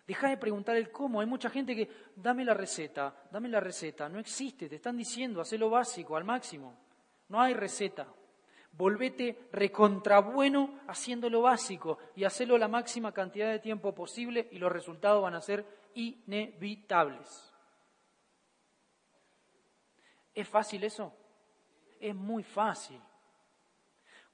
Deja 0.07 0.29
de 0.29 0.37
preguntar 0.37 0.77
el 0.77 0.93
cómo. 0.93 1.19
Hay 1.19 1.27
mucha 1.27 1.49
gente 1.49 1.75
que, 1.75 1.89
dame 2.15 2.45
la 2.45 2.53
receta, 2.53 3.13
dame 3.31 3.49
la 3.49 3.59
receta. 3.59 4.07
No 4.07 4.17
existe, 4.17 4.69
te 4.69 4.77
están 4.77 4.95
diciendo, 4.95 5.41
haz 5.41 5.51
lo 5.51 5.69
básico, 5.69 6.15
al 6.15 6.23
máximo. 6.23 6.73
No 7.27 7.41
hay 7.41 7.53
receta. 7.53 8.07
Volvete 8.71 9.49
recontrabueno 9.51 10.79
haciendo 10.87 11.29
lo 11.29 11.41
básico 11.41 11.97
y 12.15 12.23
hacelo 12.23 12.57
la 12.57 12.69
máxima 12.69 13.11
cantidad 13.11 13.51
de 13.51 13.59
tiempo 13.59 13.93
posible 13.93 14.47
y 14.53 14.57
los 14.57 14.71
resultados 14.71 15.21
van 15.21 15.35
a 15.35 15.41
ser 15.41 15.65
inevitables. 15.95 17.52
¿Es 20.33 20.47
fácil 20.47 20.83
eso? 20.83 21.13
Es 21.99 22.15
muy 22.15 22.43
fácil. 22.43 22.99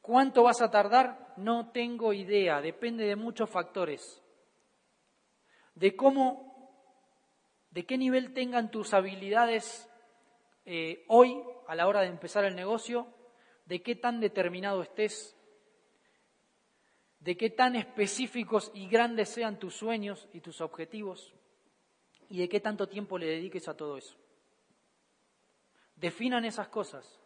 ¿Cuánto 0.02 0.44
vas 0.44 0.62
a 0.62 0.72
tardar? 0.72 1.34
No 1.38 1.72
tengo 1.72 2.14
idea, 2.14 2.62
depende 2.62 3.06
de 3.06 3.16
muchos 3.16 3.50
factores. 3.50 4.22
De 5.76 5.96
cómo, 5.96 6.94
de 7.70 7.86
qué 7.86 7.98
nivel 7.98 8.34
tengan 8.34 8.72
tus 8.72 8.94
habilidades 8.94 9.90
eh, 10.66 11.06
hoy 11.08 11.42
a 11.68 11.76
la 11.76 11.88
hora 11.88 12.02
de 12.02 12.08
empezar 12.08 12.46
el 12.46 12.56
negocio, 12.56 13.08
de 13.66 13.82
qué 13.82 13.96
tan 13.96 14.20
determinado 14.20 14.82
estés, 14.82 15.38
de 17.20 17.38
qué 17.38 17.50
tan 17.50 17.76
específicos 17.76 18.72
y 18.74 18.88
grandes 18.88 19.30
sean 19.30 19.60
tus 19.60 19.76
sueños 19.76 20.28
y 20.34 20.42
tus 20.42 20.62
objetivos, 20.62 21.34
y 22.30 22.40
de 22.40 22.50
qué 22.50 22.60
tanto 22.60 22.88
tiempo 22.88 23.18
le 23.18 23.28
dediques 23.28 23.68
a 23.68 23.76
todo 23.76 23.98
eso. 23.98 24.18
Definan 26.00 26.46
esas 26.46 26.70
cosas. 26.70 27.20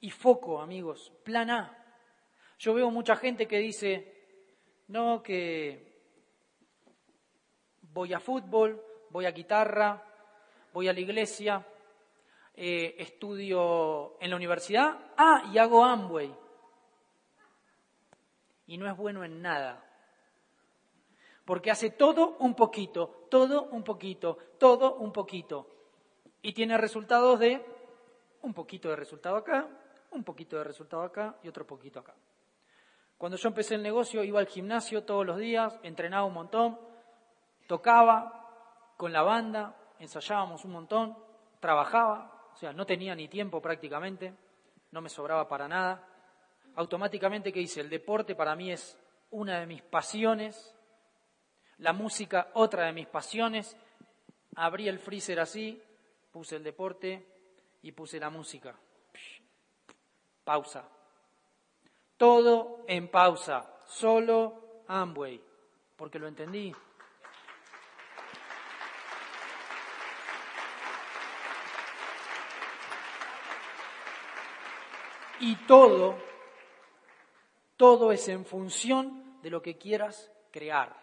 Y 0.00 0.10
foco, 0.10 0.60
amigos, 0.60 1.12
plan 1.22 1.50
A. 1.50 1.78
Yo 2.58 2.74
veo 2.74 2.90
mucha 2.90 3.16
gente 3.16 3.46
que 3.46 3.58
dice, 3.58 4.82
no, 4.88 5.22
que 5.22 5.92
voy 7.82 8.14
a 8.14 8.20
fútbol, 8.20 8.82
voy 9.10 9.26
a 9.26 9.30
guitarra, 9.30 10.02
voy 10.72 10.88
a 10.88 10.92
la 10.92 11.00
iglesia, 11.00 11.66
eh, 12.54 12.94
estudio 12.98 14.16
en 14.20 14.30
la 14.30 14.36
universidad, 14.36 15.12
ah, 15.16 15.50
y 15.52 15.58
hago 15.58 15.84
Amway. 15.84 16.34
Y 18.68 18.78
no 18.78 18.90
es 18.90 18.96
bueno 18.96 19.22
en 19.22 19.42
nada. 19.42 19.84
Porque 21.44 21.70
hace 21.70 21.90
todo 21.90 22.36
un 22.38 22.54
poquito, 22.54 23.26
todo 23.30 23.64
un 23.64 23.84
poquito, 23.84 24.38
todo 24.58 24.96
un 24.96 25.12
poquito. 25.12 25.71
Y 26.42 26.52
tiene 26.52 26.76
resultados 26.76 27.38
de 27.38 27.64
un 28.42 28.52
poquito 28.52 28.88
de 28.88 28.96
resultado 28.96 29.36
acá, 29.36 29.66
un 30.10 30.24
poquito 30.24 30.58
de 30.58 30.64
resultado 30.64 31.02
acá 31.02 31.36
y 31.42 31.48
otro 31.48 31.66
poquito 31.66 32.00
acá. 32.00 32.14
Cuando 33.16 33.38
yo 33.38 33.48
empecé 33.48 33.76
el 33.76 33.82
negocio 33.82 34.24
iba 34.24 34.40
al 34.40 34.48
gimnasio 34.48 35.04
todos 35.04 35.24
los 35.24 35.38
días, 35.38 35.78
entrenaba 35.84 36.24
un 36.24 36.34
montón, 36.34 36.78
tocaba 37.68 38.94
con 38.96 39.12
la 39.12 39.22
banda, 39.22 39.76
ensayábamos 40.00 40.64
un 40.64 40.72
montón, 40.72 41.16
trabajaba, 41.60 42.50
o 42.52 42.56
sea, 42.56 42.72
no 42.72 42.84
tenía 42.84 43.14
ni 43.14 43.28
tiempo 43.28 43.62
prácticamente, 43.62 44.34
no 44.90 45.00
me 45.00 45.08
sobraba 45.08 45.48
para 45.48 45.68
nada. 45.68 46.04
Automáticamente, 46.74 47.52
¿qué 47.52 47.60
hice? 47.60 47.80
El 47.80 47.88
deporte 47.88 48.34
para 48.34 48.56
mí 48.56 48.72
es 48.72 48.98
una 49.30 49.60
de 49.60 49.66
mis 49.66 49.82
pasiones, 49.82 50.74
la 51.78 51.92
música 51.92 52.48
otra 52.54 52.86
de 52.86 52.92
mis 52.92 53.06
pasiones. 53.06 53.76
Abrí 54.56 54.88
el 54.88 54.98
freezer 54.98 55.40
así, 55.40 55.80
puse 56.32 56.56
el 56.56 56.64
deporte 56.64 57.24
y 57.82 57.92
puse 57.92 58.18
la 58.18 58.30
música. 58.30 58.74
Pausa. 60.44 60.88
Todo 62.16 62.84
en 62.88 63.08
pausa, 63.08 63.82
solo 63.86 64.84
Amway, 64.88 65.40
porque 65.96 66.18
lo 66.18 66.26
entendí. 66.26 66.74
Y 75.40 75.56
todo, 75.66 76.16
todo 77.76 78.12
es 78.12 78.28
en 78.28 78.44
función 78.44 79.40
de 79.42 79.50
lo 79.50 79.60
que 79.60 79.76
quieras 79.76 80.30
crear. 80.52 80.96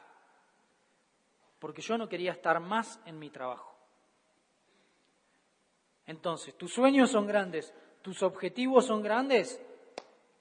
Porque 1.59 1.81
yo 1.81 1.97
no 1.97 2.07
quería 2.07 2.31
estar 2.31 2.61
más 2.61 3.01
en 3.05 3.19
mi 3.19 3.29
trabajo. 3.29 3.68
Entonces, 6.09 6.55
tus 6.55 6.73
sueños 6.73 7.11
son 7.11 7.27
grandes, 7.27 7.71
tus 8.01 8.23
objetivos 8.23 8.87
son 8.87 9.03
grandes. 9.03 9.61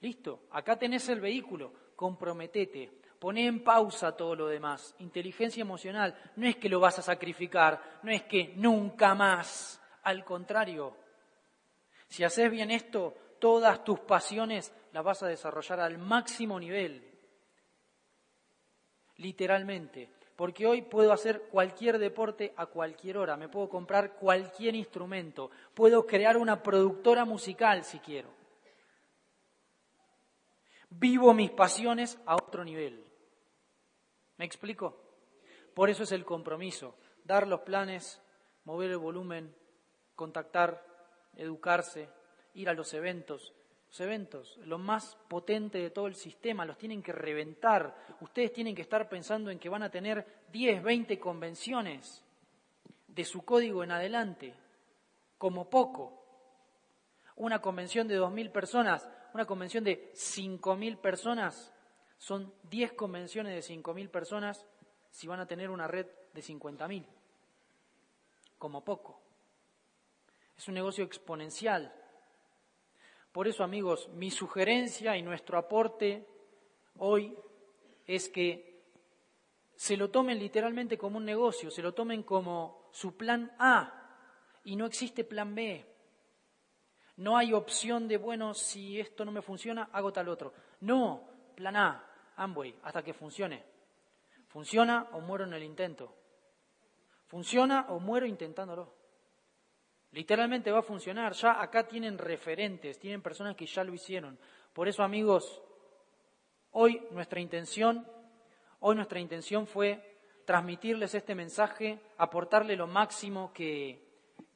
Listo, 0.01 0.47
acá 0.49 0.79
tenés 0.79 1.07
el 1.09 1.19
vehículo, 1.21 1.71
comprometete, 1.95 3.01
poné 3.19 3.45
en 3.45 3.63
pausa 3.63 4.17
todo 4.17 4.35
lo 4.35 4.47
demás. 4.47 4.95
Inteligencia 4.97 5.61
emocional, 5.61 6.19
no 6.37 6.47
es 6.47 6.55
que 6.55 6.69
lo 6.69 6.79
vas 6.79 6.97
a 6.97 7.03
sacrificar, 7.03 7.99
no 8.01 8.11
es 8.11 8.23
que 8.23 8.51
nunca 8.55 9.13
más, 9.13 9.79
al 10.01 10.25
contrario. 10.25 10.97
Si 12.07 12.23
haces 12.23 12.49
bien 12.49 12.71
esto, 12.71 13.13
todas 13.39 13.83
tus 13.83 13.99
pasiones 13.99 14.73
las 14.91 15.03
vas 15.03 15.21
a 15.21 15.27
desarrollar 15.27 15.81
al 15.81 15.99
máximo 15.99 16.59
nivel, 16.59 17.07
literalmente, 19.17 20.09
porque 20.39 20.65
hoy 20.65 20.83
puedo 20.83 21.11
hacer 21.11 21.49
cualquier 21.49 21.99
deporte 21.99 22.53
a 22.55 22.67
cualquier 22.67 23.17
hora, 23.17 23.35
me 23.35 23.49
puedo 23.49 23.67
comprar 23.67 24.13
cualquier 24.13 24.73
instrumento, 24.73 25.51
puedo 25.73 26.07
crear 26.07 26.37
una 26.37 26.63
productora 26.63 27.25
musical 27.25 27.83
si 27.83 27.99
quiero. 27.99 28.29
Vivo 30.89 31.33
mis 31.33 31.51
pasiones 31.51 32.17
a 32.25 32.35
otro 32.35 32.63
nivel. 32.63 33.03
¿Me 34.37 34.45
explico? 34.45 34.95
Por 35.73 35.89
eso 35.89 36.03
es 36.03 36.13
el 36.13 36.23
compromiso, 36.23 36.95
dar 37.25 37.45
los 37.45 37.59
planes, 37.59 38.21
mover 38.63 38.91
el 38.91 38.97
volumen, 38.97 39.53
contactar, 40.15 40.81
educarse, 41.35 42.07
ir 42.53 42.69
a 42.69 42.73
los 42.73 42.93
eventos. 42.93 43.53
Los 43.89 44.01
eventos, 44.01 44.57
lo 44.65 44.77
más 44.77 45.17
potente 45.27 45.79
de 45.79 45.89
todo 45.89 46.05
el 46.05 46.15
sistema, 46.15 46.63
los 46.63 46.77
tienen 46.77 47.01
que 47.01 47.11
reventar. 47.11 47.95
Ustedes 48.21 48.53
tienen 48.53 48.75
que 48.75 48.83
estar 48.83 49.09
pensando 49.09 49.49
en 49.49 49.57
que 49.57 49.67
van 49.67 49.81
a 49.81 49.89
tener 49.89 50.43
10, 50.51 50.83
20 50.83 51.19
convenciones 51.19 52.23
de 53.07 53.25
su 53.25 53.43
código 53.43 53.83
en 53.83 53.91
adelante, 53.91 54.53
como 55.39 55.71
poco. 55.71 56.23
Una 57.35 57.61
convención 57.61 58.07
de 58.07 58.19
2.000 58.19 58.51
personas, 58.51 59.09
una 59.33 59.45
convención 59.45 59.83
de 59.83 60.11
5.000 60.13 60.97
personas, 60.97 61.73
son 62.19 62.53
10 62.69 62.93
convenciones 62.93 63.53
de 63.55 63.75
5.000 63.75 64.09
personas 64.09 64.67
si 65.09 65.25
van 65.25 65.39
a 65.39 65.47
tener 65.47 65.71
una 65.71 65.87
red 65.87 66.05
de 66.33 66.41
50.000, 66.41 67.05
como 68.59 68.83
poco. 68.83 69.19
Es 70.55 70.67
un 70.67 70.75
negocio 70.75 71.03
exponencial. 71.03 71.91
Por 73.31 73.47
eso, 73.47 73.63
amigos, 73.63 74.09
mi 74.09 74.31
sugerencia 74.31 75.15
y 75.15 75.21
nuestro 75.21 75.57
aporte 75.57 76.27
hoy 76.97 77.37
es 78.07 78.27
que 78.29 78.83
se 79.75 79.95
lo 79.95 80.09
tomen 80.09 80.39
literalmente 80.39 80.97
como 80.97 81.17
un 81.17 81.25
negocio, 81.25 81.69
se 81.71 81.81
lo 81.81 81.93
tomen 81.93 82.23
como 82.23 82.89
su 82.91 83.15
plan 83.15 83.55
A 83.59 83.99
y 84.63 84.75
no 84.75 84.85
existe 84.85 85.23
plan 85.23 85.53
B. 85.55 85.85
No 87.17 87.37
hay 87.37 87.53
opción 87.53 88.07
de, 88.07 88.17
bueno, 88.17 88.53
si 88.53 88.99
esto 88.99 89.25
no 89.25 89.31
me 89.31 89.41
funciona, 89.41 89.89
hago 89.91 90.11
tal 90.11 90.27
otro. 90.29 90.53
No, 90.81 91.29
plan 91.55 91.75
A, 91.75 92.03
Amway, 92.35 92.75
hasta 92.83 93.03
que 93.03 93.13
funcione. 93.13 93.63
Funciona 94.47 95.09
o 95.11 95.21
muero 95.21 95.45
en 95.45 95.53
el 95.53 95.63
intento. 95.63 96.15
Funciona 97.27 97.85
o 97.89 97.99
muero 97.99 98.25
intentándolo. 98.25 98.98
Literalmente 100.11 100.71
va 100.71 100.79
a 100.79 100.83
funcionar. 100.83 101.33
Ya 101.33 101.61
acá 101.61 101.87
tienen 101.87 102.17
referentes, 102.17 102.99
tienen 102.99 103.21
personas 103.21 103.55
que 103.55 103.65
ya 103.65 103.83
lo 103.83 103.93
hicieron. 103.93 104.39
Por 104.73 104.87
eso, 104.87 105.03
amigos, 105.03 105.61
hoy 106.71 107.01
nuestra 107.11 107.39
intención, 107.39 108.07
hoy 108.79 108.95
nuestra 108.95 109.19
intención 109.19 109.67
fue 109.67 110.17
transmitirles 110.45 111.13
este 111.13 111.35
mensaje, 111.35 111.99
aportarle 112.17 112.75
lo 112.75 112.87
máximo 112.87 113.53
que, 113.53 114.03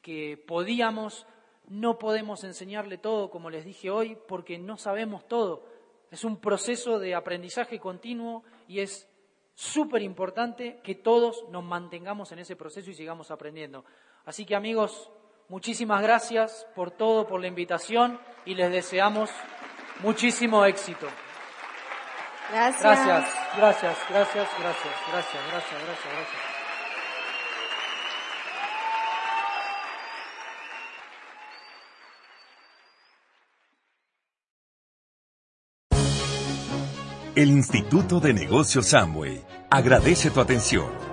que 0.01 0.37
podíamos. 0.37 1.27
No 1.67 1.97
podemos 1.97 2.43
enseñarle 2.43 2.97
todo, 2.97 3.29
como 3.29 3.49
les 3.49 3.63
dije 3.63 3.89
hoy, 3.89 4.17
porque 4.27 4.57
no 4.57 4.77
sabemos 4.77 5.27
todo. 5.27 5.65
Es 6.09 6.23
un 6.23 6.39
proceso 6.39 6.99
de 6.99 7.15
aprendizaje 7.15 7.79
continuo 7.79 8.43
y 8.67 8.79
es 8.79 9.09
súper 9.53 10.01
importante 10.01 10.79
que 10.83 10.95
todos 10.95 11.45
nos 11.49 11.63
mantengamos 11.63 12.31
en 12.31 12.39
ese 12.39 12.55
proceso 12.55 12.89
y 12.89 12.95
sigamos 12.95 13.31
aprendiendo. 13.31 13.85
Así 14.25 14.45
que 14.45 14.55
amigos, 14.55 15.11
Muchísimas 15.49 16.01
gracias 16.01 16.65
por 16.75 16.91
todo, 16.91 17.27
por 17.27 17.41
la 17.41 17.47
invitación 17.47 18.19
y 18.45 18.55
les 18.55 18.71
deseamos 18.71 19.29
muchísimo 20.01 20.65
éxito. 20.65 21.07
Gracias. 22.51 22.81
Gracias, 22.81 23.25
gracias, 23.57 23.97
gracias, 24.09 24.49
gracias, 24.59 24.93
gracias, 25.11 25.43
gracias, 25.51 25.81
gracias. 25.81 26.53
El 37.35 37.49
Instituto 37.49 38.19
de 38.19 38.31
Negocios 38.31 38.89
Samway 38.89 39.43
agradece 39.71 40.29
tu 40.29 40.39
atención. 40.39 41.12